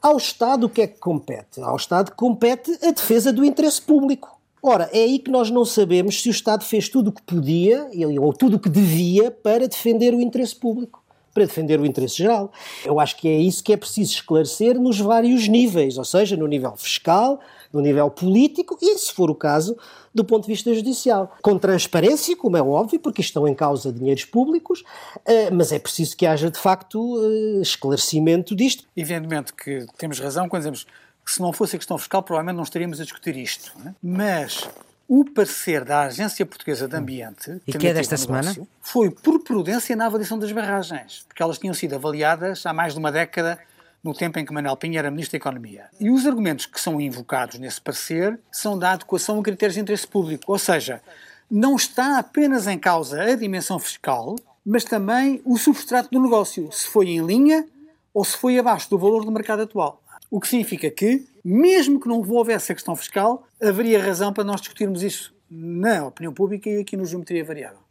Ao 0.01 0.17
Estado, 0.17 0.67
o 0.67 0.69
que 0.69 0.81
é 0.81 0.87
que 0.87 0.99
compete? 0.99 1.59
Ao 1.61 1.75
Estado 1.75 2.11
compete 2.11 2.71
a 2.83 2.91
defesa 2.91 3.33
do 3.33 3.43
interesse 3.43 3.81
público. 3.81 4.39
Ora, 4.61 4.89
é 4.93 4.99
aí 4.99 5.19
que 5.19 5.31
nós 5.31 5.49
não 5.49 5.65
sabemos 5.65 6.21
se 6.21 6.29
o 6.29 6.31
Estado 6.31 6.63
fez 6.63 6.89
tudo 6.89 7.09
o 7.09 7.11
que 7.11 7.21
podia 7.23 7.89
ou 8.19 8.33
tudo 8.33 8.57
o 8.57 8.59
que 8.59 8.69
devia 8.69 9.31
para 9.31 9.67
defender 9.67 10.13
o 10.13 10.21
interesse 10.21 10.55
público 10.55 11.03
para 11.35 11.45
defender 11.45 11.81
o 11.81 11.85
interesse 11.85 12.15
geral. 12.15 12.49
Eu 12.85 12.97
acho 12.97 13.17
que 13.17 13.27
é 13.27 13.37
isso 13.37 13.61
que 13.61 13.73
é 13.73 13.77
preciso 13.77 14.13
esclarecer 14.13 14.79
nos 14.79 14.97
vários 14.97 15.49
níveis, 15.49 15.97
ou 15.97 16.05
seja, 16.05 16.37
no 16.37 16.47
nível 16.47 16.73
fiscal, 16.77 17.41
no 17.75 17.81
nível 17.81 18.09
político 18.09 18.77
e, 18.81 18.97
se 18.97 19.13
for 19.13 19.29
o 19.29 19.35
caso, 19.35 19.77
do 20.13 20.23
ponto 20.23 20.43
de 20.43 20.47
vista 20.47 20.73
judicial. 20.73 21.35
Com 21.41 21.57
transparência, 21.57 22.35
como 22.35 22.55
é 22.55 22.61
óbvio, 22.61 22.99
porque 22.99 23.21
estão 23.21 23.47
em 23.47 23.53
causa 23.53 23.91
dinheiros 23.91 24.25
públicos, 24.25 24.83
eh, 25.25 25.51
mas 25.51 25.71
é 25.71 25.77
preciso 25.77 26.15
que 26.15 26.25
haja, 26.25 26.49
de 26.49 26.57
facto, 26.57 27.19
eh, 27.21 27.61
esclarecimento 27.61 28.55
disto. 28.55 28.85
Evidentemente 28.95 29.53
que 29.53 29.85
temos 29.97 30.19
razão 30.19 30.47
quando 30.47 30.61
dizemos 30.61 30.87
que 31.25 31.31
se 31.31 31.41
não 31.41 31.51
fosse 31.51 31.75
a 31.75 31.79
questão 31.79 31.97
fiscal, 31.97 32.23
provavelmente 32.23 32.55
não 32.55 32.63
estaríamos 32.63 33.01
a 33.01 33.03
discutir 33.03 33.35
isto. 33.35 33.73
É? 33.85 33.91
Mas 34.01 34.69
o 35.07 35.25
parecer 35.25 35.83
da 35.83 36.03
Agência 36.03 36.45
Portuguesa 36.45 36.87
de 36.87 36.95
Ambiente, 36.95 37.61
e 37.67 37.73
que 37.73 37.87
é 37.87 37.93
desta 37.93 38.15
semana, 38.17 38.55
foi 38.81 39.09
por 39.09 39.43
prudência 39.43 39.95
na 39.95 40.05
avaliação 40.05 40.39
das 40.39 40.51
barragens, 40.51 41.25
porque 41.27 41.43
elas 41.43 41.57
tinham 41.57 41.73
sido 41.73 41.95
avaliadas 41.95 42.65
há 42.65 42.73
mais 42.73 42.93
de 42.93 42.99
uma 42.99 43.11
década, 43.11 43.59
no 44.05 44.13
tempo 44.13 44.37
em 44.37 44.45
que 44.45 44.53
Manuel 44.53 44.77
Pinho 44.77 44.99
era 44.99 45.09
Ministro 45.09 45.31
da 45.31 45.37
Economia. 45.37 45.85
E 45.99 46.11
os 46.11 46.27
argumentos 46.27 46.67
que 46.67 46.79
são 46.79 47.01
invocados 47.01 47.57
nesse 47.57 47.81
parecer 47.81 48.39
são 48.51 48.77
da 48.77 48.91
adequação 48.91 49.39
a 49.39 49.43
critérios 49.43 49.73
de 49.73 49.81
interesse 49.81 50.07
público, 50.07 50.51
ou 50.51 50.59
seja, 50.59 51.01
não 51.49 51.75
está 51.75 52.19
apenas 52.19 52.67
em 52.67 52.77
causa 52.77 53.23
a 53.23 53.35
dimensão 53.35 53.79
fiscal, 53.79 54.35
mas 54.63 54.83
também 54.83 55.41
o 55.43 55.57
substrato 55.57 56.11
do 56.11 56.21
negócio, 56.21 56.71
se 56.71 56.87
foi 56.87 57.07
em 57.09 57.25
linha 57.25 57.67
ou 58.13 58.23
se 58.23 58.37
foi 58.37 58.59
abaixo 58.59 58.87
do 58.91 58.99
valor 58.99 59.25
do 59.25 59.31
mercado 59.31 59.63
atual. 59.63 60.03
O 60.29 60.39
que 60.39 60.49
significa 60.49 60.91
que, 60.91 61.25
mesmo 61.43 61.99
que 61.99 62.07
não 62.07 62.21
houvesse 62.21 62.71
a 62.71 62.75
questão 62.75 62.95
fiscal, 62.95 63.47
haveria 63.59 64.03
razão 64.03 64.31
para 64.31 64.43
nós 64.43 64.61
discutirmos 64.61 65.01
isso 65.01 65.33
na 65.49 66.05
opinião 66.05 66.31
pública 66.31 66.69
e 66.69 66.79
aqui 66.79 66.95
no 66.95 67.05
Geometria 67.05 67.43
Variável. 67.43 67.84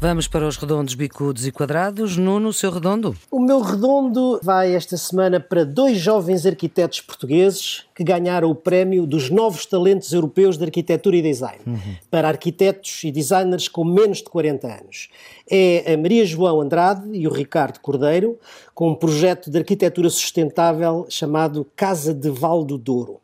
Vamos 0.00 0.28
para 0.28 0.46
os 0.46 0.56
redondos, 0.56 0.94
bicudos 0.94 1.44
e 1.44 1.50
quadrados. 1.50 2.16
Nuno, 2.16 2.52
seu 2.52 2.70
redondo? 2.70 3.16
O 3.32 3.40
meu 3.40 3.60
redondo 3.60 4.38
vai 4.40 4.72
esta 4.72 4.96
semana 4.96 5.40
para 5.40 5.64
dois 5.64 5.98
jovens 5.98 6.46
arquitetos 6.46 7.00
portugueses 7.00 7.84
que 7.96 8.04
ganharam 8.04 8.48
o 8.48 8.54
prémio 8.54 9.04
dos 9.04 9.28
novos 9.28 9.66
talentos 9.66 10.12
europeus 10.12 10.56
de 10.56 10.62
arquitetura 10.62 11.16
e 11.16 11.22
design 11.22 11.58
uhum. 11.66 11.96
para 12.08 12.28
arquitetos 12.28 13.02
e 13.02 13.10
designers 13.10 13.66
com 13.66 13.82
menos 13.82 14.18
de 14.18 14.24
40 14.30 14.68
anos. 14.68 15.08
É 15.50 15.92
a 15.92 15.98
Maria 15.98 16.24
João 16.24 16.60
Andrade 16.60 17.08
e 17.12 17.26
o 17.26 17.32
Ricardo 17.32 17.80
Cordeiro, 17.80 18.38
com 18.76 18.90
um 18.90 18.94
projeto 18.94 19.50
de 19.50 19.58
arquitetura 19.58 20.08
sustentável 20.10 21.06
chamado 21.08 21.66
Casa 21.74 22.14
de 22.14 22.30
Valdo 22.30 22.78
Douro. 22.78 23.20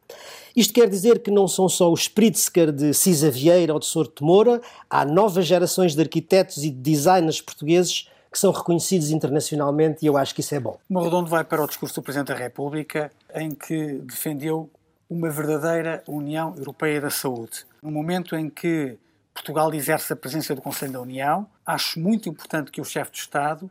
Isto 0.55 0.73
quer 0.73 0.89
dizer 0.89 1.19
que 1.19 1.33
não 1.33 1.49
são 1.49 1.69
só 1.69 1.91
os 1.91 2.07
Pritzker 2.07 2.71
de 2.71 2.95
Cisa 2.95 3.29
Vieira 3.29 3.73
ou 3.75 3.81
de 3.81 3.87
Sorte 3.87 4.23
Moura, 4.23 4.61
há 4.89 5.05
novas 5.05 5.47
gerações 5.47 5.97
de 5.97 6.03
arquitetos 6.03 6.59
e 6.59 6.71
de 6.71 6.77
designers 6.77 7.41
portugueses 7.41 8.09
que 8.31 8.39
são 8.39 8.53
reconhecidos 8.53 9.11
internacionalmente 9.11 10.05
e 10.05 10.07
eu 10.07 10.17
acho 10.17 10.33
que 10.33 10.41
isso 10.41 10.55
é 10.55 10.61
bom. 10.61 10.79
O 10.89 11.03
redondo 11.03 11.29
vai 11.29 11.43
para 11.43 11.61
o 11.61 11.67
discurso 11.67 11.97
do 11.97 12.03
Presidente 12.05 12.29
da 12.29 12.37
República, 12.37 13.11
em 13.35 13.51
que 13.51 13.95
defendeu 14.05 14.71
uma 15.11 15.29
verdadeira 15.29 16.05
União 16.07 16.55
Europeia 16.57 17.01
da 17.01 17.11
Saúde. 17.11 17.67
No 17.83 17.91
momento 17.91 18.37
em 18.37 18.49
que 18.49 18.97
Portugal 19.33 19.75
exerce 19.75 20.13
a 20.13 20.17
presença 20.17 20.55
do 20.55 20.63
Conselho 20.63 20.93
da 20.93 21.01
União, 21.01 21.49
acho 21.67 21.99
muito 21.99 22.29
importante 22.29 22.71
que 22.71 22.81
o 22.81 22.85
chefe 22.85 23.11
de 23.11 23.19
Estado 23.19 23.69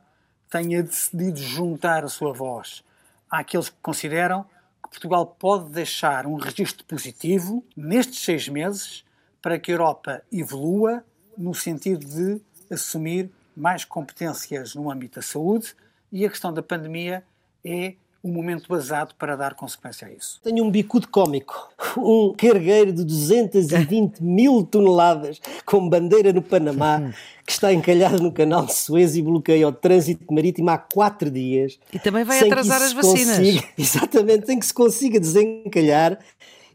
tenha 0.49 0.83
decidido 0.83 1.39
juntar 1.39 2.03
a 2.03 2.09
sua 2.09 2.33
voz 2.33 2.83
àqueles 3.29 3.69
que 3.69 3.77
consideram 3.81 4.45
Portugal 4.93 5.25
pode 5.25 5.71
deixar 5.71 6.27
um 6.27 6.35
registro 6.35 6.85
positivo 6.85 7.65
nestes 7.75 8.19
seis 8.19 8.47
meses 8.47 9.03
para 9.41 9.57
que 9.57 9.71
a 9.71 9.73
Europa 9.73 10.23
evolua 10.31 11.03
no 11.35 11.55
sentido 11.55 12.05
de 12.05 12.39
assumir 12.71 13.31
mais 13.57 13.83
competências 13.83 14.75
no 14.75 14.91
âmbito 14.91 15.15
da 15.15 15.23
saúde 15.23 15.75
e 16.11 16.23
a 16.23 16.29
questão 16.29 16.53
da 16.53 16.61
pandemia 16.61 17.25
é 17.65 17.95
um 18.23 18.31
momento 18.31 18.69
basado 18.69 19.13
para 19.15 19.35
dar 19.35 19.53
consequência 19.53 20.07
a 20.07 20.11
isso. 20.11 20.39
Tenho 20.41 20.63
um 20.63 20.71
bicudo 20.71 21.07
cómico, 21.09 21.69
um 21.97 22.33
cargueiro 22.35 22.93
de 22.93 23.03
220 23.03 24.19
mil 24.23 24.63
toneladas 24.63 25.41
com 25.65 25.89
bandeira 25.89 26.31
no 26.31 26.41
Panamá 26.41 27.13
que 27.45 27.51
está 27.51 27.73
encalhado 27.73 28.23
no 28.23 28.31
canal 28.31 28.65
de 28.65 28.73
Suez 28.73 29.17
e 29.17 29.21
bloqueia 29.21 29.67
o 29.67 29.73
trânsito 29.73 30.23
marítimo 30.33 30.69
há 30.69 30.77
quatro 30.77 31.29
dias. 31.29 31.77
E 31.91 31.99
também 31.99 32.23
vai 32.23 32.39
atrasar 32.39 32.81
as 32.81 32.93
vacinas. 32.93 33.37
Consiga, 33.37 33.63
exatamente, 33.77 34.45
sem 34.45 34.59
que 34.59 34.65
se 34.65 34.73
consiga 34.73 35.19
desencalhar 35.19 36.17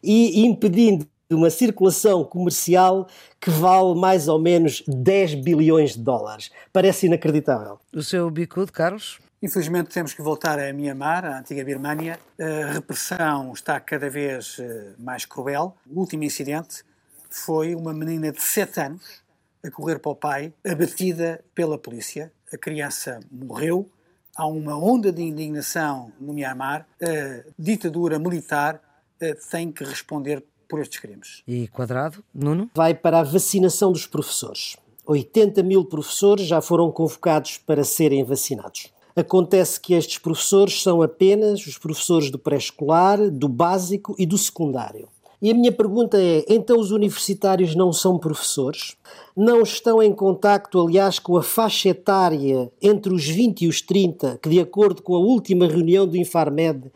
e 0.02 0.44
impedindo 0.44 1.06
uma 1.30 1.50
circulação 1.50 2.24
comercial 2.24 3.06
que 3.40 3.50
vale 3.50 3.94
mais 3.94 4.28
ou 4.28 4.38
menos 4.38 4.82
10 4.86 5.36
bilhões 5.36 5.94
de 5.94 6.00
dólares. 6.00 6.50
Parece 6.72 7.06
inacreditável. 7.06 7.78
O 7.94 8.02
seu 8.02 8.30
bicudo, 8.30 8.72
Carlos? 8.72 9.18
Infelizmente 9.40 9.90
temos 9.90 10.12
que 10.12 10.20
voltar 10.20 10.58
a 10.58 10.72
Myanmar, 10.72 11.24
a 11.24 11.38
antiga 11.38 11.64
Birmânia. 11.64 12.18
A 12.40 12.72
repressão 12.72 13.52
está 13.52 13.78
cada 13.78 14.10
vez 14.10 14.56
eh, 14.58 14.94
mais 14.98 15.24
cruel. 15.24 15.76
O 15.88 16.00
último 16.00 16.24
incidente 16.24 16.82
foi 17.30 17.74
uma 17.74 17.94
menina 17.94 18.32
de 18.32 18.42
7 18.42 18.80
anos 18.80 19.22
a 19.64 19.70
correr 19.70 20.00
para 20.00 20.10
o 20.10 20.16
pai, 20.16 20.52
abatida 20.66 21.44
pela 21.54 21.78
polícia. 21.78 22.32
A 22.52 22.58
criança 22.58 23.20
morreu. 23.30 23.88
Há 24.34 24.46
uma 24.46 24.76
onda 24.76 25.12
de 25.12 25.22
indignação 25.22 26.12
no 26.20 26.32
Myanmar. 26.32 26.86
A 27.00 27.44
ditadura 27.56 28.18
militar 28.18 28.80
eh, 29.20 29.36
tem 29.50 29.70
que 29.70 29.84
responder 29.84 30.44
por 30.68 30.80
estes 30.80 30.98
crimes. 30.98 31.44
E 31.46 31.68
quadrado, 31.68 32.24
Nuno? 32.34 32.68
Vai 32.74 32.92
para 32.92 33.20
a 33.20 33.22
vacinação 33.22 33.92
dos 33.92 34.06
professores. 34.06 34.76
80 35.06 35.62
mil 35.62 35.84
professores 35.84 36.46
já 36.46 36.60
foram 36.60 36.90
convocados 36.90 37.56
para 37.56 37.84
serem 37.84 38.24
vacinados. 38.24 38.92
Acontece 39.18 39.80
que 39.80 39.94
estes 39.94 40.16
professores 40.16 40.80
são 40.80 41.02
apenas 41.02 41.66
os 41.66 41.76
professores 41.76 42.30
do 42.30 42.38
pré-escolar, 42.38 43.28
do 43.28 43.48
básico 43.48 44.14
e 44.16 44.24
do 44.24 44.38
secundário. 44.38 45.08
E 45.42 45.50
a 45.50 45.54
minha 45.54 45.72
pergunta 45.72 46.16
é: 46.16 46.44
então 46.48 46.78
os 46.78 46.92
universitários 46.92 47.74
não 47.74 47.92
são 47.92 48.16
professores? 48.16 48.96
Não 49.36 49.60
estão 49.62 50.00
em 50.00 50.12
contacto, 50.12 50.80
aliás, 50.80 51.18
com 51.18 51.36
a 51.36 51.42
faixa 51.42 51.88
etária 51.88 52.70
entre 52.80 53.12
os 53.12 53.26
20 53.26 53.62
e 53.62 53.66
os 53.66 53.82
30, 53.82 54.38
que, 54.40 54.48
de 54.48 54.60
acordo 54.60 55.02
com 55.02 55.16
a 55.16 55.18
última 55.18 55.66
reunião 55.66 56.06
do 56.06 56.16
Infarmed, 56.16 56.88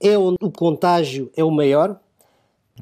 é 0.00 0.18
onde 0.18 0.38
o 0.40 0.50
contágio 0.50 1.30
é 1.36 1.44
o 1.44 1.50
maior? 1.52 1.96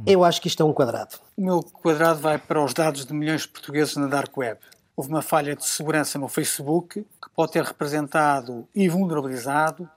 Eu 0.07 0.25
acho 0.25 0.41
que 0.41 0.49
isto 0.49 0.63
é 0.63 0.65
um 0.65 0.73
quadrado. 0.73 1.17
O 1.37 1.43
meu 1.43 1.63
quadrado 1.63 2.19
vai 2.19 2.39
para 2.39 2.65
os 2.65 2.73
dados 2.73 3.05
de 3.05 3.13
milhões 3.13 3.43
de 3.43 3.49
portugueses 3.49 3.95
na 3.97 4.07
Dark 4.07 4.35
Web 4.35 4.59
houve 4.97 5.11
uma 5.11 5.23
falha 5.23 5.55
de 5.55 5.65
segurança 5.65 6.19
no 6.19 6.27
Facebook 6.27 7.03
que 7.03 7.31
pode 7.35 7.53
ter 7.53 7.63
representado 7.63 8.67
e 8.75 8.89
vulnerabilizado 8.89 9.89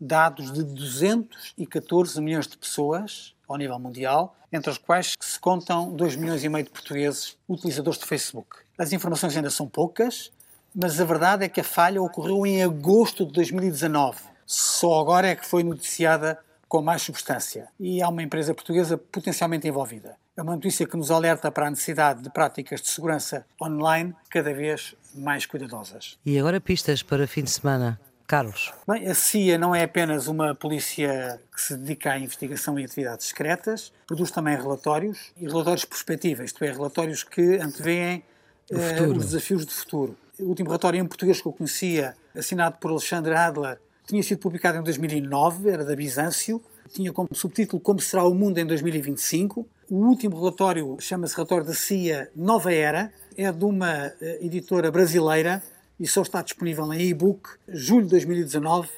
dados 0.00 0.52
de 0.52 0.62
214 0.62 2.20
milhões 2.20 2.46
de 2.46 2.56
pessoas 2.56 3.34
ao 3.48 3.56
nível 3.56 3.78
mundial, 3.78 4.36
entre 4.52 4.70
as 4.70 4.78
quais 4.78 5.14
se 5.20 5.38
contam 5.38 5.92
2 5.92 6.16
milhões 6.16 6.44
e 6.44 6.48
meio 6.48 6.64
de 6.64 6.70
portugueses 6.70 7.36
utilizadores 7.48 7.98
do 7.98 8.06
Facebook. 8.06 8.56
As 8.78 8.92
informações 8.92 9.36
ainda 9.36 9.50
são 9.50 9.68
poucas, 9.68 10.30
mas 10.74 11.00
a 11.00 11.04
verdade 11.04 11.44
é 11.44 11.48
que 11.48 11.60
a 11.60 11.64
falha 11.64 12.02
ocorreu 12.02 12.46
em 12.46 12.62
agosto 12.62 13.26
de 13.26 13.32
2019. 13.32 14.18
Só 14.46 15.00
agora 15.00 15.28
é 15.28 15.36
que 15.36 15.46
foi 15.46 15.62
noticiada 15.62 16.38
com 16.68 16.82
mais 16.82 17.02
substância. 17.02 17.68
E 17.78 18.02
há 18.02 18.08
uma 18.08 18.22
empresa 18.22 18.54
portuguesa 18.54 18.98
potencialmente 18.98 19.68
envolvida. 19.68 20.16
É 20.36 20.42
uma 20.42 20.56
notícia 20.56 20.84
que 20.84 20.96
nos 20.96 21.12
alerta 21.12 21.48
para 21.50 21.68
a 21.68 21.70
necessidade 21.70 22.20
de 22.20 22.28
práticas 22.28 22.82
de 22.82 22.88
segurança 22.88 23.46
online 23.62 24.12
cada 24.28 24.52
vez 24.52 24.96
mais 25.14 25.46
cuidadosas. 25.46 26.18
E 26.26 26.36
agora 26.36 26.60
pistas 26.60 27.04
para 27.04 27.24
fim 27.26 27.44
de 27.44 27.50
semana. 27.50 28.00
Carlos. 28.26 28.72
Bem, 28.88 29.06
a 29.06 29.14
CIA 29.14 29.58
não 29.58 29.74
é 29.74 29.84
apenas 29.84 30.26
uma 30.28 30.54
polícia 30.54 31.38
que 31.54 31.60
se 31.60 31.76
dedica 31.76 32.12
à 32.12 32.18
investigação 32.18 32.78
e 32.80 32.84
atividades 32.84 33.26
secretas, 33.26 33.92
produz 34.06 34.30
também 34.30 34.56
relatórios 34.56 35.30
e 35.36 35.46
relatórios 35.46 35.84
perspectivas, 35.84 36.46
isto 36.46 36.64
é, 36.64 36.72
relatórios 36.72 37.22
que 37.22 37.58
antevêem 37.58 38.24
uh, 38.72 39.12
os 39.12 39.26
desafios 39.26 39.66
do 39.66 39.72
futuro. 39.72 40.16
O 40.40 40.44
último 40.44 40.70
relatório 40.70 40.98
em 40.98 41.06
português 41.06 41.40
que 41.40 41.46
eu 41.46 41.52
conhecia, 41.52 42.16
assinado 42.34 42.78
por 42.78 42.90
Alexandre 42.90 43.34
Adler, 43.34 43.78
tinha 44.06 44.22
sido 44.22 44.38
publicado 44.38 44.78
em 44.78 44.82
2009, 44.82 45.68
era 45.68 45.84
da 45.84 45.94
Bizâncio, 45.94 46.62
tinha 46.92 47.12
como 47.12 47.28
subtítulo 47.32 47.80
Como 47.80 48.00
será 48.00 48.24
o 48.24 48.34
mundo 48.34 48.58
em 48.58 48.66
2025. 48.66 49.66
O 49.90 49.96
último 50.06 50.38
relatório 50.38 50.96
chama-se 50.98 51.36
Relatório 51.36 51.66
da 51.66 51.74
CIA 51.74 52.30
Nova 52.34 52.72
Era, 52.72 53.12
é 53.36 53.52
de 53.52 53.64
uma 53.64 54.12
eh, 54.20 54.38
editora 54.40 54.90
brasileira 54.90 55.62
e 56.00 56.06
só 56.06 56.22
está 56.22 56.40
disponível 56.40 56.90
em 56.94 57.02
e-book, 57.02 57.50
julho 57.68 58.04
de 58.04 58.10
2019. 58.10 58.88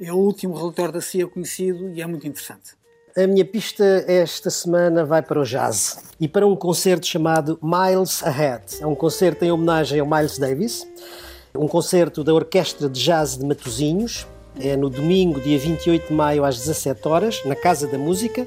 É 0.00 0.12
o 0.12 0.16
último 0.16 0.54
relatório 0.54 0.92
da 0.92 1.00
CIA 1.00 1.26
conhecido 1.26 1.90
e 1.90 2.00
é 2.00 2.06
muito 2.06 2.28
interessante. 2.28 2.76
A 3.16 3.26
minha 3.26 3.44
pista 3.44 3.84
esta 4.06 4.48
semana 4.48 5.04
vai 5.04 5.20
para 5.20 5.40
o 5.40 5.44
jazz 5.44 5.98
e 6.20 6.28
para 6.28 6.46
um 6.46 6.54
concerto 6.54 7.06
chamado 7.06 7.58
Miles 7.60 8.22
Ahead. 8.22 8.80
É 8.80 8.86
um 8.86 8.94
concerto 8.94 9.44
em 9.44 9.50
homenagem 9.50 9.98
ao 9.98 10.06
Miles 10.06 10.38
Davis, 10.38 10.86
um 11.56 11.66
concerto 11.66 12.22
da 12.22 12.32
Orquestra 12.32 12.88
de 12.88 13.02
Jazz 13.02 13.36
de 13.36 13.44
Matosinhos, 13.44 14.26
é 14.60 14.76
no 14.76 14.88
domingo, 14.88 15.40
dia 15.40 15.58
28 15.58 16.08
de 16.08 16.14
maio, 16.14 16.44
às 16.44 16.56
17 16.58 17.08
horas, 17.08 17.44
na 17.44 17.56
Casa 17.56 17.86
da 17.86 17.98
Música, 17.98 18.46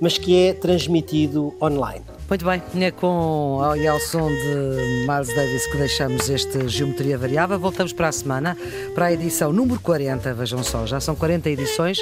mas 0.00 0.18
que 0.18 0.48
é 0.48 0.52
transmitido 0.52 1.54
online. 1.60 2.04
Muito 2.28 2.44
bem, 2.44 2.62
é 2.84 2.90
com 2.90 3.58
e 3.74 3.86
ao 3.86 3.98
som 3.98 4.28
de 4.28 5.06
Miles 5.08 5.34
Davis 5.34 5.66
que 5.66 5.78
deixamos 5.78 6.28
este 6.28 6.68
Geometria 6.68 7.16
Variável. 7.16 7.58
Voltamos 7.58 7.94
para 7.94 8.08
a 8.08 8.12
semana, 8.12 8.56
para 8.94 9.06
a 9.06 9.12
edição 9.12 9.50
número 9.50 9.80
40, 9.80 10.34
vejam 10.34 10.62
só, 10.62 10.84
já 10.84 11.00
são 11.00 11.16
40 11.16 11.48
edições 11.48 11.98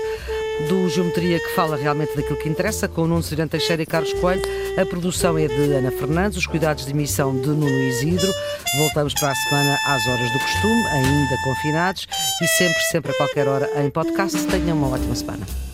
do 0.69 0.89
Geometria 0.89 1.39
que 1.39 1.55
fala 1.55 1.77
realmente 1.77 2.17
daquilo 2.17 2.37
que 2.39 2.49
interessa, 2.49 2.89
com 2.89 3.03
o 3.03 3.07
Nuno 3.07 3.23
Cirante 3.23 3.51
Teixeira 3.51 3.83
e 3.83 3.87
Carlos 3.87 4.13
Coelho. 4.15 4.43
A 4.81 4.85
produção 4.85 5.39
é 5.39 5.47
de 5.47 5.73
Ana 5.73 5.93
Fernandes, 5.93 6.39
os 6.39 6.47
cuidados 6.47 6.85
de 6.85 6.91
emissão 6.91 7.35
de 7.37 7.49
Nuno 7.49 7.69
Isidro. 7.69 8.33
Voltamos 8.79 9.15
para 9.15 9.31
a 9.31 9.35
semana 9.35 9.79
às 9.87 10.07
horas 10.07 10.33
do 10.33 10.39
costume, 10.39 10.87
ainda 10.89 11.37
confinados 11.45 12.09
e 12.43 12.47
sempre, 12.49 12.83
sempre 12.91 13.13
a 13.13 13.15
qualquer 13.15 13.47
hora 13.47 13.71
em 13.81 13.91
podcast. 13.91 14.45
Tenham 14.47 14.77
uma 14.77 14.89
ótima 14.89 15.15
semana. 15.15 15.66